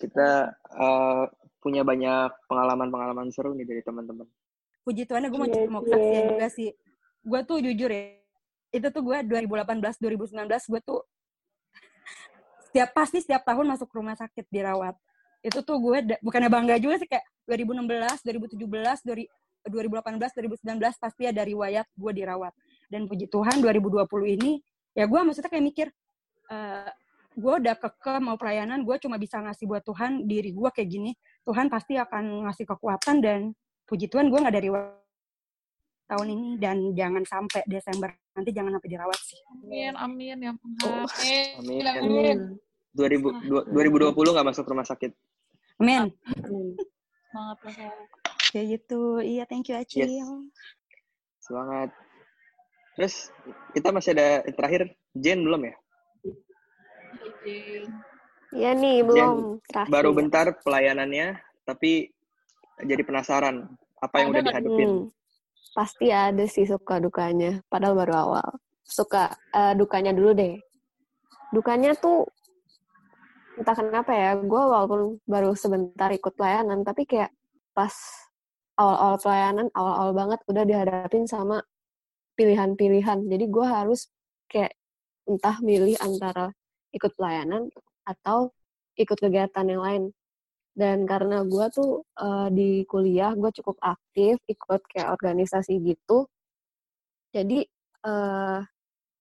kita 0.00 0.56
eh, 0.56 1.24
punya 1.60 1.84
banyak 1.84 2.32
pengalaman-pengalaman 2.48 3.28
seru 3.30 3.52
nih 3.52 3.68
dari 3.68 3.82
teman-teman. 3.84 4.26
puji 4.80 5.04
Tuhan 5.04 5.28
gue 5.28 5.36
mau, 5.36 5.44
Iya, 5.44 5.68
mau 5.68 5.84
kesaksian 5.84 6.24
juga 6.34 6.48
sih. 6.48 6.70
Gue 7.20 7.40
tuh 7.44 7.60
jujur 7.60 7.92
ya 7.92 8.16
itu 8.70 8.86
tuh 8.88 9.02
gue 9.02 9.18
2018 9.26 9.98
2019 9.98 10.46
gue 10.46 10.80
tuh 10.80 11.00
setiap 12.70 12.90
pasti 12.96 13.18
setiap 13.20 13.44
tahun 13.44 13.76
masuk 13.76 13.92
rumah 13.92 14.16
sakit 14.16 14.48
dirawat. 14.48 14.96
Itu 15.44 15.60
tuh 15.60 15.76
gue 15.84 16.16
bukannya 16.24 16.48
bangga 16.48 16.80
juga 16.80 16.96
sih 16.96 17.08
kayak 17.08 17.24
2016 17.44 18.24
2017 18.56 19.08
dari 19.08 19.24
2018 19.68 20.16
2019 20.64 20.80
pasti 20.96 21.22
ada 21.28 21.42
riwayat 21.44 21.86
gue 21.92 22.12
dirawat. 22.16 22.56
Dan 22.88 23.04
puji 23.04 23.28
Tuhan 23.28 23.60
2020 23.60 24.08
ini 24.40 24.64
ya 24.96 25.04
gue 25.04 25.20
maksudnya 25.20 25.52
kayak 25.52 25.64
mikir 25.64 25.86
eh 26.50 26.90
gue 27.40 27.54
udah 27.64 27.74
keke 27.80 28.20
mau 28.20 28.36
pelayanan 28.36 28.84
gue 28.84 28.96
cuma 29.00 29.16
bisa 29.16 29.40
ngasih 29.40 29.64
buat 29.64 29.82
Tuhan 29.82 30.28
diri 30.28 30.52
gue 30.52 30.68
kayak 30.70 30.88
gini 30.92 31.10
Tuhan 31.48 31.72
pasti 31.72 31.96
akan 31.96 32.44
ngasih 32.44 32.68
kekuatan 32.68 33.16
dan 33.24 33.40
puji 33.88 34.12
Tuhan 34.12 34.28
gue 34.28 34.38
nggak 34.38 34.54
dari 34.54 34.68
tahun 36.10 36.26
ini 36.26 36.48
dan 36.58 36.76
jangan 36.92 37.22
sampai 37.22 37.62
Desember 37.70 38.10
nanti 38.34 38.50
jangan 38.50 38.74
sampai 38.74 38.90
dirawat 38.90 39.20
sih. 39.22 39.38
Amin, 39.62 39.94
amin 39.94 40.36
ya 40.42 40.52
Tuhan. 40.58 41.06
Amin. 41.62 41.82
Amin. 41.86 42.38
2000, 42.90 43.46
du- 43.46 43.66
2020 43.70 44.34
nggak 44.34 44.48
masuk 44.50 44.66
rumah 44.66 44.82
sakit. 44.82 45.14
Amin. 45.78 46.10
Semangat. 47.30 47.58
Kayak 48.50 48.66
gitu. 48.74 49.22
Iya, 49.22 49.46
thank 49.46 49.70
you 49.70 49.78
Aci. 49.78 50.02
Yes. 50.02 50.26
Semangat. 51.38 51.94
Terus 52.98 53.30
kita 53.70 53.94
masih 53.94 54.10
ada 54.18 54.42
yang 54.42 54.56
terakhir, 54.58 54.82
Jen 55.14 55.46
belum 55.46 55.62
ya? 55.70 55.74
Iya 58.50 58.70
nih, 58.74 59.06
belum 59.06 59.62
terakhir. 59.62 59.92
Baru 59.92 60.10
bentar 60.10 60.46
pelayanannya, 60.66 61.38
tapi 61.62 62.10
jadi 62.82 63.02
penasaran 63.06 63.70
apa 64.02 64.14
yang 64.18 64.28
Ada 64.30 64.34
udah 64.34 64.42
dihadapin. 64.50 64.88
Hmm, 64.90 65.00
pasti 65.76 66.06
ada 66.10 66.44
sih 66.50 66.66
suka 66.66 66.98
dukanya, 66.98 67.62
padahal 67.70 67.94
baru 67.94 68.14
awal. 68.16 68.48
Suka 68.82 69.30
eh, 69.54 69.74
dukanya 69.78 70.10
dulu 70.10 70.34
deh. 70.34 70.58
Dukanya 71.54 71.94
tuh 71.94 72.26
entah 73.54 73.76
kenapa 73.76 74.10
ya, 74.16 74.34
gue 74.40 74.62
walaupun 74.62 75.20
baru 75.28 75.52
sebentar 75.54 76.10
ikut 76.10 76.32
pelayanan, 76.34 76.82
tapi 76.82 77.04
kayak 77.06 77.30
pas 77.76 77.92
awal-awal 78.80 79.20
pelayanan, 79.20 79.66
awal-awal 79.76 80.10
banget 80.16 80.40
udah 80.48 80.64
dihadapin 80.64 81.28
sama 81.28 81.60
pilihan-pilihan. 82.34 83.28
Jadi 83.28 83.44
gue 83.46 83.66
harus 83.66 84.08
kayak 84.48 84.74
entah 85.28 85.60
milih 85.62 85.94
antara 86.00 86.50
ikut 86.94 87.12
pelayanan 87.18 87.70
atau 88.06 88.50
ikut 88.98 89.18
kegiatan 89.18 89.66
yang 89.66 89.82
lain. 89.82 90.04
Dan 90.74 91.04
karena 91.04 91.42
gue 91.44 91.66
tuh 91.74 92.06
eh, 92.20 92.48
di 92.54 92.70
kuliah 92.86 93.34
gue 93.34 93.50
cukup 93.62 93.76
aktif 93.82 94.38
ikut 94.46 94.80
kayak 94.90 95.12
organisasi 95.14 95.82
gitu, 95.82 96.26
jadi 97.34 97.66
eh, 98.06 98.60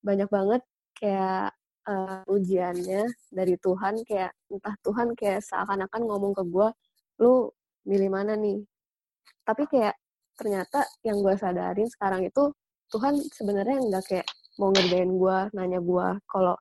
banyak 0.04 0.30
banget 0.32 0.62
kayak 1.00 1.54
uh, 1.90 2.22
ujiannya 2.30 3.08
dari 3.32 3.56
Tuhan 3.60 4.04
kayak 4.06 4.32
entah 4.52 4.76
Tuhan 4.86 5.16
kayak 5.18 5.42
seakan-akan 5.44 6.02
ngomong 6.06 6.34
ke 6.38 6.44
gue 6.48 6.68
lu 7.24 7.50
milih 7.88 8.10
mana 8.12 8.34
nih 8.38 8.62
tapi 9.44 9.66
kayak 9.68 9.96
ternyata 10.38 10.86
yang 11.04 11.20
gue 11.20 11.36
sadarin 11.36 11.90
sekarang 11.90 12.24
itu 12.28 12.54
Tuhan 12.90 13.20
sebenarnya 13.34 13.78
nggak 13.86 14.04
kayak 14.08 14.28
mau 14.62 14.72
ngerjain 14.72 15.12
gue 15.14 15.38
nanya 15.56 15.80
gue 15.82 16.08
kalau 16.30 16.56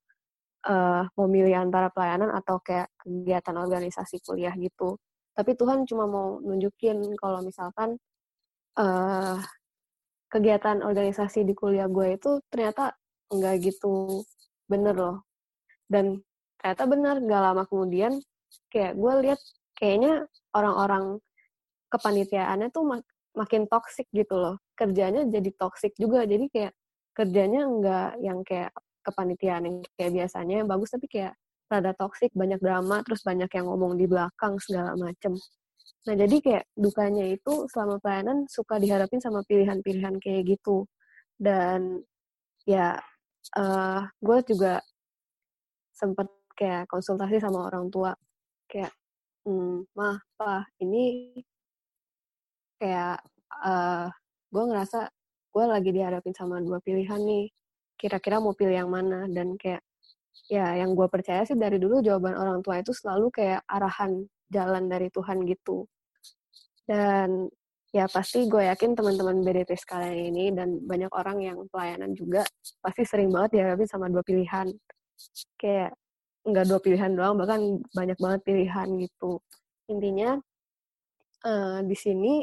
uh, 0.66 1.06
mau 1.14 1.28
milih 1.30 1.54
antara 1.54 1.92
pelayanan 1.92 2.34
atau 2.34 2.58
kayak 2.58 2.90
kegiatan 2.98 3.54
organisasi 3.54 4.18
kuliah 4.24 4.54
gitu. 4.58 4.98
Tapi 5.36 5.54
Tuhan 5.54 5.86
cuma 5.86 6.10
mau 6.10 6.42
nunjukin 6.42 7.14
kalau 7.14 7.44
misalkan 7.46 7.94
uh, 8.74 9.38
kegiatan 10.26 10.82
organisasi 10.82 11.46
di 11.46 11.54
kuliah 11.54 11.86
gue 11.86 12.18
itu 12.18 12.42
ternyata 12.50 12.98
nggak 13.30 13.54
gitu 13.62 14.26
bener 14.66 14.94
loh. 14.98 15.18
Dan 15.86 16.18
ternyata 16.58 16.84
bener 16.90 17.14
nggak 17.22 17.42
lama 17.42 17.62
kemudian 17.70 18.18
kayak 18.72 18.98
gue 18.98 19.12
lihat 19.28 19.40
kayaknya 19.78 20.26
orang-orang 20.52 21.22
kepanitiaannya 21.88 22.68
tuh 22.74 22.84
mak 22.84 23.02
makin 23.38 23.70
toksik 23.70 24.10
gitu 24.10 24.34
loh. 24.34 24.58
Kerjanya 24.74 25.22
jadi 25.30 25.50
toksik 25.54 25.94
juga. 25.94 26.26
Jadi 26.26 26.50
kayak 26.50 26.74
kerjanya 27.14 27.62
nggak 27.66 28.10
yang 28.26 28.42
kayak 28.42 28.74
kepanitiaan 29.08 29.62
yang 29.64 29.76
kayak 29.96 30.12
biasanya 30.14 30.54
yang 30.64 30.68
bagus 30.68 30.92
tapi 30.92 31.06
kayak 31.08 31.34
rada 31.68 31.92
toksik 31.96 32.32
banyak 32.32 32.60
drama 32.60 33.04
terus 33.04 33.20
banyak 33.24 33.50
yang 33.52 33.66
ngomong 33.68 33.96
di 34.00 34.08
belakang 34.08 34.56
segala 34.60 34.96
macem. 34.96 35.36
Nah 36.08 36.14
jadi 36.16 36.36
kayak 36.40 36.64
dukanya 36.72 37.24
itu 37.28 37.68
selama 37.68 38.00
pelayanan 38.00 38.48
suka 38.48 38.80
dihadapin 38.80 39.20
sama 39.20 39.44
pilihan-pilihan 39.44 40.16
kayak 40.20 40.42
gitu. 40.56 40.88
Dan 41.36 42.02
ya 42.64 42.96
uh, 43.56 43.62
eh, 43.62 44.00
gue 44.20 44.38
juga 44.48 44.80
sempet 45.92 46.28
kayak 46.58 46.90
konsultasi 46.90 47.38
sama 47.38 47.68
orang 47.70 47.88
tua 47.92 48.12
kayak 48.68 48.92
hmm, 49.46 49.88
mah 49.94 50.18
pak 50.36 50.68
ini 50.82 51.32
kayak 52.78 53.22
uh, 53.64 54.10
gue 54.52 54.64
ngerasa 54.68 55.08
gue 55.54 55.64
lagi 55.64 55.90
dihadapin 55.90 56.34
sama 56.36 56.60
dua 56.62 56.78
pilihan 56.84 57.18
nih 57.18 57.46
kira-kira 57.98 58.38
mau 58.38 58.54
pilih 58.54 58.78
yang 58.86 58.90
mana 58.90 59.26
dan 59.26 59.58
kayak 59.58 59.82
ya 60.46 60.78
yang 60.78 60.94
gue 60.94 61.10
percaya 61.10 61.44
sih 61.44 61.58
dari 61.58 61.76
dulu 61.76 62.00
jawaban 62.00 62.38
orang 62.38 62.58
tua 62.64 62.80
itu 62.80 62.94
selalu 62.94 63.28
kayak 63.34 63.60
arahan 63.68 64.24
jalan 64.48 64.88
dari 64.88 65.10
Tuhan 65.12 65.44
gitu. 65.44 65.84
Dan 66.88 67.50
ya 67.92 68.08
pasti 68.08 68.48
gue 68.48 68.64
yakin 68.68 68.96
teman-teman 68.96 69.44
BDT 69.44 69.76
sekalian 69.76 70.32
ini 70.32 70.44
dan 70.56 70.80
banyak 70.84 71.12
orang 71.12 71.38
yang 71.44 71.58
pelayanan 71.68 72.12
juga 72.16 72.44
pasti 72.80 73.04
sering 73.04 73.28
banget 73.28 73.60
dihadapin 73.60 73.88
sama 73.88 74.08
dua 74.08 74.24
pilihan. 74.24 74.72
Kayak 75.60 75.92
nggak 76.48 76.66
dua 76.70 76.80
pilihan 76.80 77.12
doang 77.12 77.36
bahkan 77.36 77.60
banyak 77.92 78.16
banget 78.16 78.40
pilihan 78.46 78.88
gitu. 79.04 79.42
Intinya 79.92 80.40
uh, 81.44 81.80
di 81.84 81.96
sini 81.96 82.40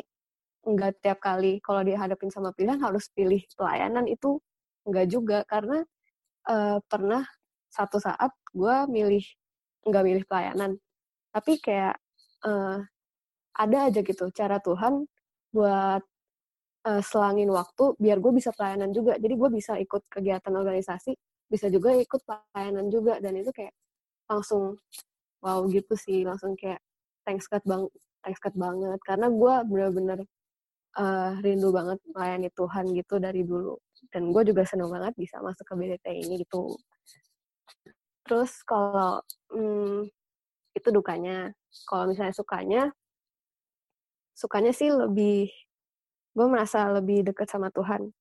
nggak 0.66 1.02
tiap 1.02 1.22
kali 1.22 1.62
kalau 1.62 1.86
dihadapin 1.86 2.34
sama 2.34 2.50
pilihan 2.54 2.82
harus 2.82 3.10
pilih 3.14 3.42
pelayanan 3.54 4.10
itu 4.10 4.42
nggak 4.86 5.08
juga 5.10 5.38
karena 5.50 5.82
uh, 6.50 6.78
pernah 6.86 7.26
satu 7.74 7.98
saat 8.00 8.32
gue 8.54 8.76
milih 8.88 9.26
nggak 9.86 10.04
milih 10.06 10.24
pelayanan. 10.30 10.78
Tapi 11.34 11.60
kayak 11.60 11.98
uh, 12.48 12.80
ada 13.56 13.78
aja 13.92 14.00
gitu 14.04 14.32
cara 14.32 14.60
Tuhan 14.64 15.06
buat 15.52 16.04
selangin 16.86 17.50
waktu 17.50 17.98
biar 17.98 18.22
gue 18.22 18.30
bisa 18.38 18.54
pelayanan 18.54 18.94
juga. 18.94 19.18
Jadi 19.18 19.34
gue 19.34 19.50
bisa 19.50 19.74
ikut 19.82 20.06
kegiatan 20.06 20.54
organisasi 20.54 21.18
bisa 21.50 21.66
juga 21.74 21.98
ikut 21.98 22.22
pelayanan 22.30 22.94
juga. 22.94 23.18
Dan 23.18 23.42
itu 23.42 23.50
kayak 23.50 23.74
langsung 24.30 24.78
wow 25.42 25.66
gitu 25.66 25.98
sih. 25.98 26.22
Langsung 26.22 26.54
kayak 26.54 26.78
thanks 27.26 27.50
God 27.50 27.66
bang 27.66 27.84
thanks 28.22 28.38
God 28.38 28.54
banget. 28.54 29.00
Karena 29.02 29.34
gue 29.34 29.54
bener-bener 29.66 30.20
uh, 31.00 31.32
rindu 31.42 31.70
banget 31.74 32.00
melayani 32.12 32.50
Tuhan 32.54 32.86
gitu 32.96 33.16
dari 33.18 33.42
dulu 33.42 33.76
dan 34.12 34.34
gue 34.34 34.44
juga 34.46 34.68
seneng 34.68 34.90
banget 34.92 35.14
bisa 35.18 35.40
masuk 35.42 35.66
ke 35.66 35.74
BDT 35.74 36.06
ini 36.26 36.44
gitu. 36.44 36.76
Terus 38.26 38.62
kalau 38.66 39.22
hmm, 39.54 40.10
itu 40.76 40.90
dukanya. 40.92 41.54
Kalau 41.86 42.08
misalnya 42.10 42.34
sukanya 42.36 42.82
sukanya 44.36 44.72
sih 44.76 44.92
lebih 44.92 45.48
gue 46.36 46.48
merasa 46.52 46.92
lebih 46.92 47.24
dekat 47.28 47.48
sama 47.48 47.72
Tuhan. 47.72 48.12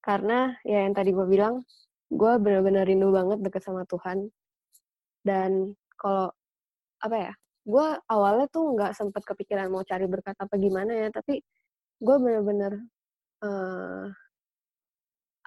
Karena 0.00 0.56
ya 0.64 0.86
yang 0.86 0.94
tadi 0.96 1.12
gue 1.12 1.26
bilang 1.28 1.62
gue 2.08 2.32
benar-benar 2.40 2.88
rindu 2.88 3.12
banget 3.12 3.38
deket 3.44 3.62
sama 3.66 3.84
Tuhan. 3.84 4.30
Dan 5.26 5.76
kalau 5.98 6.32
apa 7.02 7.16
ya 7.16 7.32
gue 7.68 7.86
awalnya 8.08 8.46
tuh 8.48 8.72
nggak 8.72 8.96
sempet 8.96 9.22
kepikiran 9.28 9.68
mau 9.68 9.84
cari 9.84 10.08
berkat 10.08 10.34
apa 10.40 10.54
gimana 10.56 10.88
ya 11.04 11.08
tapi 11.12 11.44
gue 12.00 12.16
bener-bener 12.16 12.80
uh, 13.44 14.08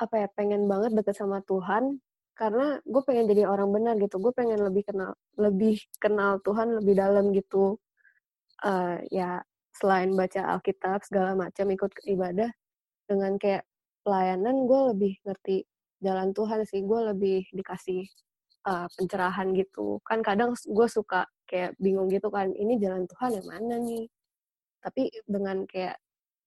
apa 0.02 0.26
ya 0.26 0.28
pengen 0.34 0.66
banget 0.66 0.97
deket 0.97 1.14
sama 1.14 1.45
Tuhan 1.45 2.02
karena 2.34 2.82
gue 2.82 3.02
pengen 3.06 3.30
jadi 3.30 3.45
orang 3.45 3.70
benar 3.70 3.93
gitu 4.02 4.18
gue 4.18 4.34
pengen 4.34 4.58
lebih 4.66 4.82
kenal 4.89 5.14
lebih 5.38 5.78
kenal 6.02 6.41
Tuhan 6.41 6.82
lebih 6.82 6.97
dalam 6.97 7.30
gitu 7.38 7.78
uh, 8.66 8.97
ya 9.14 9.45
selain 9.78 10.10
baca 10.18 10.58
Alkitab 10.58 11.06
segala 11.06 11.38
macam 11.38 11.70
ikut 11.70 11.91
ibadah 12.10 12.49
dengan 13.06 13.38
kayak 13.38 13.62
pelayanan 14.02 14.66
gue 14.66 14.82
lebih 14.95 15.14
ngerti 15.22 15.70
jalan 16.02 16.34
Tuhan 16.34 16.66
sih 16.66 16.82
gue 16.82 16.99
lebih 17.14 17.45
dikasih 17.54 18.10
uh, 18.66 18.88
pencerahan 18.97 19.54
gitu. 19.54 20.02
Kan 20.06 20.22
kadang 20.26 20.54
gue 20.58 20.88
suka 20.89 21.26
kayak 21.45 21.78
bingung 21.78 22.10
gitu 22.10 22.30
kan, 22.34 22.49
ini 22.54 22.78
jalan 22.82 23.06
Tuhan 23.10 23.41
yang 23.41 23.47
mana 23.47 23.76
nih? 23.82 24.06
Tapi 24.82 25.02
dengan 25.30 25.66
kayak 25.70 25.97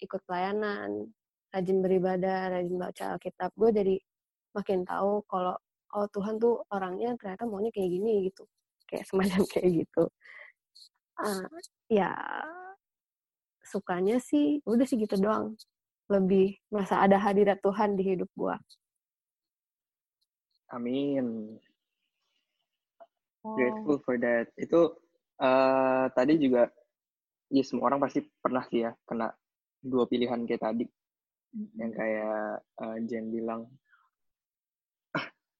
ikut 0.02 0.20
pelayanan, 0.26 1.06
rajin 1.54 1.78
beribadah, 1.78 2.50
rajin 2.50 2.74
baca 2.74 3.04
Alkitab, 3.14 3.54
gue 3.54 3.70
jadi 3.70 3.96
makin 4.58 4.82
tahu 4.82 5.22
kalau 5.30 5.54
oh 5.94 6.06
Tuhan 6.10 6.42
tuh 6.42 6.66
orangnya 6.74 7.14
ternyata 7.14 7.46
maunya 7.46 7.70
kayak 7.70 7.90
gini 7.94 8.26
gitu, 8.26 8.42
kayak 8.90 9.06
semacam 9.08 9.42
kayak 9.46 9.86
gitu. 9.86 10.04
Uh, 11.14 11.46
ya 11.86 12.10
sukanya 13.62 14.18
sih 14.18 14.58
udah 14.66 14.82
sih 14.82 14.98
gitu 14.98 15.14
doang. 15.14 15.54
Lebih 16.10 16.58
merasa 16.68 17.00
ada 17.00 17.16
hadirat 17.16 17.62
Tuhan 17.62 17.94
di 17.94 18.02
hidup 18.02 18.28
gue. 18.34 18.56
Amin. 20.74 21.56
Grateful 23.46 24.02
for 24.02 24.18
that. 24.18 24.50
Itu 24.58 24.98
uh, 25.38 26.10
tadi 26.12 26.34
juga 26.42 26.66
ya 27.48 27.62
semua 27.62 27.94
orang 27.94 28.02
pasti 28.02 28.26
pernah 28.42 28.66
sih 28.66 28.82
ya 28.82 28.90
kena 29.06 29.30
dua 29.84 30.08
pilihan 30.10 30.42
kayak 30.48 30.64
tadi 30.64 30.84
mm-hmm. 31.54 31.78
yang 31.78 31.92
kayak 31.94 32.66
uh, 32.82 32.98
Jen 33.06 33.30
bilang 33.30 33.70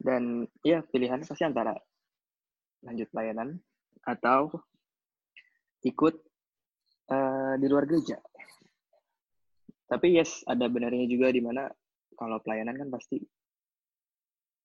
dan 0.04 0.44
ya 0.60 0.84
pilihannya 0.84 1.24
pasti 1.24 1.48
antara 1.48 1.72
lanjut 2.84 3.08
pelayanan 3.08 3.56
atau 4.04 4.52
ikut 5.80 6.14
uh, 7.08 7.54
di 7.56 7.66
luar 7.70 7.88
gereja. 7.88 8.20
Tapi 9.88 10.18
yes 10.20 10.44
ada 10.44 10.68
benarnya 10.68 11.08
juga 11.08 11.32
di 11.32 11.40
mana 11.40 11.70
kalau 12.18 12.36
pelayanan 12.44 12.76
kan 12.76 12.88
pasti 12.92 13.16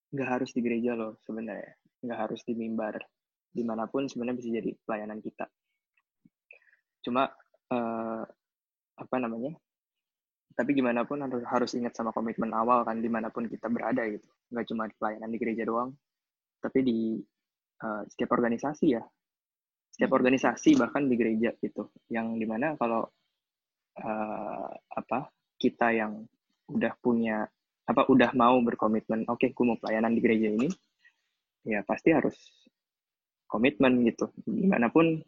nggak 0.10 0.30
harus 0.30 0.50
di 0.52 0.62
gereja 0.66 0.98
loh 0.98 1.22
sebenarnya 1.22 1.78
nggak 2.02 2.20
harus 2.20 2.42
di 2.42 2.58
mimbar 2.58 2.98
di 3.50 3.62
mana 3.62 3.86
pun 3.86 4.10
sebenarnya 4.10 4.38
bisa 4.42 4.50
jadi 4.58 4.72
pelayanan 4.86 5.22
kita 5.22 5.46
cuma 7.06 7.30
uh, 7.70 8.24
apa 8.98 9.16
namanya 9.22 9.54
tapi 10.60 10.76
gimana 10.76 11.08
pun 11.08 11.24
harus 11.24 11.40
harus 11.48 11.72
ingat 11.72 11.96
sama 11.96 12.12
komitmen 12.12 12.52
awal 12.52 12.84
kan 12.84 13.00
di 13.00 13.08
mana 13.08 13.32
pun 13.32 13.48
kita 13.48 13.72
berada 13.72 14.04
gitu. 14.04 14.28
Nggak 14.52 14.66
cuma 14.68 14.92
di 14.92 14.96
pelayanan 15.00 15.32
di 15.32 15.40
gereja 15.40 15.64
doang 15.64 15.96
tapi 16.60 16.80
di 16.84 17.00
uh, 17.80 18.04
setiap 18.12 18.36
organisasi 18.36 18.86
ya. 18.92 19.00
Setiap 19.96 20.12
hmm. 20.12 20.20
organisasi 20.20 20.76
bahkan 20.76 21.08
di 21.08 21.16
gereja 21.16 21.56
gitu. 21.64 21.88
Yang 22.12 22.44
di 22.44 22.46
mana 22.52 22.76
kalau 22.76 23.08
uh, 24.04 24.72
apa 24.92 25.32
kita 25.56 25.96
yang 25.96 26.28
udah 26.68 26.92
punya 27.00 27.48
apa 27.88 28.12
udah 28.12 28.36
mau 28.36 28.60
berkomitmen 28.60 29.32
oke 29.32 29.40
okay, 29.40 29.56
gue 29.56 29.64
mau 29.66 29.80
pelayanan 29.80 30.12
di 30.12 30.22
gereja 30.22 30.54
ini 30.54 30.70
ya 31.64 31.88
pasti 31.88 32.12
harus 32.12 32.36
komitmen 33.48 34.04
gitu. 34.04 34.28
Gimana 34.44 34.92
pun 34.92 35.24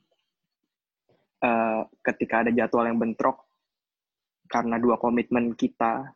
uh, 1.39 1.82
ketika 2.03 2.43
ada 2.43 2.51
jadwal 2.51 2.84
yang 2.84 2.99
bentrok 2.99 3.47
karena 4.52 4.76
dua 4.76 4.99
komitmen 4.99 5.56
kita 5.56 6.12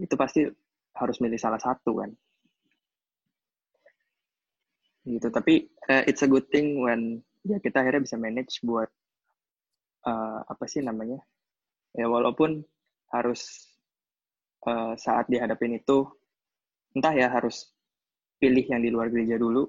itu 0.00 0.14
pasti 0.16 0.48
harus 0.96 1.16
milih 1.20 1.36
salah 1.36 1.60
satu 1.60 2.00
kan. 2.00 2.10
Gitu 5.04 5.28
tapi 5.28 5.68
uh, 5.92 6.02
it's 6.08 6.24
a 6.24 6.28
good 6.28 6.48
thing 6.48 6.80
when 6.80 7.20
ya 7.46 7.60
kita 7.60 7.84
akhirnya 7.84 8.02
bisa 8.08 8.16
manage 8.18 8.58
buat 8.64 8.90
uh, 10.08 10.40
apa 10.48 10.64
sih 10.66 10.82
namanya 10.82 11.22
ya 11.94 12.10
walaupun 12.10 12.58
harus 13.14 13.70
uh, 14.66 14.98
saat 14.98 15.30
dihadapin 15.30 15.78
itu 15.78 16.10
entah 16.98 17.14
ya 17.14 17.30
harus 17.30 17.70
pilih 18.42 18.66
yang 18.66 18.82
di 18.82 18.90
luar 18.90 19.08
gereja 19.08 19.38
dulu 19.38 19.64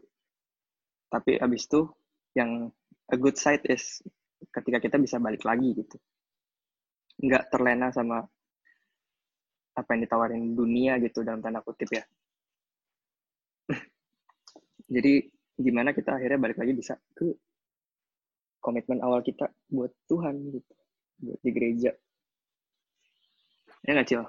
tapi 1.07 1.37
abis 1.37 1.69
itu 1.69 1.87
yang 2.33 2.67
a 3.13 3.15
good 3.15 3.37
side 3.37 3.63
is 3.69 4.01
ketika 4.51 4.81
kita 4.83 4.97
bisa 4.99 5.21
balik 5.21 5.45
lagi 5.45 5.71
gitu 5.77 6.01
nggak 7.17 7.49
terlena 7.49 7.89
sama 7.89 8.21
apa 9.77 9.89
yang 9.93 10.01
ditawarin 10.09 10.57
dunia 10.57 10.97
gitu 11.01 11.21
dalam 11.21 11.41
tanda 11.41 11.61
kutip 11.61 11.89
ya. 11.93 12.03
Jadi 14.93 15.21
gimana 15.57 15.93
kita 15.93 16.17
akhirnya 16.17 16.41
balik 16.41 16.57
lagi 16.57 16.73
bisa 16.73 16.97
ke 17.13 17.33
komitmen 18.61 19.01
awal 19.01 19.21
kita 19.21 19.49
buat 19.69 19.93
Tuhan 20.09 20.33
gitu 20.53 20.73
buat 21.21 21.39
di 21.41 21.51
gereja. 21.53 21.91
Ya 23.85 23.91
nggak 23.93 24.07
cil? 24.09 24.25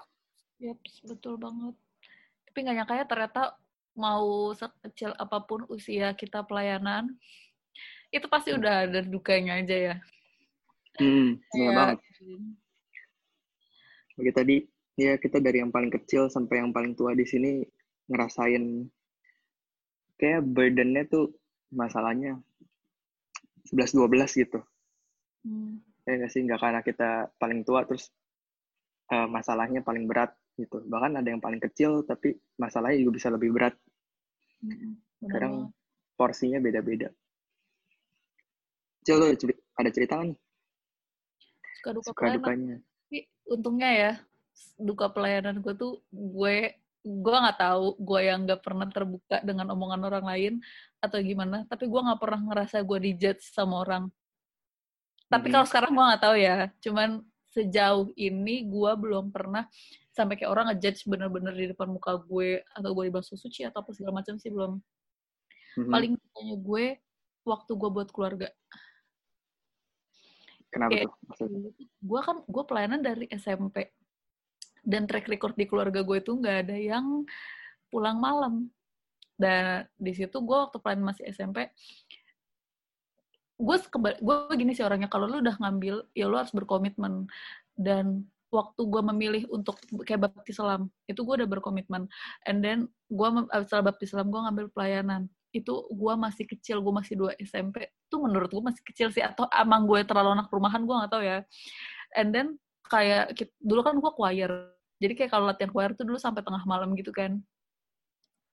Yap, 0.61 0.79
betul 1.05 1.41
banget. 1.41 1.75
Tapi 2.49 2.59
nggak 2.65 2.77
nyangka 2.77 2.95
ya 2.97 3.07
ternyata 3.09 3.43
mau 3.99 4.55
sekecil 4.55 5.13
apa 5.17 5.43
pun 5.43 5.67
usia 5.69 6.15
kita 6.15 6.47
pelayanan, 6.47 7.19
itu 8.15 8.25
pasti 8.31 8.55
udah 8.55 8.87
ada 8.87 9.01
dukanya 9.03 9.59
aja 9.59 9.77
ya. 9.77 9.97
hmm 10.99 11.39
Kayak, 11.51 11.75
banget 11.75 11.99
Bagi 14.19 14.33
tadi 14.35 14.57
ya 14.99 15.15
kita 15.15 15.39
dari 15.39 15.63
yang 15.63 15.71
paling 15.71 15.95
kecil 15.95 16.27
sampai 16.27 16.59
yang 16.59 16.75
paling 16.75 16.99
tua 16.99 17.15
di 17.15 17.23
sini 17.23 17.63
ngerasain 18.11 18.83
kayak 20.19 20.43
burdennya 20.43 21.07
tuh 21.07 21.31
masalahnya 21.71 22.43
11-12 23.71 24.43
gitu. 24.43 24.59
Hmm, 25.47 25.79
ya 26.03 26.19
nggak 26.19 26.31
sih? 26.35 26.43
Nggak 26.43 26.59
karena 26.59 26.81
kita 26.83 27.11
paling 27.39 27.63
tua 27.63 27.87
terus 27.87 28.11
eh, 29.15 29.29
masalahnya 29.31 29.87
paling 29.87 30.11
berat 30.11 30.35
gitu. 30.59 30.83
Bahkan 30.83 31.23
ada 31.23 31.29
yang 31.31 31.39
paling 31.39 31.63
kecil 31.63 32.03
tapi 32.03 32.35
masalahnya 32.59 32.99
juga 32.99 33.23
bisa 33.23 33.29
lebih 33.31 33.55
berat. 33.55 33.79
Mm, 34.67 34.99
kadang 35.31 35.71
banget. 35.71 36.19
porsinya 36.19 36.59
beda-beda. 36.59 37.15
Cil, 39.07 39.23
ada 39.23 39.39
ceri- 39.39 39.63
ada 39.79 39.91
cerita 39.95 40.19
nih? 40.19 40.35
Suka 41.79 41.95
duka 41.95 42.11
suka 42.11 42.27
dukanya 42.35 42.83
untungnya 43.49 43.91
ya, 43.91 44.13
duka 44.79 45.11
pelayanan 45.11 45.59
gue 45.65 45.75
tuh 45.75 45.99
gue 46.13 46.77
gue 47.03 47.37
nggak 47.41 47.59
tahu 47.59 47.97
gue 47.97 48.21
yang 48.27 48.45
nggak 48.45 48.61
pernah 48.61 48.87
terbuka 48.91 49.41
dengan 49.41 49.73
omongan 49.73 50.03
orang 50.05 50.27
lain 50.27 50.55
atau 50.99 51.23
gimana 51.23 51.65
tapi 51.71 51.87
gue 51.87 52.01
nggak 52.03 52.21
pernah 52.21 52.41
ngerasa 52.43 52.83
gue 52.85 52.99
dijudge 53.11 53.43
sama 53.49 53.83
orang. 53.83 54.05
Tapi 55.29 55.53
kalau 55.53 55.67
sekarang 55.69 55.93
gue 55.93 56.05
nggak 56.05 56.23
tahu 56.23 56.37
ya 56.37 56.57
cuman 56.83 57.23
sejauh 57.53 58.13
ini 58.15 58.69
gue 58.69 58.93
belum 58.93 59.33
pernah 59.33 59.65
sampai 60.13 60.35
kayak 60.37 60.51
orang 60.51 60.67
ngejudge 60.75 61.07
bener-bener 61.07 61.55
di 61.55 61.67
depan 61.71 61.89
muka 61.89 62.19
gue 62.19 62.61
atau 62.75 62.91
gue 62.93 63.05
dibahas 63.09 63.31
suci 63.31 63.63
atau 63.65 63.81
apa 63.81 63.91
segala 63.95 64.21
macam 64.21 64.37
sih 64.37 64.51
belum. 64.51 64.83
Mhm. 65.79 65.93
paling 65.95 66.13
tanya 66.35 66.57
gue 66.59 66.87
waktu 67.47 67.73
gue 67.79 67.91
buat 67.93 68.09
keluarga 68.11 68.51
kenapa 70.73 70.91
kayak 70.95 71.07
tuh 71.09 71.17
maksudnya? 71.29 71.71
gue 71.83 72.21
kan 72.23 72.37
gue 72.45 72.65
pelayanan 72.65 73.01
dari 73.01 73.25
SMP 73.33 73.93
dan 74.85 75.05
track 75.05 75.29
record 75.29 75.55
di 75.59 75.69
keluarga 75.69 76.01
gue 76.01 76.17
itu 76.21 76.33
nggak 76.33 76.57
ada 76.69 76.77
yang 76.77 77.29
pulang 77.93 78.21
malam. 78.21 78.69
Dan 79.39 79.87
di 79.95 80.13
situ 80.17 80.35
gue 80.43 80.57
waktu 80.57 80.83
pelayanan 80.83 81.15
masih 81.15 81.25
SMP 81.31 81.71
gue 83.59 83.77
gue 84.23 84.37
gini 84.55 84.71
sih 84.71 84.87
orangnya 84.87 85.11
kalau 85.11 85.27
lu 85.27 85.43
udah 85.43 85.59
ngambil 85.59 86.07
ya 86.15 86.31
lu 86.31 86.39
harus 86.39 86.55
berkomitmen. 86.55 87.27
Dan 87.75 88.27
waktu 88.49 88.81
gue 88.81 89.03
memilih 89.13 89.43
untuk 89.53 89.77
kayak 90.09 90.31
baptis 90.31 90.57
Islam 90.57 90.89
itu 91.11 91.21
gue 91.21 91.35
udah 91.45 91.49
berkomitmen. 91.49 92.07
And 92.47 92.65
then 92.65 92.89
gue 93.11 93.29
setelah 93.67 93.93
baptis 93.93 94.15
Islam 94.15 94.31
gue 94.31 94.41
ngambil 94.41 94.67
pelayanan 94.73 95.29
itu 95.61 95.75
gue 95.91 96.15
masih 96.15 96.45
kecil 96.47 96.79
gue 96.81 96.93
masih 96.95 97.15
dua 97.19 97.33
SMP 97.43 97.91
itu 97.91 98.17
menurut 98.17 98.49
gue 98.49 98.63
masih 98.63 98.83
kecil 98.87 99.09
sih 99.11 99.23
atau 99.23 99.45
emang 99.51 99.85
gue 99.85 100.07
terlalu 100.07 100.39
anak 100.39 100.49
rumahan 100.49 100.83
gue 100.87 100.95
nggak 100.95 101.13
tahu 101.13 101.23
ya. 101.27 101.39
And 102.17 102.31
then 102.31 102.57
kayak 102.89 103.37
dulu 103.61 103.81
kan 103.85 104.01
gue 104.01 104.13
choir 104.17 104.51
jadi 104.99 105.13
kayak 105.15 105.31
kalau 105.31 105.47
latihan 105.47 105.71
choir 105.71 105.91
tuh 105.95 106.05
dulu 106.07 106.19
sampai 106.19 106.43
tengah 106.43 106.63
malam 106.67 106.95
gitu 106.99 107.15
kan. 107.15 107.39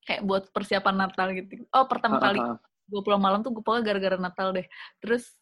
Kayak 0.05 0.21
buat 0.29 0.43
persiapan 0.53 0.95
Natal 1.07 1.33
gitu. 1.33 1.65
Oh 1.73 1.89
pertama 1.89 2.21
kali 2.21 2.37
gue 2.85 3.01
pulang 3.01 3.21
malam 3.21 3.41
tuh 3.41 3.49
gue 3.49 3.65
pokoknya 3.65 3.83
gara-gara 3.85 4.17
Natal 4.21 4.53
deh. 4.53 4.65
Terus 5.01 5.33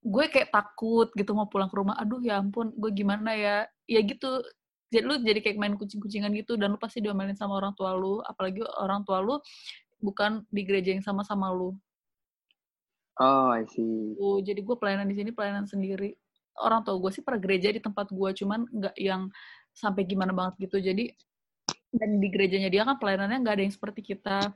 gue 0.00 0.24
kayak 0.30 0.54
takut 0.54 1.12
gitu 1.12 1.36
mau 1.36 1.50
pulang 1.50 1.68
ke 1.68 1.76
rumah 1.76 1.98
aduh 2.00 2.22
ya 2.24 2.40
ampun 2.40 2.72
gue 2.72 2.90
gimana 2.96 3.36
ya? 3.36 3.56
Ya 3.84 4.00
gitu. 4.00 4.40
Jadi 4.88 5.04
lu 5.04 5.20
jadi 5.20 5.44
kayak 5.44 5.60
main 5.60 5.76
kucing-kucingan 5.76 6.32
gitu 6.32 6.56
dan 6.56 6.72
lu 6.72 6.80
pasti 6.80 7.04
diomelin 7.04 7.36
sama 7.36 7.60
orang 7.60 7.76
tua 7.76 7.92
lu 7.92 8.24
apalagi 8.24 8.64
orang 8.80 9.04
tua 9.04 9.20
lu 9.20 9.36
bukan 9.98 10.46
di 10.48 10.62
gereja 10.62 10.94
yang 10.94 11.04
sama 11.04 11.26
sama 11.26 11.50
lu. 11.50 11.74
Oh 13.18 13.50
I 13.50 13.66
see. 13.66 14.14
Tuh, 14.14 14.38
jadi 14.46 14.62
gue 14.62 14.76
pelayanan 14.78 15.10
di 15.10 15.18
sini 15.18 15.30
pelayanan 15.34 15.66
sendiri. 15.66 16.14
Orang 16.58 16.86
tua 16.86 16.98
gue 16.98 17.10
sih 17.10 17.22
pernah 17.22 17.42
gereja 17.42 17.70
di 17.74 17.82
tempat 17.82 18.10
gue 18.10 18.30
cuman 18.34 18.66
nggak 18.66 18.96
yang 18.98 19.26
sampai 19.74 20.06
gimana 20.06 20.30
banget 20.30 20.70
gitu. 20.70 20.78
Jadi 20.78 21.10
dan 21.88 22.20
di 22.22 22.28
gerejanya 22.30 22.70
dia 22.70 22.82
kan 22.86 23.00
pelayanannya 23.00 23.38
nggak 23.42 23.54
ada 23.58 23.64
yang 23.66 23.74
seperti 23.74 24.00
kita. 24.14 24.54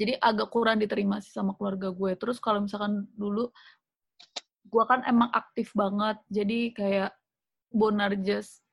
Jadi 0.00 0.16
agak 0.16 0.48
kurang 0.48 0.80
diterima 0.80 1.20
sih 1.20 1.32
sama 1.32 1.52
keluarga 1.52 1.92
gue 1.92 2.16
terus 2.16 2.40
kalau 2.40 2.64
misalkan 2.64 3.04
dulu 3.12 3.52
gue 4.72 4.84
kan 4.88 5.04
emang 5.04 5.28
aktif 5.28 5.76
banget. 5.76 6.16
Jadi 6.32 6.72
kayak 6.72 7.12
bonarjes 7.68 8.64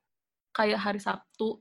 kayak 0.56 0.80
hari 0.80 1.00
Sabtu 1.04 1.60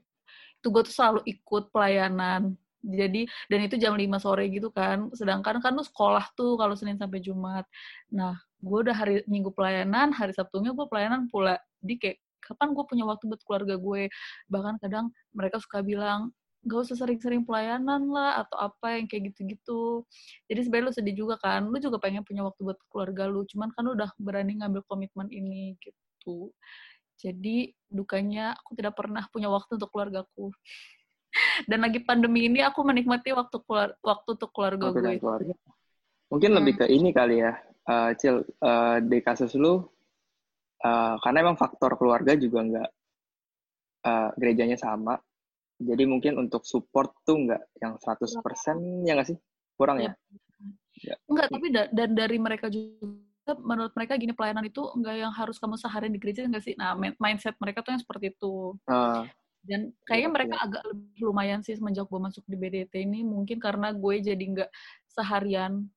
itu 0.59 0.67
gue 0.75 0.83
tuh 0.87 0.95
selalu 0.95 1.21
ikut 1.27 1.71
pelayanan 1.71 2.59
jadi 2.83 3.27
dan 3.51 3.61
itu 3.67 3.75
jam 3.79 3.95
5 3.99 4.23
sore 4.23 4.47
gitu 4.51 4.71
kan. 4.71 5.11
Sedangkan 5.15 5.59
kan 5.59 5.73
lu 5.75 5.83
sekolah 5.83 6.31
tuh 6.39 6.55
kalau 6.55 6.75
Senin 6.79 6.99
sampai 6.99 7.19
Jumat. 7.19 7.67
Nah 8.15 8.39
gue 8.63 8.79
udah 8.87 8.95
hari 8.95 9.23
Minggu 9.27 9.51
pelayanan 9.55 10.15
hari 10.15 10.35
Sabtunya 10.35 10.71
gue 10.75 10.87
pelayanan 10.87 11.27
pula. 11.31 11.59
Jadi 11.83 11.95
kayak 11.99 12.19
kapan 12.43 12.73
gue 12.75 12.85
punya 12.87 13.05
waktu 13.07 13.25
buat 13.27 13.43
keluarga 13.43 13.75
gue? 13.79 14.03
Bahkan 14.51 14.75
kadang 14.83 15.11
mereka 15.35 15.59
suka 15.63 15.83
bilang 15.83 16.31
gak 16.67 16.91
usah 16.91 16.97
sering-sering 16.99 17.47
pelayanan 17.47 18.11
lah 18.11 18.43
atau 18.45 18.59
apa 18.71 18.99
yang 18.99 19.07
kayak 19.07 19.33
gitu-gitu. 19.33 20.03
Jadi 20.51 20.61
sebenarnya 20.67 20.87
lu 20.91 20.95
sedih 20.95 21.17
juga 21.17 21.35
kan. 21.39 21.67
Lu 21.71 21.79
juga 21.79 21.99
pengen 22.03 22.23
punya 22.27 22.43
waktu 22.47 22.61
buat 22.67 22.79
keluarga 22.91 23.25
lu. 23.31 23.47
Cuman 23.47 23.71
kan 23.75 23.83
lu 23.87 23.95
udah 23.95 24.11
berani 24.19 24.59
ngambil 24.59 24.83
komitmen 24.87 25.31
ini 25.31 25.79
gitu. 25.83 26.51
Jadi 27.19 27.75
dukanya 27.91 28.55
aku 28.55 28.79
tidak 28.79 28.95
pernah 28.95 29.27
punya 29.31 29.51
waktu 29.51 29.75
untuk 29.75 29.91
keluargaku 29.91 30.55
dan 31.71 31.79
lagi 31.85 32.01
pandemi 32.03 32.49
ini 32.49 32.61
aku 32.65 32.81
menikmati 32.83 33.31
waktu 33.37 33.57
keluar 33.65 33.95
waktu 34.01 34.29
untuk 34.35 34.51
keluarga 34.51 34.91
Waktu 34.91 35.01
gue 35.05 35.17
keluarga 35.21 35.55
mungkin 36.29 36.51
Hmm. 36.53 36.59
lebih 36.61 36.75
ke 36.81 36.87
ini 36.89 37.11
kali 37.13 37.37
ya 37.41 37.53
eh, 37.89 38.11
Cil 38.17 38.37
eh, 38.45 38.97
di 39.05 39.19
kasus 39.21 39.53
lu 39.57 39.81
eh, 40.83 41.15
karena 41.23 41.39
emang 41.45 41.57
faktor 41.61 41.97
keluarga 42.01 42.33
juga 42.37 42.59
nggak 42.65 42.89
eh, 44.09 44.29
gerejanya 44.39 44.79
sama 44.81 45.17
jadi 45.79 46.05
mungkin 46.11 46.35
untuk 46.43 46.67
support 46.67 47.15
tuh 47.23 47.39
nggak 47.47 47.63
yang 47.79 47.95
100% 48.03 49.07
ya 49.07 49.13
nggak 49.15 49.29
sih 49.35 49.39
kurang 49.79 50.03
ya 50.03 50.13
Ya. 50.99 51.15
Enggak, 51.31 51.47
tapi 51.55 51.71
da- 51.71 51.87
dan 51.95 52.11
dari 52.11 52.43
mereka 52.43 52.67
juga 52.67 53.55
menurut 53.63 53.95
mereka 53.95 54.19
gini 54.19 54.35
pelayanan 54.35 54.67
itu 54.67 54.83
enggak 54.99 55.15
yang 55.15 55.31
harus 55.31 55.55
kamu 55.63 55.79
seharian 55.79 56.11
di 56.11 56.19
gereja 56.19 56.43
enggak 56.43 56.67
sih? 56.67 56.75
Nah, 56.75 56.99
min- 56.99 57.15
mindset 57.23 57.55
mereka 57.63 57.87
tuh 57.87 57.95
yang 57.95 58.03
seperti 58.03 58.35
itu. 58.35 58.75
Eh, 58.91 59.23
Dan 59.63 59.93
kayaknya 60.07 60.29
Iya, 60.31 60.35
mereka 60.35 60.57
iya. 60.57 60.65
agak 60.65 60.83
lebih 60.89 61.21
lumayan 61.29 61.61
sih 61.61 61.75
semenjak 61.77 62.07
gue 62.09 62.21
masuk 62.21 62.45
di 62.47 62.57
BDT 62.57 62.95
ini 63.05 63.21
mungkin 63.27 63.59
karena 63.59 63.93
gue 63.93 64.15
jadi 64.23 64.45
enggak 64.45 64.71
seharian 65.11 65.91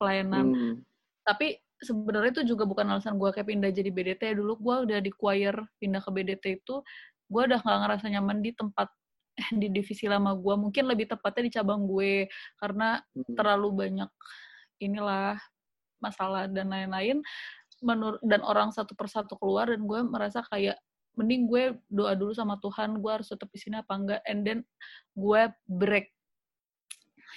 pelayanan. 0.00 0.46
hmm, 0.54 0.74
Tapi 1.26 1.60
sebenarnya 1.80 2.40
itu 2.40 2.54
juga 2.56 2.64
bukan 2.64 2.88
alasan 2.88 3.16
gue 3.16 3.30
kayak 3.32 3.48
pindah 3.48 3.70
jadi 3.72 3.90
BDT. 3.92 4.22
Dulu 4.38 4.52
gue 4.56 4.76
udah 4.88 4.98
di 5.02 5.10
choir 5.12 5.54
pindah 5.80 6.00
ke 6.00 6.10
BDT 6.10 6.44
itu 6.64 6.80
gue 7.30 7.42
udah 7.46 7.60
nggak 7.62 7.80
ngerasa 7.86 8.06
nyaman 8.10 8.42
di 8.42 8.50
tempat 8.56 8.88
di 9.60 9.66
divisi 9.68 10.08
lama 10.08 10.32
gue. 10.32 10.54
Mungkin 10.56 10.88
lebih 10.88 11.10
tepatnya 11.10 11.42
di 11.46 11.52
cabang 11.52 11.84
gue 11.84 12.30
karena 12.56 13.02
hmm. 13.12 13.34
terlalu 13.36 13.68
banyak 13.86 14.10
inilah 14.80 15.36
masalah 16.00 16.48
dan 16.48 16.72
lain-lain 16.72 17.20
menurut 17.80 18.20
dan 18.24 18.44
orang 18.44 18.72
satu 18.72 18.92
persatu 18.92 19.36
keluar 19.40 19.68
dan 19.68 19.84
gue 19.84 20.00
merasa 20.04 20.44
kayak 20.48 20.76
mending 21.18 21.50
gue 21.50 21.64
doa 21.90 22.14
dulu 22.14 22.32
sama 22.34 22.56
Tuhan 22.62 22.98
gue 22.98 23.10
harus 23.10 23.28
tetap 23.28 23.50
di 23.50 23.58
sini 23.58 23.82
apa 23.82 23.92
enggak 23.94 24.20
and 24.26 24.40
then 24.46 24.58
gue 25.14 25.42
break. 25.66 26.10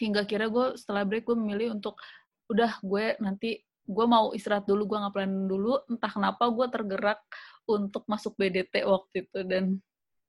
Hingga 0.02 0.26
kira 0.26 0.50
gue 0.50 0.78
setelah 0.78 1.06
break 1.06 1.26
gue 1.26 1.38
memilih 1.38 1.78
untuk 1.78 1.98
udah 2.50 2.82
gue 2.82 3.18
nanti 3.22 3.62
gue 3.84 4.06
mau 4.08 4.32
istirahat 4.32 4.64
dulu 4.64 4.96
gue 4.96 4.98
nggak 4.98 5.14
plan 5.14 5.34
dulu 5.50 5.74
entah 5.92 6.12
kenapa 6.12 6.44
gue 6.48 6.66
tergerak 6.72 7.20
untuk 7.68 8.04
masuk 8.10 8.34
BDT 8.40 8.86
waktu 8.86 9.28
itu. 9.28 9.40
Dan 9.46 9.82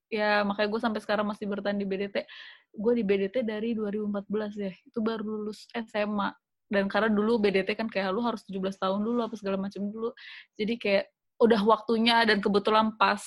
ya 0.09 0.45
makanya 0.45 0.69
gue 0.69 0.81
sampai 0.81 1.01
sekarang 1.01 1.25
masih 1.25 1.49
bertahan 1.49 1.77
di 1.81 1.87
BDT 1.87 2.29
gue 2.75 2.93
di 2.93 3.03
BDT 3.07 3.47
dari 3.47 3.71
2014 3.73 4.59
ya 4.59 4.71
itu 4.71 4.99
baru 4.99 5.23
lulus 5.23 5.65
SMA 5.71 6.29
dan 6.67 6.89
karena 6.89 7.09
dulu 7.13 7.37
BDT 7.39 7.77
kan 7.77 7.87
kayak 7.87 8.09
lu 8.09 8.25
harus 8.25 8.41
17 8.49 8.81
tahun 8.81 8.99
dulu 9.05 9.19
apa 9.21 9.35
segala 9.37 9.57
macam 9.61 9.85
dulu. 9.85 10.09
Jadi 10.57 10.73
kayak 10.81 11.05
udah 11.41 11.61
waktunya 11.67 12.23
dan 12.23 12.39
kebetulan 12.39 12.95
pas 12.95 13.21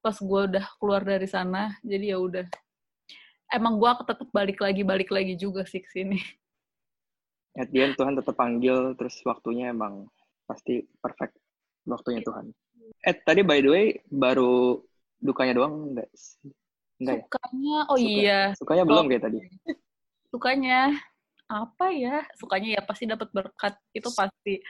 pas 0.00 0.16
gue 0.16 0.40
udah 0.54 0.64
keluar 0.78 1.02
dari 1.02 1.24
sana 1.26 1.72
jadi 1.80 2.14
ya 2.14 2.18
udah 2.20 2.46
emang 3.50 3.80
gue 3.80 3.90
tetap 4.04 4.28
balik 4.30 4.58
lagi 4.60 4.82
balik 4.84 5.08
lagi 5.08 5.34
juga 5.34 5.64
sih 5.64 5.80
ke 5.80 5.90
sini 5.90 6.18
At 7.56 7.72
the 7.72 7.80
end 7.80 7.96
Tuhan 7.96 8.12
tetap 8.12 8.36
panggil, 8.36 8.92
terus 9.00 9.16
waktunya 9.24 9.72
emang 9.72 10.04
pasti 10.44 10.84
perfect 11.00 11.40
waktunya 11.88 12.20
Tuhan. 12.20 12.52
Eh, 13.00 13.16
tadi 13.24 13.40
by 13.40 13.64
the 13.64 13.70
way, 13.72 13.86
baru 14.12 14.76
dukanya 15.16 15.56
doang 15.56 15.96
enggak? 15.96 16.04
Enggak 17.00 17.16
ya? 17.16 17.24
sukanya 17.24 17.76
oh 17.88 17.96
Suka- 17.96 18.12
iya 18.12 18.40
Sukanya 18.60 18.84
belum 18.84 19.04
kayak 19.08 19.24
tadi. 19.24 19.38
sukanya 20.36 20.78
apa 21.48 21.86
ya 21.96 22.28
sukanya 22.36 22.68
ya 22.76 22.80
pasti 22.84 23.08
dapat 23.08 23.32
berkat 23.32 23.74
itu 23.96 24.08
pasti 24.12 24.60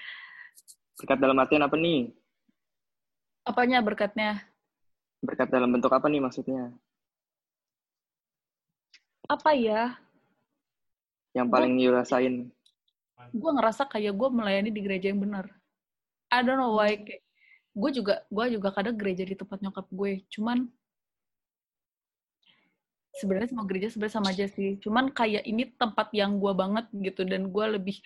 Berkat 0.94 1.18
dalam 1.18 1.42
artian 1.42 1.66
apa 1.66 1.74
nih? 1.74 2.14
Apanya 3.46 3.78
berkatnya? 3.78 4.42
Berkat 5.22 5.48
dalam 5.48 5.70
bentuk 5.70 5.90
apa 5.94 6.10
nih 6.10 6.20
maksudnya? 6.20 6.74
apa 9.26 9.58
ya? 9.58 9.98
Yang 11.34 11.46
Gua- 11.50 11.54
paling 11.58 11.74
dirasain? 11.74 12.34
gue 13.34 13.50
ngerasa 13.58 13.90
kayak 13.90 14.14
gue 14.14 14.28
melayani 14.30 14.70
di 14.70 14.80
gereja 14.86 15.10
yang 15.10 15.18
benar. 15.18 15.50
I 16.30 16.46
don't 16.46 16.62
know 16.62 16.78
why 16.78 16.94
gue 17.74 17.90
juga 17.90 18.22
gue 18.30 18.46
juga 18.54 18.70
kadang 18.70 18.94
gereja 18.94 19.26
di 19.26 19.34
tempat 19.34 19.58
nyokap 19.66 19.90
gue. 19.90 20.22
Cuman 20.30 20.70
sebenarnya 23.18 23.50
semua 23.50 23.66
gereja 23.66 23.90
sebenarnya 23.90 24.14
sama 24.14 24.30
aja 24.30 24.46
sih. 24.46 24.78
Cuman 24.78 25.10
kayak 25.10 25.42
ini 25.42 25.74
tempat 25.74 26.14
yang 26.14 26.38
gue 26.38 26.52
banget 26.54 26.86
gitu 26.94 27.26
dan 27.26 27.50
gue 27.50 27.66
lebih 27.66 27.98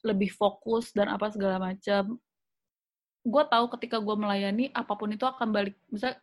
lebih 0.00 0.32
fokus 0.32 0.96
dan 0.96 1.12
apa 1.12 1.28
segala 1.28 1.60
macam 1.60 2.16
gue 3.24 3.42
tahu 3.48 3.64
ketika 3.74 3.96
gue 3.96 4.16
melayani 4.20 4.68
apa 4.76 4.92
pun 4.92 5.08
itu 5.08 5.24
akan 5.24 5.48
balik. 5.48 5.74
Misal 5.88 6.20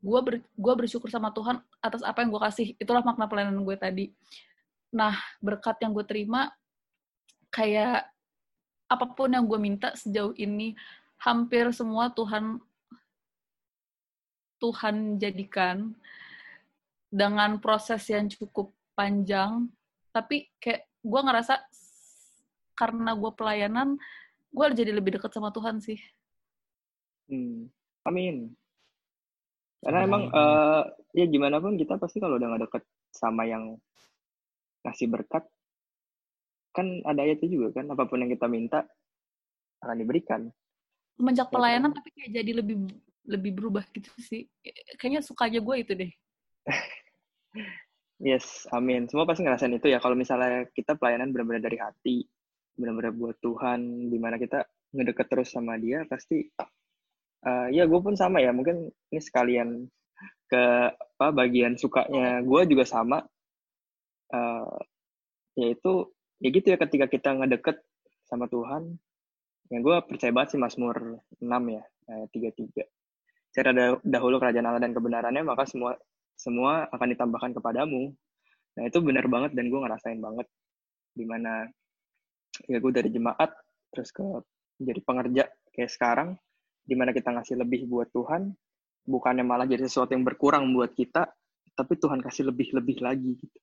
gue 0.00 0.20
ber, 0.20 0.34
gue 0.44 0.74
bersyukur 0.76 1.08
sama 1.08 1.32
Tuhan 1.32 1.64
atas 1.80 2.04
apa 2.04 2.20
yang 2.20 2.30
gue 2.30 2.42
kasih. 2.44 2.66
Itulah 2.76 3.00
makna 3.00 3.24
pelayanan 3.24 3.64
gue 3.64 3.76
tadi. 3.80 4.06
Nah 4.92 5.16
berkat 5.40 5.80
yang 5.80 5.96
gue 5.96 6.04
terima 6.04 6.52
kayak 7.48 8.04
apa 8.90 9.06
pun 9.16 9.32
yang 9.32 9.48
gue 9.48 9.58
minta 9.58 9.96
sejauh 9.96 10.36
ini 10.36 10.76
hampir 11.20 11.72
semua 11.72 12.12
Tuhan 12.12 12.60
Tuhan 14.60 15.16
jadikan 15.16 15.96
dengan 17.08 17.56
proses 17.58 18.04
yang 18.12 18.28
cukup 18.28 18.76
panjang. 18.92 19.72
Tapi 20.12 20.52
kayak 20.60 20.84
gue 21.00 21.20
ngerasa 21.24 21.64
karena 22.76 23.16
gue 23.16 23.32
pelayanan 23.32 23.96
gue 24.50 24.66
jadi 24.74 24.92
lebih 24.94 25.18
dekat 25.18 25.30
sama 25.34 25.50
Tuhan 25.54 25.78
sih 25.82 25.98
Hmm. 27.30 27.70
Amin. 28.02 28.50
Karena 29.78 30.02
emang 30.02 30.34
eh, 30.34 30.82
ya 31.14 31.30
gimana 31.30 31.62
pun 31.62 31.78
kita 31.78 31.94
pasti 31.94 32.18
kalau 32.18 32.42
udah 32.42 32.58
gak 32.58 32.62
deket 32.66 32.84
sama 33.14 33.46
yang 33.46 33.78
ngasih 34.82 35.06
berkat, 35.06 35.46
kan 36.74 37.06
ada 37.06 37.22
ayatnya 37.22 37.46
juga 37.46 37.78
kan, 37.78 37.86
apa 37.86 38.02
pun 38.10 38.18
yang 38.18 38.34
kita 38.34 38.50
minta 38.50 38.82
akan 39.78 39.94
diberikan. 39.94 40.50
semenjak 41.14 41.46
Ya 41.46 41.50
kan? 41.50 41.54
pelayanan 41.54 41.90
tapi 41.94 42.08
kayak 42.18 42.30
jadi 42.42 42.52
lebih 42.64 42.76
lebih 43.30 43.52
berubah 43.54 43.84
gitu 43.94 44.10
sih 44.18 44.48
kayaknya 44.98 45.20
suka 45.22 45.46
aja 45.52 45.60
gue 45.62 45.76
itu 45.78 45.92
deh 45.94 46.10
Yes, 48.20 48.68
amin. 48.68 49.08
Semua 49.08 49.24
pasti 49.24 49.40
ngerasain 49.48 49.72
itu 49.72 49.88
ya. 49.88 49.96
Kalau 49.96 50.12
misalnya 50.12 50.68
kita 50.76 50.92
pelayanan 50.92 51.32
benar-benar 51.32 51.64
dari 51.64 51.80
hati, 51.80 52.16
benar-benar 52.80 53.12
buat 53.12 53.36
Tuhan, 53.44 54.08
di 54.08 54.18
mana 54.18 54.40
kita 54.40 54.64
ngedeket 54.96 55.26
terus 55.28 55.52
sama 55.52 55.76
Dia, 55.76 56.08
pasti 56.08 56.48
eh, 57.46 57.68
ya 57.76 57.84
gue 57.84 58.00
pun 58.00 58.16
sama 58.16 58.40
ya. 58.40 58.50
Mungkin 58.56 58.88
ini 58.88 59.20
sekalian 59.20 59.84
ke 60.50 60.64
apa 60.96 61.26
bagian 61.30 61.76
sukanya 61.76 62.40
gue 62.42 62.60
juga 62.66 62.84
sama. 62.88 63.20
Eh, 64.32 64.78
yaitu 65.60 66.08
ya 66.40 66.48
gitu 66.48 66.66
ya 66.72 66.78
ketika 66.80 67.06
kita 67.10 67.36
ngedeket 67.36 67.76
sama 68.24 68.48
Tuhan, 68.48 68.96
ya 69.68 69.78
gue 69.82 69.96
percaya 70.08 70.32
banget 70.32 70.56
sih 70.56 70.60
Mazmur 70.62 71.20
6 71.38 71.44
ya, 71.46 71.82
ayat 72.08 72.30
33. 72.32 72.86
Cara 73.50 73.70
dahulu 74.06 74.38
kerajaan 74.38 74.66
Allah 74.70 74.82
dan 74.82 74.94
kebenarannya, 74.94 75.42
maka 75.42 75.66
semua 75.66 75.98
semua 76.38 76.88
akan 76.88 77.08
ditambahkan 77.12 77.52
kepadamu. 77.58 78.14
Nah 78.78 78.84
itu 78.86 78.98
benar 79.04 79.26
banget 79.28 79.52
dan 79.52 79.68
gue 79.68 79.80
ngerasain 79.82 80.20
banget 80.22 80.46
di 81.12 81.26
mana 81.26 81.66
ya 82.66 82.78
gue 82.80 82.92
dari 82.92 83.08
jemaat 83.12 83.50
terus 83.92 84.10
ke 84.12 84.22
jadi 84.80 85.00
pengerja 85.04 85.44
kayak 85.72 85.90
sekarang 85.92 86.28
di 86.84 86.94
mana 86.96 87.12
kita 87.12 87.30
ngasih 87.30 87.60
lebih 87.60 87.86
buat 87.86 88.08
Tuhan 88.10 88.50
bukannya 89.04 89.44
malah 89.44 89.68
jadi 89.68 89.84
sesuatu 89.84 90.12
yang 90.16 90.24
berkurang 90.24 90.68
buat 90.72 90.92
kita 90.92 91.28
tapi 91.74 91.96
Tuhan 91.96 92.20
kasih 92.20 92.52
lebih-lebih 92.52 93.00
lagi 93.00 93.30
gitu. 93.40 93.58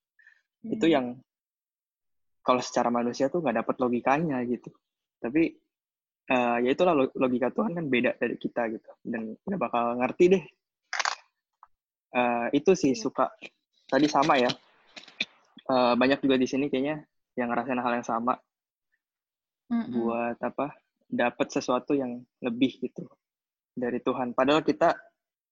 Itu 0.65 0.89
yang 0.89 1.21
kalau 2.41 2.63
secara 2.63 2.89
manusia 2.89 3.29
tuh 3.29 3.43
nggak 3.43 3.61
dapat 3.61 3.75
logikanya 3.77 4.41
gitu. 4.47 4.73
Tapi 5.21 5.53
eh, 6.27 6.57
ya 6.65 6.69
itulah 6.71 6.97
lo- 6.97 7.13
logika 7.13 7.53
Tuhan 7.53 7.77
kan 7.77 7.85
beda 7.85 8.17
dari 8.17 8.35
kita 8.39 8.73
gitu 8.73 8.89
dan 9.05 9.37
nggak 9.37 9.59
bakal 9.59 10.01
ngerti 10.01 10.25
deh. 10.33 10.43
Eh, 12.17 12.47
itu 12.57 12.71
sih 12.73 12.97
suka 12.97 13.29
tadi 13.85 14.07
sama 14.09 14.39
ya. 14.39 14.49
Eh, 15.67 15.93
banyak 15.93 16.23
juga 16.23 16.39
di 16.39 16.47
sini 16.47 16.71
kayaknya 16.71 17.03
yang 17.37 17.53
ngerasain 17.53 17.77
hal 17.77 17.93
yang 18.01 18.07
sama 18.07 18.33
Mm-mm. 19.67 19.91
buat 19.91 20.37
apa 20.39 20.71
dapat 21.07 21.47
sesuatu 21.51 21.95
yang 21.95 22.23
lebih 22.43 22.79
gitu 22.83 23.07
dari 23.75 23.99
Tuhan. 24.03 24.35
Padahal 24.35 24.63
kita 24.63 24.95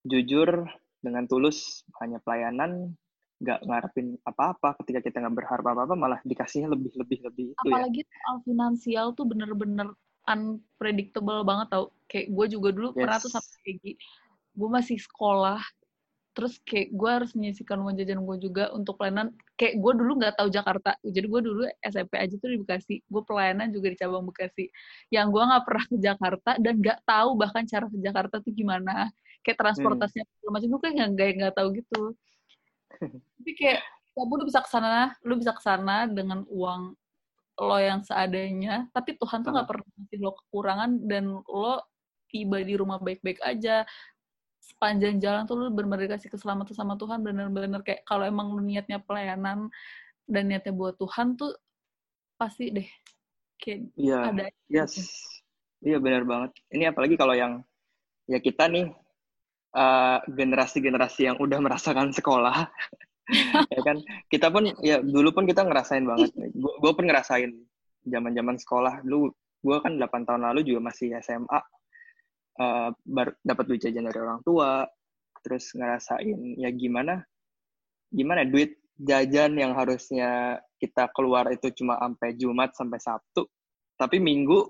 jujur 0.03 0.67
dengan 0.99 1.29
tulus 1.29 1.85
hanya 2.01 2.19
pelayanan 2.23 2.95
nggak 3.39 3.67
ngarepin 3.67 4.15
apa-apa. 4.23 4.79
Ketika 4.83 4.99
kita 5.03 5.23
nggak 5.23 5.35
berharap 5.43 5.65
apa-apa 5.67 5.95
malah 5.95 6.19
dikasihnya 6.23 6.71
lebih 6.71 6.95
lebih 6.95 7.19
lebih 7.27 7.45
itu 7.53 7.67
ya. 7.67 7.83
Apalagi 7.83 8.01
soal 8.07 8.37
finansial 8.43 9.07
tuh 9.13 9.25
bener-bener 9.27 9.91
unpredictable 10.25 11.43
banget 11.45 11.67
tau. 11.71 11.85
Kayak 12.07 12.31
gue 12.33 12.45
juga 12.57 12.69
dulu 12.73 12.89
pernah 12.95 13.19
tuh 13.19 13.29
Yes. 13.29 13.35
sama 13.37 13.49
kayak 13.63 13.95
gue 14.55 14.69
masih 14.71 14.97
sekolah 14.97 15.61
terus 16.35 16.59
kayak 16.67 16.91
gue 16.91 17.09
harus 17.09 17.31
menyisikan 17.31 17.79
uang 17.79 17.95
jajan 17.95 18.19
gue 18.19 18.37
juga 18.43 18.67
untuk 18.75 18.99
pelayanan. 18.99 19.31
Kayak 19.55 19.79
gue 19.79 19.93
dulu 19.95 20.11
nggak 20.19 20.35
tahu 20.35 20.51
Jakarta. 20.51 20.91
Jadi 20.99 21.27
gue 21.31 21.41
dulu 21.41 21.63
SMP 21.79 22.13
aja 22.19 22.35
tuh 22.35 22.49
di 22.51 22.59
Bekasi. 22.59 22.95
Gue 23.07 23.23
pelayanan 23.23 23.71
juga 23.71 23.87
di 23.87 23.97
cabang 23.97 24.27
Bekasi. 24.27 24.67
Yang 25.15 25.27
gue 25.31 25.43
nggak 25.47 25.63
pernah 25.63 25.85
ke 25.87 25.97
Jakarta 25.97 26.51
dan 26.59 26.73
nggak 26.83 26.99
tahu 27.07 27.29
bahkan 27.39 27.63
cara 27.63 27.87
ke 27.87 27.97
Jakarta 28.03 28.35
tuh 28.43 28.51
gimana. 28.51 29.07
Kayak 29.47 29.57
transportasinya 29.63 30.27
segala 30.27 30.51
macam. 30.59 30.67
Tuh 30.67 30.79
kayak 30.83 30.95
nggak 31.15 31.29
nggak 31.39 31.53
tahu 31.55 31.67
gitu. 31.79 32.01
Tapi 33.39 33.51
kayak 33.55 33.79
kamu 34.15 34.33
lu 34.35 34.43
bisa 34.47 34.59
ke 34.63 34.69
sana 34.71 35.11
lu 35.27 35.33
bisa 35.39 35.51
ke 35.55 35.63
sana 35.63 35.95
dengan 36.11 36.43
uang 36.51 36.81
lo 37.63 37.77
yang 37.79 38.03
seadanya. 38.03 38.91
Tapi 38.91 39.15
Tuhan 39.15 39.39
tuh 39.39 39.55
nggak 39.55 39.67
pernah 39.71 39.87
ngasih 39.87 40.19
lo 40.19 40.35
kekurangan 40.35 40.91
dan 41.07 41.39
lo 41.47 41.79
tiba 42.27 42.59
di 42.59 42.75
rumah 42.75 42.99
baik-baik 42.99 43.39
aja 43.39 43.87
sepanjang 44.65 45.21
jalan 45.21 45.45
tuh 45.45 45.55
lu 45.55 45.69
benar-benar 45.69 46.09
dikasih 46.09 46.29
keselamatan 46.33 46.73
sama 46.73 46.97
Tuhan 46.97 47.21
benar-benar 47.21 47.85
kayak 47.85 48.01
kalau 48.03 48.25
emang 48.25 48.49
lu 48.49 48.65
niatnya 48.65 48.97
pelayanan 48.97 49.69
dan 50.25 50.43
niatnya 50.49 50.73
buat 50.73 50.97
Tuhan 50.97 51.37
tuh 51.37 51.53
pasti 52.35 52.73
deh 52.73 52.87
kayak 53.61 53.93
Iya, 53.95 54.19
ada 54.33 54.45
yes, 54.67 54.99
iya 55.85 56.01
benar 56.01 56.27
banget. 56.27 56.51
Ini 56.73 56.91
apalagi 56.91 57.15
kalau 57.15 57.37
yang 57.37 57.61
ya 58.25 58.41
kita 58.41 58.67
nih 58.67 58.89
eh, 59.75 60.19
generasi-generasi 60.27 61.21
yang 61.29 61.37
udah 61.39 61.59
merasakan 61.61 62.11
sekolah, 62.11 62.67
ya 63.73 63.81
kan? 63.85 63.97
Kita 64.27 64.49
pun 64.51 64.67
ya 64.81 64.99
dulu 64.99 65.31
pun 65.31 65.45
kita 65.47 65.63
ngerasain 65.63 66.03
banget. 66.03 66.33
Gue 66.57 66.91
pun 66.91 67.05
ngerasain 67.05 67.53
zaman-zaman 68.03 68.57
sekolah 68.59 69.05
dulu. 69.05 69.31
Gue 69.65 69.77
kan 69.81 69.97
8 69.97 70.27
tahun 70.29 70.41
lalu 70.51 70.61
juga 70.61 70.93
masih 70.93 71.17
SMA, 71.25 71.59
baru 73.03 73.31
dapat 73.43 73.63
duit 73.67 73.81
jajan 73.83 74.07
dari 74.07 74.19
orang 74.19 74.39
tua, 74.41 74.87
terus 75.43 75.71
ngerasain 75.75 76.55
ya 76.55 76.71
gimana, 76.71 77.21
gimana 78.09 78.43
ya, 78.43 78.49
duit 78.49 78.71
jajan 78.95 79.59
yang 79.59 79.75
harusnya 79.75 80.59
kita 80.79 81.11
keluar 81.11 81.51
itu 81.51 81.67
cuma 81.75 81.99
sampai 81.99 82.31
Jumat 82.39 82.71
sampai 82.73 82.99
Sabtu, 82.99 83.43
tapi 83.99 84.23
Minggu 84.23 84.63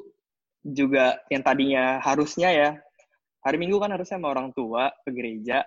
juga 0.65 1.21
yang 1.29 1.45
tadinya 1.45 2.01
harusnya 2.01 2.49
ya 2.49 2.69
hari 3.45 3.61
Minggu 3.61 3.77
kan 3.77 3.93
harusnya 3.93 4.17
sama 4.17 4.33
orang 4.33 4.49
tua 4.57 4.89
ke 5.05 5.13
gereja 5.13 5.61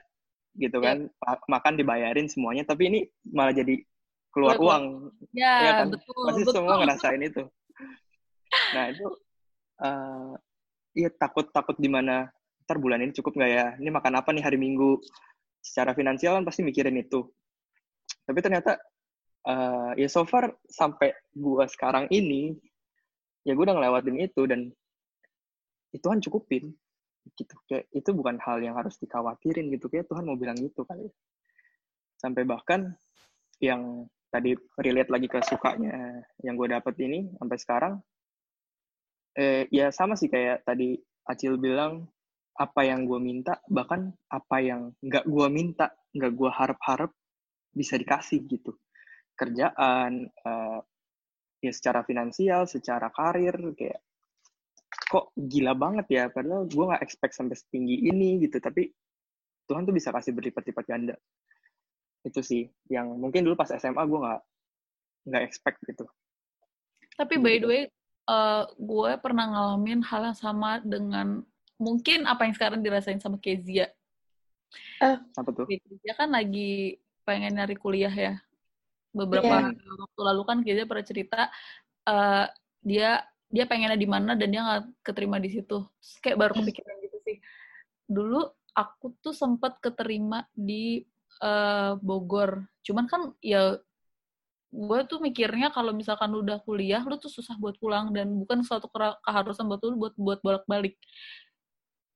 gitu 0.59 0.83
kan 0.83 1.07
Ma- 1.23 1.47
makan 1.47 1.79
dibayarin 1.79 2.27
semuanya 2.27 2.67
tapi 2.67 2.91
ini 2.91 3.01
malah 3.31 3.55
jadi 3.55 3.79
keluar 4.35 4.59
Keluar- 4.59 4.83
uang. 4.83 5.15
Ya, 5.31 5.55
Iya 5.63 5.71
kan? 5.79 5.87
betul 5.95 6.19
pasti 6.27 6.43
betul. 6.43 6.55
semua 6.59 6.75
ngerasain 6.83 7.23
itu. 7.23 7.43
Nah 8.75 8.85
itu 8.91 9.07
eh 9.87 10.33
iya 10.99 11.11
takut 11.15 11.47
takut 11.55 11.79
di 11.79 11.87
mana 11.87 12.27
ntar 12.67 12.83
bulan 12.83 13.01
ini 13.01 13.15
cukup 13.15 13.39
nggak 13.39 13.53
ya? 13.55 13.67
Ini 13.79 13.91
makan 13.95 14.15
apa 14.19 14.31
nih 14.35 14.43
hari 14.43 14.59
Minggu? 14.59 14.99
Secara 15.63 15.95
finansial 15.95 16.37
kan 16.39 16.45
pasti 16.45 16.67
mikirin 16.67 16.99
itu. 16.99 17.23
Tapi 18.27 18.39
ternyata 18.43 18.77
eh 19.49 19.93
ya 20.03 20.09
so 20.11 20.27
far 20.27 20.51
sampai 20.67 21.15
gua 21.33 21.65
sekarang 21.71 22.11
ini 22.11 22.59
ya 23.47 23.57
gue 23.57 23.65
udah 23.65 23.79
ngelewatin 23.79 24.19
itu 24.21 24.43
dan 24.45 24.69
itu 25.95 26.05
kan 26.05 26.21
cukupin 26.21 26.75
gitu. 27.39 27.55
Kayak 27.71 27.89
itu 27.95 28.11
bukan 28.13 28.37
hal 28.43 28.61
yang 28.61 28.77
harus 28.77 28.99
dikhawatirin 29.01 29.73
gitu. 29.73 29.89
Kayak 29.89 30.11
Tuhan 30.11 30.27
mau 30.29 30.37
bilang 30.37 30.59
gitu 30.59 30.85
kali 30.85 31.09
ya. 31.09 31.13
sampai 32.19 32.43
bahkan 32.43 32.93
yang 33.63 34.05
tadi 34.29 34.53
relate 34.83 35.09
lagi 35.09 35.27
ke 35.31 35.41
sukanya 35.41 36.21
yang 36.45 36.59
gue 36.59 36.69
dapet 36.69 36.95
ini 37.01 37.33
sampai 37.41 37.57
sekarang 37.57 37.95
eh, 39.37 39.69
ya 39.69 39.93
sama 39.93 40.15
sih 40.17 40.31
kayak 40.31 40.65
tadi 40.65 40.97
Acil 41.29 41.61
bilang 41.61 42.09
apa 42.59 42.83
yang 42.83 43.05
gue 43.07 43.21
minta 43.21 43.61
bahkan 43.69 44.11
apa 44.33 44.57
yang 44.59 44.91
nggak 45.05 45.29
gue 45.29 45.47
minta 45.53 45.95
nggak 46.17 46.33
gue 46.35 46.51
harap-harap 46.51 47.13
bisa 47.71 47.95
dikasih 48.01 48.43
gitu. 48.49 48.75
Kerjaan 49.39 50.27
uh, 50.43 50.81
ya 51.63 51.73
secara 51.75 52.03
finansial 52.03 52.67
secara 52.67 53.13
karir 53.15 53.55
kayak 53.77 54.03
kok 55.09 55.31
gila 55.37 55.77
banget 55.79 56.07
ya 56.11 56.25
padahal 56.33 56.67
gue 56.67 56.85
nggak 56.85 57.05
expect 57.05 57.37
sampai 57.37 57.55
setinggi 57.55 58.09
ini 58.09 58.43
gitu 58.43 58.59
tapi 58.59 58.91
Tuhan 59.69 59.85
tuh 59.85 59.95
bisa 59.95 60.11
kasih 60.11 60.33
berlipat-lipat 60.33 60.85
ganda. 60.89 61.15
Itu 62.25 62.41
sih 62.43 62.67
yang 62.89 63.15
mungkin 63.21 63.45
dulu 63.47 63.55
pas 63.55 63.71
SMA 63.71 64.03
gue 64.03 64.19
nggak 64.19 64.41
nggak 65.29 65.43
expect 65.45 65.79
gitu. 65.87 66.09
Tapi 67.15 67.35
by 67.39 67.61
the 67.61 67.69
way 67.69 67.83
uh, 68.29 68.69
gue 68.77 69.11
pernah 69.19 69.49
ngalamin 69.49 70.05
hal 70.05 70.31
yang 70.31 70.39
sama 70.39 70.79
dengan 70.85 71.43
mungkin 71.81 72.29
apa 72.29 72.45
yang 72.45 72.55
sekarang 72.55 72.85
dirasain 72.85 73.19
sama 73.19 73.41
Kezia. 73.41 73.89
Uh, 75.01 75.17
apa 75.35 75.51
tuh? 75.51 75.65
Kezia 75.65 76.13
kan 76.15 76.29
lagi 76.29 77.01
pengen 77.25 77.57
nyari 77.57 77.75
kuliah 77.75 78.13
ya. 78.13 78.35
Beberapa 79.17 79.73
yeah. 79.73 79.73
waktu 79.73 80.21
lalu 80.21 80.43
kan 80.45 80.59
Kezia 80.61 80.85
pernah 80.85 81.07
cerita 81.09 81.41
uh, 82.05 82.47
dia 82.85 83.25
dia 83.49 83.65
pengennya 83.65 83.97
di 83.97 84.05
mana 84.05 84.37
dan 84.37 84.53
dia 84.53 84.61
nggak 84.61 84.85
keterima 85.01 85.41
di 85.41 85.49
situ. 85.49 85.81
Terus 85.81 86.15
kayak 86.21 86.39
baru 86.39 86.53
hmm. 86.53 86.61
kepikiran 86.63 86.97
gitu 87.01 87.19
sih. 87.25 87.37
Dulu 88.05 88.45
aku 88.77 89.17
tuh 89.25 89.33
sempat 89.33 89.81
keterima 89.81 90.45
di 90.53 91.01
uh, 91.41 91.97
Bogor. 91.99 92.69
Cuman 92.85 93.09
kan 93.09 93.33
ya 93.41 93.81
gue 94.69 95.01
tuh 95.09 95.19
mikirnya 95.25 95.73
kalau 95.73 95.97
misalkan 95.97 96.29
lu 96.29 96.45
udah 96.45 96.61
kuliah 96.61 97.01
lu 97.01 97.17
tuh 97.17 97.33
susah 97.33 97.57
buat 97.57 97.81
pulang 97.81 98.13
dan 98.13 98.29
bukan 98.37 98.61
suatu 98.61 98.87
keharusan 99.25 99.65
buat 99.65 99.81
lu 99.81 99.97
buat 99.97 100.15
buat 100.21 100.39
bolak 100.45 100.65
balik 100.69 100.95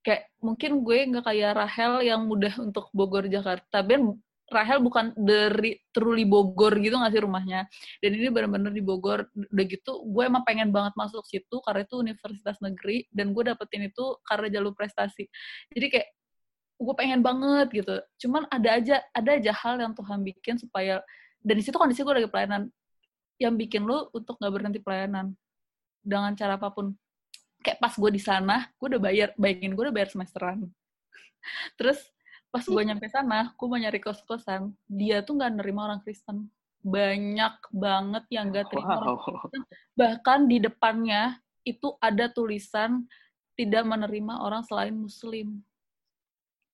kayak 0.03 0.35
mungkin 0.43 0.83
gue 0.83 0.99
nggak 1.15 1.25
kayak 1.25 1.53
Rahel 1.57 2.03
yang 2.03 2.27
mudah 2.27 2.59
untuk 2.59 2.91
Bogor 2.91 3.31
Jakarta. 3.31 3.81
Ben 3.87 4.19
Rahel 4.53 4.85
bukan 4.85 5.17
dari 5.17 5.81
truly 5.97 6.29
Bogor 6.29 6.77
gitu 6.77 6.99
nggak 6.99 7.13
sih 7.15 7.23
rumahnya? 7.25 7.65
Dan 8.05 8.21
ini 8.21 8.29
benar-benar 8.29 8.75
di 8.75 8.85
Bogor. 8.85 9.31
Udah 9.33 9.65
gitu 9.65 10.05
gue 10.05 10.23
emang 10.27 10.45
pengen 10.45 10.69
banget 10.75 10.93
masuk 10.99 11.25
situ 11.25 11.57
karena 11.65 11.87
itu 11.87 11.97
universitas 11.97 12.61
negeri 12.61 13.09
dan 13.15 13.33
gue 13.33 13.43
dapetin 13.49 13.89
itu 13.89 14.05
karena 14.27 14.53
jalur 14.53 14.77
prestasi. 14.77 15.31
Jadi 15.73 15.87
kayak 15.89 16.09
gue 16.83 16.95
pengen 16.99 17.23
banget 17.23 17.67
gitu. 17.73 17.95
Cuman 18.27 18.45
ada 18.51 18.77
aja 18.77 19.01
ada 19.15 19.31
aja 19.39 19.53
hal 19.55 19.81
yang 19.81 19.95
Tuhan 19.95 20.21
bikin 20.27 20.59
supaya 20.61 21.01
dan 21.43 21.55
di 21.59 21.63
situ 21.63 21.77
kondisi 21.77 22.07
gue 22.07 22.15
lagi 22.15 22.31
pelayanan. 22.31 22.71
Yang 23.37 23.55
bikin 23.67 23.83
lo 23.83 24.09
untuk 24.15 24.39
nggak 24.39 24.53
berhenti 24.55 24.79
pelayanan. 24.79 25.35
Dengan 26.03 26.33
cara 26.39 26.55
apa 26.57 26.71
pun. 26.71 26.95
Kayak 27.63 27.79
pas 27.79 27.95
gue 27.95 28.11
di 28.11 28.23
sana 28.23 28.67
gue 28.75 28.87
udah 28.91 29.03
bayar 29.03 29.29
bayangin 29.39 29.75
gue 29.75 29.83
udah 29.91 29.95
bayar 29.95 30.11
semesteran. 30.11 30.67
Terus 31.79 31.99
pas 32.51 32.63
gue 32.63 32.83
nyampe 32.83 33.07
sana 33.11 33.55
gue 33.55 33.67
mau 33.67 33.81
nyari 33.81 33.97
kos 34.03 34.21
kosan 34.29 34.77
dia 34.85 35.23
tuh 35.23 35.39
nggak 35.39 35.63
nerima 35.63 35.91
orang 35.91 36.01
Kristen. 36.03 36.51
Banyak 36.83 37.71
banget 37.71 38.25
yang 38.35 38.51
gak 38.51 38.75
terima 38.75 38.99
wow. 38.99 39.03
orang 39.07 39.19
Kristen. 39.23 39.63
Bahkan 39.95 40.39
di 40.51 40.59
depannya 40.59 41.39
itu 41.63 41.95
ada 42.03 42.27
tulisan 42.27 43.07
tidak 43.55 43.87
menerima 43.87 44.43
orang 44.43 44.67
selain 44.67 44.91
Muslim 44.99 45.63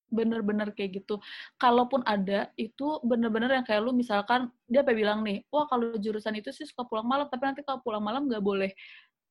bener-bener 0.08 0.72
kayak 0.72 1.04
gitu. 1.04 1.20
Kalaupun 1.60 2.02
ada, 2.04 2.50
itu 2.56 3.00
bener-bener 3.04 3.60
yang 3.60 3.64
kayak 3.64 3.80
lu 3.84 3.92
misalkan, 3.92 4.48
dia 4.68 4.82
apa 4.82 4.92
bilang 4.92 5.22
nih, 5.24 5.44
wah 5.52 5.68
kalau 5.68 5.96
jurusan 5.96 6.36
itu 6.36 6.50
sih 6.52 6.64
suka 6.68 6.84
pulang 6.88 7.06
malam, 7.06 7.28
tapi 7.28 7.44
nanti 7.48 7.62
kalau 7.64 7.80
pulang 7.84 8.02
malam 8.02 8.26
nggak 8.28 8.42
boleh, 8.42 8.70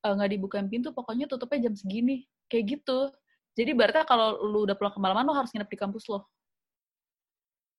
eh, 0.06 0.14
nggak 0.14 0.30
uh, 0.30 0.34
dibukain 0.34 0.68
pintu, 0.70 0.94
pokoknya 0.94 1.26
tutupnya 1.28 1.70
jam 1.70 1.74
segini. 1.76 2.26
Kayak 2.48 2.80
gitu. 2.80 3.12
Jadi 3.58 3.72
berarti 3.74 4.06
kalau 4.08 4.38
lu 4.46 4.70
udah 4.70 4.78
pulang 4.78 4.94
kemalaman, 4.94 5.26
lu 5.28 5.34
harus 5.36 5.52
nginep 5.52 5.70
di 5.70 5.80
kampus 5.80 6.06
lo 6.08 6.30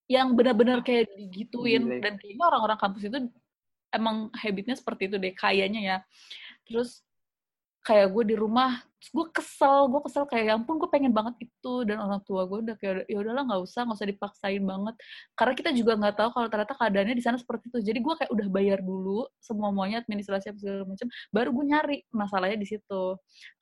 yang 0.09 0.33
benar-benar 0.33 0.81
kayak 0.81 1.13
digituin 1.15 1.85
Gile. 1.85 2.01
dan 2.01 2.17
kayaknya 2.17 2.45
orang-orang 2.49 2.81
kampus 2.81 3.13
itu 3.13 3.29
emang 3.93 4.33
habitnya 4.33 4.75
seperti 4.75 5.13
itu 5.13 5.17
deh 5.21 5.37
kayaknya 5.37 5.81
ya 5.85 5.97
terus 6.65 7.05
kayak 7.87 8.13
gue 8.13 8.25
di 8.35 8.37
rumah 8.39 8.83
gue 8.99 9.27
kesel 9.31 9.87
gue 9.87 10.01
kesel 10.11 10.27
kayak 10.27 10.45
ya 10.51 10.53
ampun 10.59 10.77
gue 10.83 10.91
pengen 10.91 11.15
banget 11.15 11.49
itu. 11.49 11.75
Dan 11.87 12.03
orang 12.03 12.21
tua 12.27 12.45
gue 12.51 12.59
udah 12.67 12.77
kayak 12.83 13.07
ya 13.07 13.19
udahlah 13.23 13.47
nggak 13.47 13.63
usah 13.63 13.87
nggak 13.87 13.99
usah 13.99 14.09
dipaksain 14.11 14.63
banget. 14.67 14.95
Karena 15.39 15.53
kita 15.55 15.71
juga 15.73 15.93
nggak 15.97 16.15
tahu 16.19 16.29
kalau 16.35 16.49
ternyata 16.51 16.75
keadaannya 16.75 17.15
di 17.17 17.25
sana 17.25 17.39
seperti 17.39 17.71
itu. 17.71 17.79
Jadi 17.87 17.99
gue 18.03 18.15
kayak 18.19 18.31
udah 18.35 18.47
bayar 18.51 18.79
dulu 18.83 19.31
semua 19.39 19.71
semuanya 19.71 20.03
administrasi 20.03 20.47
apa 20.51 20.59
segala 20.59 20.83
macam 20.89 21.07
baru 21.31 21.49
gue 21.55 21.65
nyari 21.71 21.97
masalahnya 22.11 22.59
di 22.59 22.69
situ. 22.69 23.03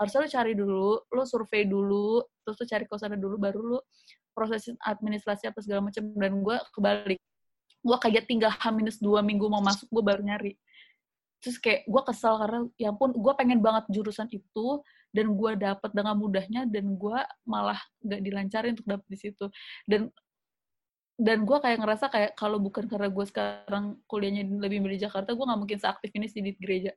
Harusnya 0.01 0.21
lo 0.25 0.29
cari 0.33 0.53
dulu 0.57 0.91
lo 1.13 1.23
survei 1.29 1.63
dulu 1.69 2.25
terus 2.47 2.57
lo 2.63 2.67
cari 2.67 2.85
kosan 2.89 3.19
dulu 3.21 3.37
baru 3.37 3.61
lo 3.77 3.79
proses 4.37 4.69
administrasi 4.85 5.49
apa 5.49 5.59
segala 5.65 5.89
macam 5.93 6.03
dan 6.17 6.33
gue 6.41 6.57
kebalik. 6.73 7.21
Gue 7.87 7.97
kayak 8.03 8.27
tinggal 8.27 8.51
h 8.51 8.65
minus 8.73 8.99
dua 8.99 9.21
minggu 9.23 9.47
mau 9.47 9.63
masuk 9.63 9.87
gue 9.93 10.03
baru 10.03 10.25
nyari 10.25 10.57
terus 11.41 11.57
kayak 11.61 11.85
gue 11.87 12.03
kesel 12.09 12.35
karena 12.41 12.61
ya 12.81 12.91
pun 12.97 13.13
gue 13.13 13.33
pengen 13.37 13.61
banget 13.61 13.85
jurusan 13.93 14.29
itu 14.33 14.81
dan 15.13 15.27
gue 15.33 15.53
dapet 15.57 15.91
dengan 15.97 16.17
mudahnya 16.19 16.69
dan 16.69 16.97
gue 16.97 17.19
malah 17.49 17.81
gak 18.05 18.21
dilancarin 18.21 18.77
untuk 18.77 18.89
dapet 18.89 19.09
di 19.09 19.19
situ. 19.19 19.47
Dan 19.89 20.13
dan 21.17 21.49
gue 21.49 21.59
kayak 21.65 21.81
ngerasa 21.81 22.13
kayak 22.13 22.37
kalau 22.37 22.61
bukan 22.61 22.85
karena 22.93 23.09
gue 23.09 23.25
sekarang 23.25 23.97
kuliahnya 24.05 24.45
lebih 24.61 24.85
milih 24.85 25.01
Jakarta 25.01 25.33
gue 25.33 25.45
nggak 25.49 25.61
mungkin 25.65 25.79
seaktif 25.81 26.11
ini 26.13 26.27
sih 26.29 26.45
di 26.45 26.53
gereja. 26.61 26.93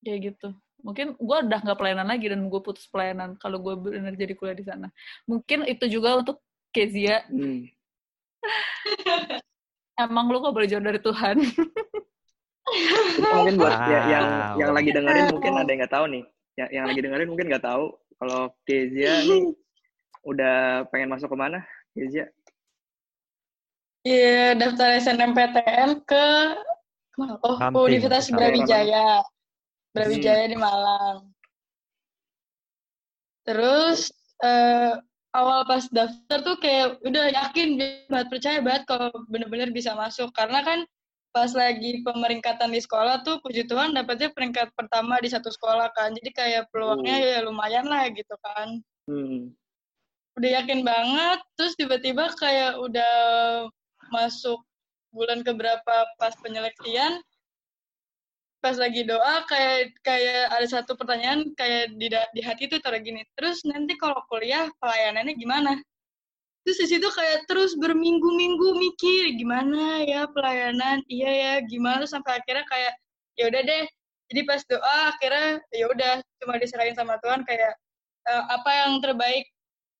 Kayak 0.00 0.20
gitu. 0.32 0.48
Mungkin 0.84 1.16
gue 1.20 1.36
udah 1.44 1.60
nggak 1.60 1.78
pelayanan 1.80 2.08
lagi 2.08 2.26
dan 2.32 2.40
gue 2.48 2.60
putus 2.64 2.88
pelayanan 2.88 3.36
kalau 3.36 3.60
gue 3.60 3.74
benar 3.76 4.16
jadi 4.16 4.32
kuliah 4.32 4.56
di 4.56 4.64
sana. 4.64 4.88
Mungkin 5.28 5.68
itu 5.68 5.84
juga 5.92 6.16
untuk 6.20 6.40
Kezia. 6.72 7.22
Hmm. 7.28 7.68
emang 9.98 10.26
lu 10.30 10.42
gak 10.42 10.54
boleh 10.54 10.68
jauh 10.68 10.82
dari 10.82 10.98
Tuhan 10.98 11.36
mungkin 13.20 13.56
buat 13.60 13.74
wow. 13.74 13.90
ya, 13.90 14.00
yang 14.10 14.26
yang 14.58 14.72
lagi 14.74 14.90
dengerin 14.90 15.26
mungkin 15.30 15.52
ada 15.54 15.70
yang 15.70 15.80
nggak 15.84 15.94
tahu 15.94 16.06
nih 16.10 16.24
yang 16.54 16.68
yang 16.70 16.84
lagi 16.86 17.00
dengerin 17.02 17.28
mungkin 17.30 17.46
nggak 17.50 17.64
tahu 17.64 17.84
kalau 18.18 18.40
Kezia 18.66 19.24
nih 19.26 19.42
udah 20.24 20.86
pengen 20.88 21.12
masuk 21.12 21.32
ke 21.32 21.36
mana 21.38 21.58
Kezia 21.92 22.30
Iya, 24.04 24.20
yeah, 24.20 24.48
daftar 24.52 25.00
SNMPTN 25.00 26.04
ke 26.04 26.24
oh, 27.40 27.88
Universitas 27.88 28.28
Brawijaya. 28.28 29.24
Brawijaya 29.96 30.44
di 30.44 30.60
Malang. 30.60 31.32
Terus 33.48 34.12
uh, 34.44 35.00
awal 35.32 35.64
pas 35.64 35.88
daftar 35.88 36.38
tuh 36.44 36.56
kayak 36.60 37.00
udah 37.00 37.32
yakin 37.32 37.80
banget 38.12 38.28
percaya 38.28 38.58
banget 38.60 38.84
kalau 38.84 39.08
bener-bener 39.32 39.72
bisa 39.72 39.96
masuk 39.96 40.30
karena 40.36 40.60
kan 40.60 40.84
pas 41.34 41.50
lagi 41.50 41.98
pemeringkatan 42.06 42.70
di 42.70 42.78
sekolah 42.78 43.26
tuh 43.26 43.42
puji 43.42 43.66
Tuhan 43.66 43.90
dapetnya 43.90 44.30
peringkat 44.30 44.70
pertama 44.78 45.18
di 45.18 45.26
satu 45.26 45.50
sekolah 45.50 45.90
kan 45.90 46.14
jadi 46.14 46.30
kayak 46.30 46.64
peluangnya 46.70 47.16
hmm. 47.18 47.26
ya 47.26 47.38
lumayan 47.42 47.90
lah 47.90 48.06
gitu 48.14 48.38
kan 48.38 48.78
hmm. 49.10 49.50
udah 50.38 50.50
yakin 50.62 50.86
banget 50.86 51.42
terus 51.58 51.74
tiba-tiba 51.74 52.30
kayak 52.38 52.78
udah 52.78 53.14
masuk 54.14 54.62
bulan 55.10 55.42
keberapa 55.42 56.06
pas 56.22 56.38
penyeleksian 56.38 57.18
pas 58.62 58.78
lagi 58.78 59.02
doa 59.02 59.42
kayak 59.50 59.90
kayak 60.06 60.54
ada 60.54 60.66
satu 60.70 60.94
pertanyaan 60.94 61.50
kayak 61.58 61.98
di 61.98 62.14
di 62.14 62.40
hati 62.46 62.70
itu 62.70 62.78
taruh 62.78 63.02
gini 63.02 63.26
terus 63.34 63.66
nanti 63.66 63.98
kalau 63.98 64.22
kuliah 64.30 64.70
pelayanannya 64.78 65.34
gimana 65.34 65.82
terus 66.64 66.78
di 66.80 66.86
situ 66.96 67.08
kayak 67.12 67.44
terus 67.44 67.76
berminggu-minggu 67.76 68.68
mikir 68.80 69.36
gimana 69.36 70.00
ya 70.08 70.24
pelayanan? 70.32 71.04
Iya 71.12 71.30
ya 71.30 71.52
gimana? 71.68 72.08
Sampai 72.08 72.40
akhirnya 72.40 72.64
kayak 72.66 72.94
ya 73.36 73.44
udah 73.52 73.62
deh. 73.62 73.84
Jadi 74.32 74.40
pas 74.48 74.60
doa 74.64 74.96
akhirnya 75.12 75.60
ya 75.76 75.84
udah 75.92 76.14
cuma 76.40 76.56
diserahin 76.56 76.96
sama 76.96 77.20
Tuhan 77.20 77.44
kayak 77.44 77.76
uh, 78.32 78.44
apa 78.56 78.70
yang 78.72 78.92
terbaik? 79.04 79.44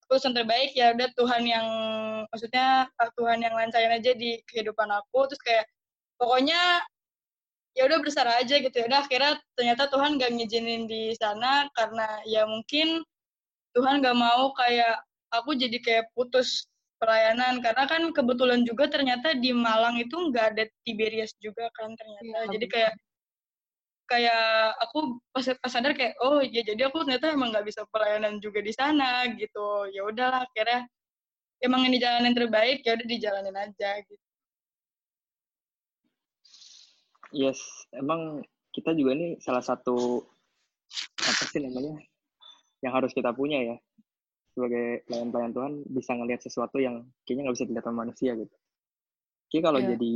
Keputusan 0.05 0.33
terbaik? 0.33 0.73
Ya 0.73 0.97
udah 0.97 1.09
Tuhan 1.13 1.43
yang 1.45 1.67
maksudnya 2.33 2.89
Tuhan 3.17 3.45
yang 3.45 3.55
lancarin 3.57 3.93
aja 3.93 4.13
di 4.17 4.41
kehidupan 4.49 4.89
aku. 4.89 5.29
Terus 5.29 5.43
kayak 5.45 5.65
pokoknya 6.17 6.81
ya 7.77 7.83
udah 7.85 7.99
bersara 8.01 8.41
aja 8.41 8.57
gitu. 8.57 8.73
Ya 8.73 8.87
udah 8.89 9.01
akhirnya 9.05 9.33
ternyata 9.59 9.91
Tuhan 9.93 10.17
gak 10.17 10.33
ngizinin 10.33 10.89
di 10.89 11.13
sana 11.19 11.69
karena 11.77 12.25
ya 12.25 12.49
mungkin 12.49 13.05
Tuhan 13.75 14.01
gak 14.01 14.17
mau 14.17 14.55
kayak 14.57 15.03
aku 15.41 15.57
jadi 15.59 15.79
kayak 15.81 16.05
putus 16.15 16.69
pelayanan. 16.99 17.61
Karena 17.61 17.85
kan 17.85 18.03
kebetulan 18.15 18.63
juga 18.63 18.89
ternyata 18.91 19.35
di 19.37 19.51
Malang 19.51 19.99
itu 20.01 20.15
nggak 20.15 20.47
ada 20.55 20.65
Tiberias 20.87 21.35
juga 21.43 21.69
kan 21.75 21.93
ternyata. 21.95 22.25
Ya, 22.25 22.41
jadi 22.55 22.67
kayak 22.69 22.95
kayak 24.05 24.77
aku 24.85 25.17
pas, 25.33 25.47
pas 25.49 25.73
sadar 25.73 25.97
kayak 25.97 26.13
oh 26.21 26.45
ya 26.45 26.61
jadi 26.61 26.93
aku 26.93 27.09
ternyata 27.09 27.33
emang 27.33 27.57
nggak 27.57 27.65
bisa 27.65 27.89
pelayanan 27.89 28.37
juga 28.41 28.61
di 28.61 28.73
sana 28.73 29.29
gitu. 29.37 29.89
Ya 29.93 30.05
udahlah 30.05 30.45
akhirnya 30.45 30.85
emang 31.65 31.89
ini 31.89 31.97
jalan 31.97 32.29
yang 32.29 32.37
terbaik 32.37 32.85
ya 32.85 32.97
udah 32.97 33.07
dijalanin 33.09 33.57
aja 33.57 33.91
gitu. 34.05 34.25
Yes 37.35 37.59
emang 37.97 38.45
kita 38.75 38.93
juga 38.93 39.17
ini 39.17 39.41
salah 39.41 39.65
satu 39.65 40.23
apa 41.25 41.45
sih 41.49 41.63
namanya 41.63 41.99
yang 42.85 42.93
harus 42.93 43.17
kita 43.17 43.33
punya 43.33 43.59
ya 43.63 43.77
sebagai 44.55 45.03
pelayan-pelayan 45.11 45.53
Tuhan 45.53 45.73
bisa 45.91 46.11
ngelihat 46.15 46.41
sesuatu 46.47 46.79
yang 46.79 47.03
kayaknya 47.27 47.51
nggak 47.51 47.57
bisa 47.59 47.67
dilihat 47.67 47.85
sama 47.85 47.99
manusia 48.07 48.33
gitu. 48.39 48.55
Oke 49.51 49.59
kalau 49.59 49.81
Iya. 49.83 49.89
jadi 49.95 50.13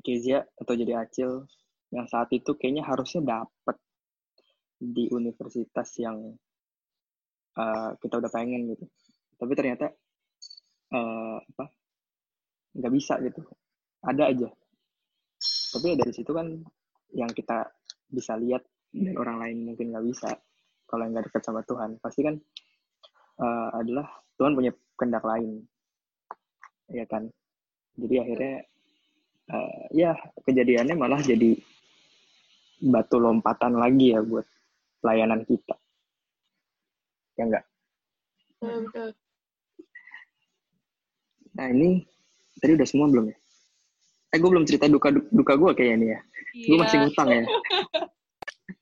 Kezia 0.00 0.38
atau 0.56 0.72
jadi 0.78 0.96
Acil 0.96 1.44
yang 1.92 2.06
saat 2.06 2.30
itu 2.32 2.54
kayaknya 2.56 2.86
harusnya 2.86 3.20
dapat 3.20 3.76
di 4.80 5.10
universitas 5.12 5.92
yang 6.00 6.38
uh, 7.58 7.90
kita 8.00 8.14
udah 8.16 8.30
pengen 8.32 8.72
gitu. 8.72 8.86
Tapi 9.36 9.52
ternyata 9.58 9.92
uh, 10.94 11.38
apa 11.42 11.64
nggak 12.78 12.92
bisa 12.94 13.18
gitu. 13.20 13.42
Ada 14.00 14.32
aja. 14.32 14.48
Tapi 15.76 15.84
ya 15.92 15.96
dari 15.98 16.12
situ 16.14 16.30
kan 16.32 16.46
yang 17.12 17.28
kita 17.34 17.66
bisa 18.08 18.38
lihat 18.38 18.62
dan 18.94 19.14
orang 19.18 19.38
lain 19.42 19.58
mungkin 19.70 19.94
nggak 19.94 20.06
bisa 20.06 20.30
kalau 20.90 21.06
yang 21.06 21.14
nggak 21.14 21.30
dekat 21.30 21.42
sama 21.46 21.62
Tuhan 21.62 21.98
pasti 22.02 22.26
kan 22.26 22.34
uh, 23.40 23.68
adalah 23.74 24.06
Tuhan 24.36 24.52
punya 24.54 24.72
kehendak 24.96 25.24
lain 25.24 25.64
ya 26.92 27.04
kan 27.08 27.26
jadi 27.96 28.14
akhirnya 28.24 28.54
uh, 29.50 29.80
ya 29.90 30.12
kejadiannya 30.44 30.94
malah 30.96 31.20
jadi 31.24 31.56
batu 32.80 33.16
lompatan 33.20 33.76
lagi 33.76 34.16
ya 34.16 34.20
buat 34.24 34.44
pelayanan 35.00 35.44
kita 35.44 35.76
ya 37.36 37.44
enggak 37.48 37.64
Betul. 38.60 39.10
nah 41.56 41.66
ini 41.72 42.04
tadi 42.60 42.72
udah 42.76 42.88
semua 42.88 43.08
belum 43.08 43.32
ya 43.32 43.36
eh 44.30 44.38
gue 44.38 44.50
belum 44.52 44.64
cerita 44.68 44.86
duka 44.86 45.08
duka 45.10 45.52
gue 45.56 45.70
kayaknya 45.74 45.96
nih 45.96 46.08
ya 46.14 46.20
gue 46.68 46.76
masih 46.78 46.96
Iya. 46.96 47.02
ngutang 47.08 47.28
ya 47.30 47.42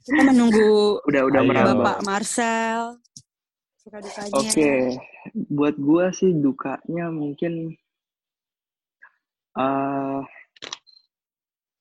Kita 0.09 0.21
menunggu 0.25 1.01
udah 1.05 1.23
udah 1.29 1.41
Ayo. 1.45 1.53
Bapak 1.77 1.99
Marcel. 2.05 2.97
Oke, 4.37 4.97
buat 5.49 5.77
gua 5.81 6.13
sih 6.13 6.33
dukanya 6.37 7.09
mungkin 7.09 7.73
eh 9.59 10.23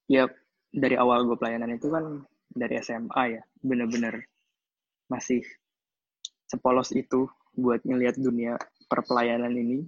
ya 0.08 0.24
dari 0.72 0.96
awal 0.96 1.28
gue 1.28 1.36
pelayanan 1.36 1.76
itu 1.76 1.92
kan 1.92 2.24
dari 2.48 2.80
SMA 2.80 3.24
ya, 3.38 3.42
bener-bener 3.60 4.24
masih 5.12 5.44
sepolos 6.48 6.96
itu 6.96 7.28
buat 7.54 7.84
ngelihat 7.84 8.16
dunia 8.16 8.56
perpelayanan 8.88 9.52
ini, 9.52 9.84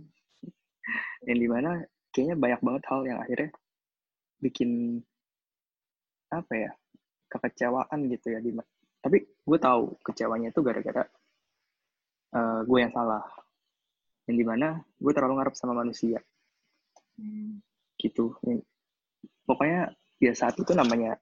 yang 1.23 1.39
di 1.39 1.47
mana 1.47 1.71
kayaknya 2.11 2.35
banyak 2.35 2.61
banget 2.61 2.83
hal 2.91 3.01
yang 3.07 3.19
akhirnya 3.23 3.49
bikin 4.43 4.99
apa 6.29 6.53
ya 6.55 6.71
kekecewaan 7.31 7.99
gitu 8.11 8.27
ya 8.33 8.39
di 8.43 8.53
tapi 8.99 9.23
gue 9.23 9.59
tahu 9.59 9.95
kecewanya 10.03 10.51
itu 10.51 10.59
gara-gara 10.59 11.03
eh, 12.35 12.59
gue 12.65 12.79
yang 12.79 12.93
salah. 12.93 13.23
Yang 14.29 14.37
di 14.41 14.45
mana 14.45 14.67
gue 14.77 15.11
terlalu 15.13 15.33
ngarep 15.41 15.55
sama 15.57 15.73
manusia. 15.77 16.21
Hmm. 17.19 17.59
gitu. 17.99 18.31
Pokoknya 19.43 19.91
ya 20.23 20.31
saat 20.31 20.55
itu 20.55 20.71
namanya 20.71 21.19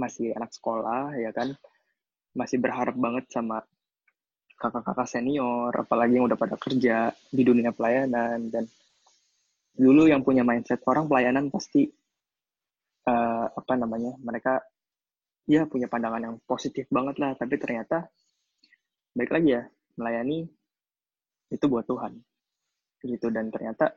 masih 0.00 0.32
anak 0.32 0.50
sekolah 0.56 1.12
ya 1.20 1.28
kan. 1.34 1.52
Masih 2.32 2.58
berharap 2.58 2.96
banget 2.96 3.28
sama 3.30 3.60
kakak-kakak 4.56 5.04
senior 5.10 5.70
apalagi 5.76 6.16
yang 6.16 6.24
udah 6.24 6.40
pada 6.40 6.56
kerja 6.56 7.12
di 7.28 7.42
dunia 7.44 7.70
pelayanan. 7.76 8.48
Dan 8.48 8.64
dulu 9.76 10.08
yang 10.08 10.24
punya 10.24 10.40
mindset 10.40 10.80
orang 10.88 11.04
pelayanan 11.04 11.52
pasti 11.52 11.84
eh, 13.04 13.46
apa 13.52 13.72
namanya 13.76 14.16
mereka 14.24 14.64
ya 15.44 15.68
punya 15.68 15.92
pandangan 15.92 16.32
yang 16.32 16.36
positif 16.48 16.88
banget 16.88 17.20
lah. 17.20 17.36
Tapi 17.36 17.54
ternyata 17.60 18.08
baik 19.12 19.30
lagi 19.30 19.50
ya 19.52 19.62
melayani 19.98 20.46
itu 21.50 21.64
buat 21.70 21.86
Tuhan. 21.86 22.18
Gitu 23.04 23.26
dan 23.30 23.52
ternyata 23.52 23.92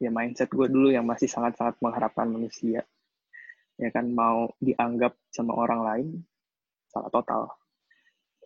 ya 0.00 0.08
mindset 0.12 0.48
gue 0.52 0.66
dulu 0.68 0.92
yang 0.92 1.04
masih 1.04 1.28
sangat-sangat 1.28 1.80
mengharapkan 1.80 2.28
manusia. 2.28 2.84
Ya 3.80 3.88
kan 3.88 4.12
mau 4.12 4.52
dianggap 4.60 5.16
sama 5.32 5.56
orang 5.56 5.80
lain 5.82 6.06
salah 6.92 7.10
total. 7.10 7.48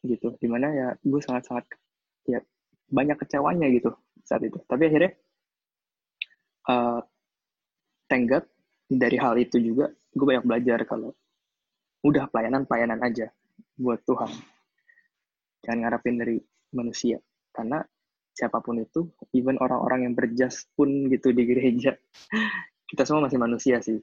Gitu 0.04 0.36
di 0.38 0.48
mana 0.48 0.70
ya 0.70 0.88
gue 1.00 1.20
sangat-sangat 1.20 1.66
ya 2.30 2.40
banyak 2.88 3.16
kecewanya 3.18 3.66
gitu 3.72 3.90
saat 4.22 4.42
itu. 4.46 4.58
Tapi 4.64 4.82
akhirnya 4.88 5.12
eh 6.64 7.00
thank 8.08 8.30
God, 8.30 8.44
dari 8.88 9.16
hal 9.18 9.34
itu 9.36 9.60
juga 9.60 9.90
gue 9.90 10.26
banyak 10.26 10.46
belajar 10.46 10.78
kalau 10.86 11.10
udah 12.04 12.28
pelayanan 12.28 12.68
pelayanan 12.68 13.00
aja 13.00 13.32
buat 13.74 14.00
Tuhan. 14.04 14.30
Jangan 15.64 15.78
ngarepin 15.80 16.16
dari 16.20 16.36
manusia. 16.74 17.18
Karena 17.54 17.80
siapa 18.34 18.58
pun 18.58 18.82
itu 18.82 19.06
even 19.30 19.56
orang-orang 19.62 20.10
yang 20.10 20.14
berjas 20.18 20.66
pun 20.74 21.06
gitu 21.06 21.30
di 21.30 21.46
gereja 21.46 21.94
kita 22.90 23.06
semua 23.06 23.30
masih 23.30 23.38
manusia 23.38 23.78
sih. 23.78 24.02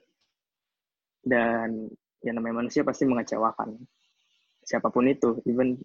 Dan 1.21 1.91
yang 2.25 2.35
namanya 2.39 2.65
manusia 2.65 2.81
pasti 2.81 3.05
mengecewakan 3.05 3.77
siapa 4.65 4.89
pun 4.89 5.05
itu. 5.05 5.37
Even 5.45 5.77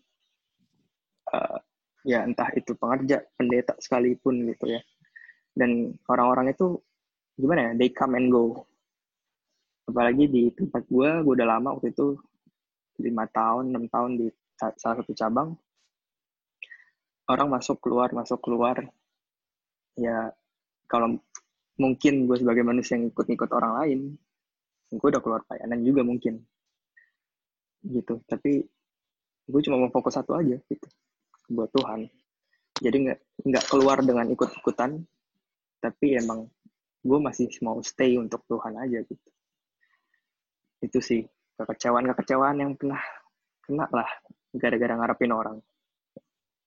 uh, 1.34 1.58
ya 2.06 2.22
entah 2.22 2.48
itu 2.54 2.72
pengerja 2.78 3.26
pendeta 3.34 3.74
sekalipun 3.82 4.46
gitu 4.54 4.78
ya. 4.78 4.80
Dan 5.56 5.96
orang-orang 6.08 6.52
itu 6.54 6.78
gimana 7.36 7.72
ya 7.72 7.72
they 7.76 7.90
come 7.92 8.16
and 8.16 8.30
go. 8.32 8.64
Apalagi 9.86 10.26
di 10.26 10.50
tempat 10.50 10.82
gue 10.88 11.10
gue 11.22 11.34
udah 11.36 11.46
lama 11.46 11.76
waktu 11.76 11.94
itu 11.94 12.18
lima 13.00 13.28
tahun 13.28 13.76
enam 13.76 13.84
tahun 13.92 14.10
di 14.18 14.26
sa- 14.56 14.74
salah 14.80 15.04
satu 15.04 15.12
cabang 15.12 15.52
orang 17.26 17.48
masuk 17.50 17.82
keluar 17.82 18.10
masuk 18.14 18.38
keluar. 18.42 18.86
Ya 19.98 20.30
kalau 20.86 21.18
mungkin 21.76 22.24
gue 22.30 22.36
sebagai 22.38 22.64
manusia 22.64 22.96
yang 22.96 23.12
ikut-ikut 23.12 23.50
orang 23.52 23.72
lain 23.82 24.00
gue 24.86 25.08
udah 25.10 25.22
keluar 25.22 25.42
pelayanan 25.44 25.82
juga 25.82 26.06
mungkin. 26.06 26.40
Gitu. 27.82 28.22
Tapi 28.26 28.62
gue 29.46 29.60
cuma 29.62 29.78
mau 29.78 29.90
fokus 29.90 30.14
satu 30.14 30.38
aja 30.38 30.56
gitu. 30.56 30.88
Buat 31.50 31.70
Tuhan. 31.74 32.00
Jadi 32.76 32.96
nggak 33.08 33.18
nggak 33.46 33.64
keluar 33.72 33.98
dengan 34.04 34.26
ikut-ikutan 34.30 35.00
tapi 35.80 36.18
emang 36.18 36.48
gue 37.06 37.18
masih 37.22 37.46
mau 37.62 37.78
stay 37.82 38.18
untuk 38.18 38.42
Tuhan 38.46 38.74
aja 38.78 39.02
gitu. 39.02 39.28
Itu 40.82 40.98
sih 41.02 41.24
kekecewaan-kekecewaan 41.56 42.56
yang 42.60 42.76
pernah 42.76 43.00
kena 43.64 43.88
lah 43.90 44.06
gara-gara 44.54 44.94
ngarepin 44.94 45.32
orang 45.32 45.56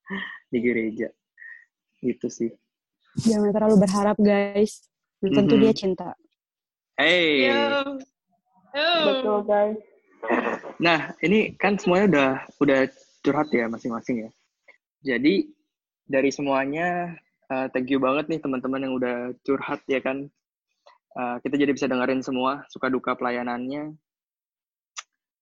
di 0.51 0.57
gereja 0.59 1.07
gitu 1.99 2.27
sih 2.31 2.51
Jangan 3.19 3.49
terlalu 3.51 3.75
berharap 3.83 4.15
guys. 4.21 4.85
Belum 5.19 5.33
tentu 5.43 5.57
Mhm. 5.57 5.61
dia 5.65 5.73
cinta. 5.73 6.09
hey 6.95 7.49
Yo. 7.49 7.97
Yo. 8.71 8.89
Betul 9.09 9.37
guys. 9.43 9.81
Nah, 10.79 11.11
ini 11.19 11.57
kan 11.57 11.75
semuanya 11.75 12.05
udah 12.07 12.29
udah 12.61 12.79
curhat 13.25 13.49
ya 13.51 13.65
masing-masing 13.67 14.23
ya. 14.23 14.29
Jadi 15.03 15.49
dari 16.05 16.29
semuanya 16.31 17.17
uh, 17.49 17.67
thank 17.73 17.89
you 17.89 17.97
banget 17.99 18.29
nih 18.29 18.39
teman-teman 18.39 18.87
yang 18.87 18.93
udah 18.95 19.33
curhat 19.43 19.81
ya 19.89 19.99
kan. 19.99 20.29
Uh, 21.17 21.41
kita 21.41 21.57
jadi 21.57 21.73
bisa 21.73 21.89
dengerin 21.89 22.21
semua 22.21 22.63
suka 22.69 22.87
duka 22.87 23.17
pelayanannya. 23.17 23.97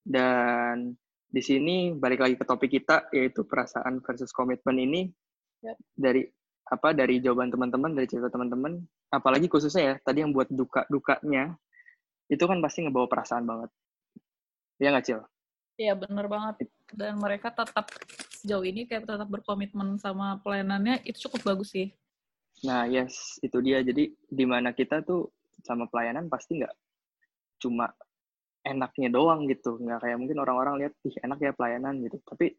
Dan 0.07 0.95
di 1.27 1.41
sini 1.43 1.91
balik 1.91 2.23
lagi 2.23 2.35
ke 2.39 2.45
topik 2.47 2.71
kita 2.71 3.11
yaitu 3.11 3.43
perasaan 3.43 3.99
versus 3.99 4.31
komitmen 4.31 4.79
ini 4.79 5.01
Yap. 5.63 5.77
dari 5.93 6.23
apa 6.67 6.91
dari 6.95 7.19
jawaban 7.19 7.51
teman-teman 7.51 7.95
dari 7.95 8.07
cerita 8.07 8.31
teman-teman 8.31 8.79
apalagi 9.11 9.47
khususnya 9.47 9.83
ya 9.83 9.95
tadi 10.03 10.23
yang 10.23 10.31
buat 10.35 10.47
duka 10.51 10.87
dukanya 10.87 11.55
itu 12.27 12.43
kan 12.43 12.59
pasti 12.59 12.83
ngebawa 12.83 13.07
perasaan 13.07 13.43
banget 13.47 13.71
ya 14.79 14.91
nggak 14.91 15.05
cil 15.07 15.21
Iya 15.77 15.93
bener 15.93 16.25
banget. 16.25 16.73
Dan 16.89 17.21
mereka 17.21 17.53
tetap 17.53 17.93
sejauh 18.33 18.65
ini 18.65 18.89
kayak 18.89 19.05
tetap 19.05 19.29
berkomitmen 19.29 20.01
sama 20.01 20.41
pelayanannya 20.41 21.05
itu 21.05 21.29
cukup 21.29 21.53
bagus 21.53 21.69
sih. 21.69 21.93
Nah, 22.65 22.89
yes, 22.89 23.37
itu 23.45 23.61
dia. 23.61 23.85
Jadi, 23.85 24.09
di 24.09 24.45
mana 24.49 24.73
kita 24.73 25.05
tuh 25.05 25.29
sama 25.61 25.85
pelayanan 25.85 26.25
pasti 26.33 26.57
nggak 26.57 26.73
cuma 27.61 27.89
enaknya 28.65 29.09
doang 29.13 29.45
gitu. 29.49 29.77
Nggak 29.81 29.99
kayak 30.05 30.17
mungkin 30.17 30.37
orang-orang 30.41 30.75
lihat, 30.85 30.93
ih 31.05 31.15
enak 31.25 31.39
ya 31.41 31.51
pelayanan 31.53 32.01
gitu. 32.05 32.17
Tapi 32.25 32.53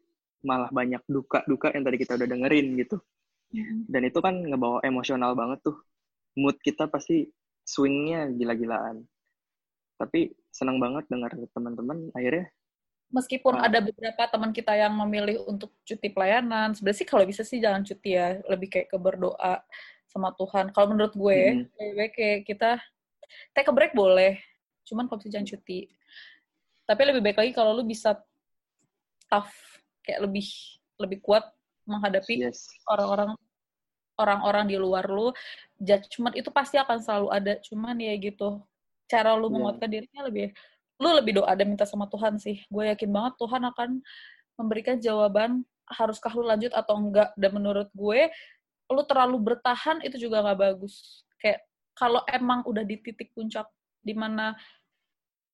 malah 0.45 0.71
banyak 0.71 1.03
duka-duka 1.09 1.75
yang 1.75 1.83
tadi 1.83 1.97
kita 1.99 2.15
udah 2.15 2.27
dengerin 2.27 2.67
gitu. 2.79 2.97
Dan 3.89 4.01
itu 4.05 4.19
kan 4.21 4.35
ngebawa 4.39 4.79
emosional 4.85 5.33
banget 5.33 5.59
tuh. 5.65 5.77
Mood 6.37 6.61
kita 6.61 6.87
pasti 6.87 7.27
swingnya 7.65 8.29
gila-gilaan. 8.31 9.03
Tapi 9.99 10.31
senang 10.53 10.79
banget 10.79 11.05
dengar 11.11 11.33
teman-teman 11.51 12.09
akhirnya 12.15 12.47
Meskipun 13.09 13.57
Ah. 13.57 13.65
ada 13.65 13.81
beberapa 13.81 14.21
teman 14.29 14.53
kita 14.53 14.77
yang 14.77 14.93
memilih 14.93 15.41
untuk 15.49 15.73
cuti 15.81 16.13
pelayanan, 16.13 16.77
sebenarnya 16.77 16.99
sih 17.01 17.09
kalau 17.09 17.25
bisa 17.25 17.41
sih 17.41 17.57
jangan 17.57 17.81
cuti 17.81 18.13
ya, 18.13 18.37
lebih 18.45 18.69
kayak 18.69 18.93
ke 18.93 18.97
berdoa 19.01 19.65
sama 20.05 20.29
Tuhan. 20.37 20.69
Kalau 20.69 20.93
menurut 20.93 21.17
gue, 21.17 21.65
lebih 21.73 21.93
baik 21.97 22.13
kayak 22.13 22.39
kita 22.45 22.71
take 23.57 23.65
a 23.65 23.73
break 23.73 23.97
boleh, 23.97 24.37
cuman 24.89 25.05
kalau 25.05 25.21
bisa 25.21 25.29
jangan 25.37 25.47
cuti. 25.53 25.85
Tapi 26.89 27.01
lebih 27.05 27.21
baik 27.21 27.37
lagi 27.37 27.51
kalau 27.53 27.77
lu 27.77 27.85
bisa 27.85 28.17
tough 29.29 29.53
kayak 30.01 30.25
lebih 30.25 30.45
lebih 30.97 31.21
kuat 31.21 31.45
menghadapi 31.85 32.49
Yes. 32.49 32.65
orang-orang 32.89 33.37
orang-orang 34.19 34.65
di 34.67 34.75
luar 34.75 35.05
lu. 35.07 35.31
Judgement 35.79 36.35
itu 36.35 36.49
pasti 36.51 36.75
akan 36.75 36.97
selalu 36.99 37.27
ada. 37.31 37.53
Cuman 37.63 37.95
ya 38.01 38.13
gitu 38.19 38.59
cara 39.07 39.33
lu 39.37 39.47
Iya. 39.47 39.53
menguatkan 39.55 39.89
dirinya 39.89 40.21
lebih 40.27 40.51
lu 40.99 41.09
lebih 41.15 41.39
doa 41.39 41.55
dan 41.55 41.71
minta 41.71 41.87
sama 41.87 42.09
Tuhan 42.11 42.35
sih. 42.41 42.59
Gue 42.67 42.91
yakin 42.91 43.07
banget 43.07 43.33
Tuhan 43.39 43.63
akan 43.71 43.89
memberikan 44.59 44.99
jawaban 44.99 45.63
haruskah 45.87 46.35
lu 46.35 46.43
lanjut 46.43 46.75
atau 46.75 46.99
enggak. 46.99 47.31
Dan 47.39 47.55
menurut 47.55 47.87
gue 47.95 48.27
lu 48.91 49.01
terlalu 49.07 49.37
bertahan 49.39 50.03
itu 50.03 50.19
juga 50.27 50.43
nggak 50.43 50.59
bagus. 50.59 51.23
Kayak 51.39 51.63
kalau 51.95 52.19
emang 52.27 52.67
udah 52.67 52.83
di 52.83 52.99
titik 52.99 53.31
puncak 53.31 53.69
di 54.03 54.11
mana 54.11 54.55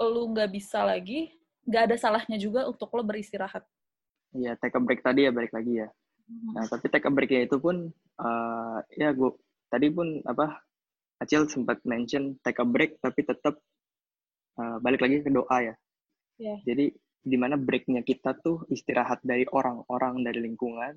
lu 0.02 0.32
nggak 0.36 0.52
bisa 0.52 0.84
lagi 0.84 1.32
nggak 1.66 1.92
ada 1.92 1.96
salahnya 1.98 2.38
juga 2.38 2.68
untuk 2.68 2.92
lo 2.94 3.02
beristirahat 3.02 3.64
Iya, 4.36 4.60
take 4.60 4.76
a 4.76 4.82
break 4.84 5.00
tadi 5.00 5.24
ya 5.24 5.32
balik 5.32 5.56
lagi 5.56 5.80
ya. 5.80 5.88
Nah, 6.26 6.68
tapi 6.68 6.92
take 6.92 7.08
a 7.08 7.12
break-nya 7.14 7.48
itu 7.48 7.56
pun 7.62 7.88
eh, 8.20 8.78
ya 9.00 9.16
gue 9.16 9.32
tadi 9.72 9.88
pun 9.94 10.20
apa 10.28 10.60
Acil 11.16 11.48
sempat 11.48 11.80
mention 11.88 12.36
take 12.44 12.60
a 12.60 12.68
break 12.68 13.00
tapi 13.00 13.24
tetap 13.24 13.56
eh, 14.60 14.78
balik 14.84 15.08
lagi 15.08 15.24
ke 15.24 15.32
doa 15.32 15.58
ya. 15.64 15.76
Iya. 16.36 16.56
Jadi 16.68 16.86
di 17.26 17.38
mana 17.40 17.56
breaknya 17.56 18.04
kita 18.04 18.36
tuh 18.38 18.68
istirahat 18.70 19.24
dari 19.24 19.48
orang-orang 19.50 20.22
dari 20.22 20.44
lingkungan, 20.46 20.94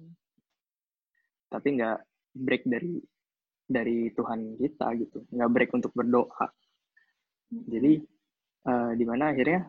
tapi 1.48 1.78
nggak 1.78 1.98
break 2.34 2.66
dari 2.66 2.98
dari 3.68 4.10
Tuhan 4.12 4.58
kita 4.58 4.86
gitu, 4.98 5.18
nggak 5.30 5.50
break 5.54 5.70
untuk 5.76 5.92
berdoa. 5.94 6.50
Jadi 7.48 8.02
eh, 8.66 8.90
di 8.98 9.04
mana 9.06 9.30
akhirnya 9.30 9.68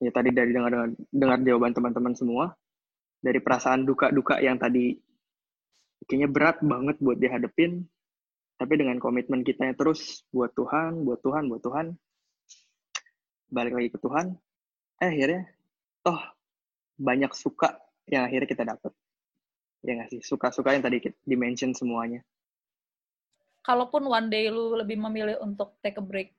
ya 0.00 0.10
tadi 0.14 0.32
dari 0.32 0.50
dengar 0.56 0.96
dengar 1.12 1.38
jawaban 1.44 1.76
teman-teman 1.76 2.14
semua 2.16 2.56
dari 3.20 3.36
perasaan 3.36 3.84
duka-duka 3.84 4.40
yang 4.40 4.56
tadi 4.56 4.96
kayaknya 6.08 6.28
berat 6.32 6.56
banget 6.64 6.96
buat 7.04 7.20
dihadepin, 7.20 7.84
tapi 8.56 8.72
dengan 8.80 8.96
komitmen 8.96 9.44
kita 9.44 9.68
yang 9.68 9.76
terus 9.76 10.24
buat 10.32 10.48
Tuhan, 10.56 11.04
buat 11.04 11.20
Tuhan, 11.20 11.52
buat 11.52 11.60
Tuhan, 11.60 11.92
balik 13.52 13.76
lagi 13.76 13.88
ke 13.92 13.98
Tuhan, 14.00 14.32
eh 15.04 15.10
akhirnya 15.12 15.44
toh 16.00 16.20
banyak 16.96 17.28
suka 17.36 17.76
yang 18.08 18.24
akhirnya 18.24 18.48
kita 18.48 18.64
dapat. 18.64 18.92
Ya 19.84 20.00
nggak 20.00 20.08
sih? 20.16 20.20
Suka-suka 20.24 20.72
yang 20.72 20.80
tadi 20.80 21.04
dimention 21.28 21.76
semuanya. 21.76 22.24
kalaupun 23.60 24.08
one 24.08 24.28
day 24.32 24.48
lu 24.48 24.72
lebih 24.76 24.96
memilih 24.96 25.36
untuk 25.44 25.76
take 25.84 26.00
a 26.00 26.04
break 26.04 26.32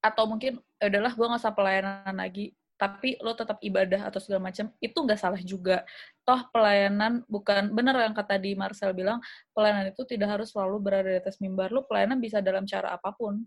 atau 0.00 0.24
mungkin 0.28 0.58
"Ya 0.80 0.88
udahlah 0.88 1.12
gue 1.12 1.26
nggak 1.28 1.42
usah 1.44 1.54
pelayanan 1.56 2.16
lagi 2.16 2.56
tapi 2.80 3.20
lo 3.20 3.36
tetap 3.36 3.60
ibadah 3.60 4.08
atau 4.08 4.16
segala 4.16 4.48
macam 4.48 4.72
itu 4.80 4.96
nggak 4.96 5.20
salah 5.20 5.36
juga 5.44 5.84
toh 6.24 6.40
pelayanan 6.48 7.20
bukan 7.28 7.68
benar 7.76 7.92
yang 8.00 8.16
kata 8.16 8.40
di 8.40 8.56
Marcel 8.56 8.96
bilang 8.96 9.20
pelayanan 9.52 9.92
itu 9.92 10.00
tidak 10.08 10.40
harus 10.40 10.48
selalu 10.56 10.80
berada 10.80 11.08
di 11.12 11.20
atas 11.20 11.36
mimbar 11.44 11.68
lo 11.68 11.84
pelayanan 11.84 12.16
bisa 12.16 12.40
dalam 12.40 12.64
cara 12.64 12.96
apa 12.96 13.12
pun 13.12 13.44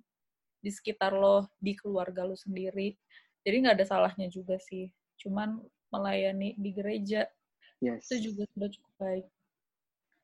di 0.61 0.69
sekitar 0.69 1.17
lo 1.17 1.49
di 1.57 1.73
keluarga 1.73 2.21
lo 2.29 2.37
sendiri 2.37 2.93
jadi 3.41 3.55
nggak 3.65 3.75
ada 3.81 3.85
salahnya 3.89 4.29
juga 4.29 4.61
sih 4.61 4.93
cuman 5.17 5.57
melayani 5.89 6.53
di 6.57 6.69
gereja 6.69 7.25
Yes. 7.83 8.07
itu 8.07 8.31
juga 8.31 8.47
sudah 8.53 8.69
cukup 8.69 8.93
baik 9.01 9.25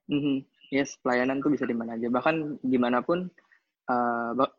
Mhm. 0.10 0.42
Yes, 0.74 0.98
pelayanan 1.02 1.42
tuh 1.42 1.54
bisa 1.54 1.70
di 1.70 1.78
mana 1.78 1.94
aja. 1.94 2.10
Bahkan 2.10 2.66
gimana 2.66 3.02
pun, 3.06 3.30
eh, 3.90 4.32
ba- 4.34 4.54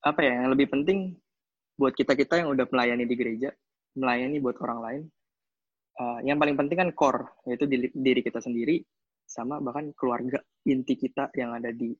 apa 0.00 0.20
ya, 0.24 0.44
yang 0.44 0.50
lebih 0.52 0.72
penting 0.72 1.14
buat 1.76 1.92
kita-kita 1.96 2.44
yang 2.44 2.52
udah 2.52 2.68
melayani 2.68 3.04
di 3.04 3.14
gereja, 3.16 3.50
melayani 3.96 4.36
buat 4.40 4.56
orang 4.60 4.80
lain, 4.80 5.02
eh, 6.00 6.18
yang 6.28 6.36
paling 6.36 6.56
penting 6.56 6.78
kan 6.80 6.90
core, 6.92 7.40
yaitu 7.48 7.64
diri, 7.68 7.88
diri 7.92 8.20
kita 8.20 8.40
sendiri, 8.40 8.80
sama 9.24 9.60
bahkan 9.62 9.92
keluarga 9.94 10.40
inti 10.66 10.98
kita 10.98 11.32
yang 11.38 11.56
ada 11.56 11.70
di 11.70 11.92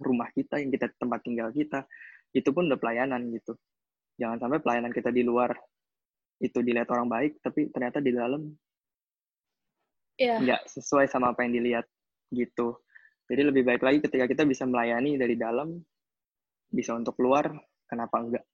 rumah 0.00 0.28
kita, 0.32 0.58
yang 0.58 0.72
kita 0.72 0.90
tempat 0.96 1.20
tinggal 1.22 1.48
kita, 1.52 1.84
itu 2.32 2.48
pun 2.50 2.66
udah 2.66 2.80
pelayanan 2.80 3.28
gitu. 3.32 3.54
Jangan 4.20 4.40
sampai 4.40 4.60
pelayanan 4.60 4.92
kita 4.92 5.12
di 5.12 5.22
luar 5.24 5.52
itu 6.40 6.58
dilihat 6.64 6.88
orang 6.92 7.08
baik, 7.08 7.32
tapi 7.44 7.68
ternyata 7.68 8.00
di 8.00 8.12
dalam 8.16 8.48
ya 10.20 10.36
nggak 10.36 10.68
sesuai 10.68 11.08
sama 11.08 11.32
apa 11.32 11.44
yang 11.48 11.56
dilihat 11.56 11.86
gitu. 12.32 12.76
Jadi 13.30 13.42
lebih 13.46 13.62
baik 13.62 13.82
lagi 13.84 13.98
ketika 14.04 14.26
kita 14.26 14.42
bisa 14.44 14.66
melayani 14.66 15.16
dari 15.16 15.38
dalam, 15.38 15.78
bisa 16.70 16.94
untuk 16.94 17.18
keluar, 17.18 17.50
kenapa 17.90 18.22
enggak? 18.22 18.44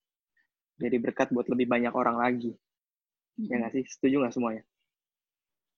Jadi 0.77 0.97
berkat 1.01 1.29
buat 1.33 1.49
lebih 1.49 1.69
banyak 1.69 1.93
orang 1.93 2.17
lagi. 2.21 2.53
Ya 3.37 3.61
nggak 3.61 3.73
sih? 3.77 3.85
Setuju 3.85 4.25
nggak 4.25 4.35
semuanya? 4.35 4.65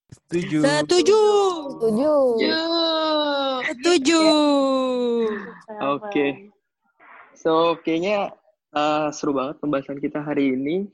Setuju. 0.09 0.64
Setuju. 0.64 1.20
Setuju. 1.68 2.12
Setuju. 3.68 4.22
Oke. 5.84 6.49
So, 7.36 7.76
kayaknya 7.84 8.32
uh, 8.74 9.12
seru 9.14 9.32
banget 9.36 9.61
pembahasan 9.62 10.01
kita 10.01 10.24
hari 10.24 10.57
ini. 10.57 10.89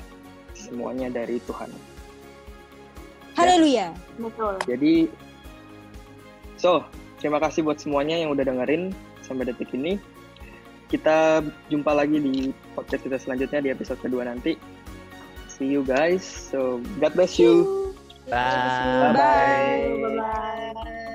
Semuanya 0.51 1.07
dari 1.07 1.39
Tuhan. 1.47 1.71
Haleluya. 3.35 3.95
Betul. 4.19 4.55
Jadi, 4.67 5.07
so, 6.59 6.83
terima 7.19 7.39
kasih 7.39 7.63
buat 7.63 7.79
semuanya 7.79 8.19
yang 8.19 8.31
udah 8.35 8.43
dengerin 8.43 8.91
sampai 9.23 9.47
detik 9.47 9.71
ini. 9.71 9.97
Kita 10.91 11.39
jumpa 11.71 11.95
lagi 11.95 12.19
di 12.19 12.51
podcast 12.75 13.07
kita 13.07 13.15
selanjutnya 13.15 13.63
di 13.63 13.69
episode 13.71 13.99
kedua 14.03 14.27
nanti. 14.27 14.59
See 15.47 15.71
you 15.71 15.87
guys. 15.87 16.23
So, 16.23 16.83
God 16.99 17.15
bless 17.15 17.39
you. 17.39 17.93
Bye. 18.27 19.15
Bye-bye. 19.15 19.79
Bye-bye. 20.03 21.10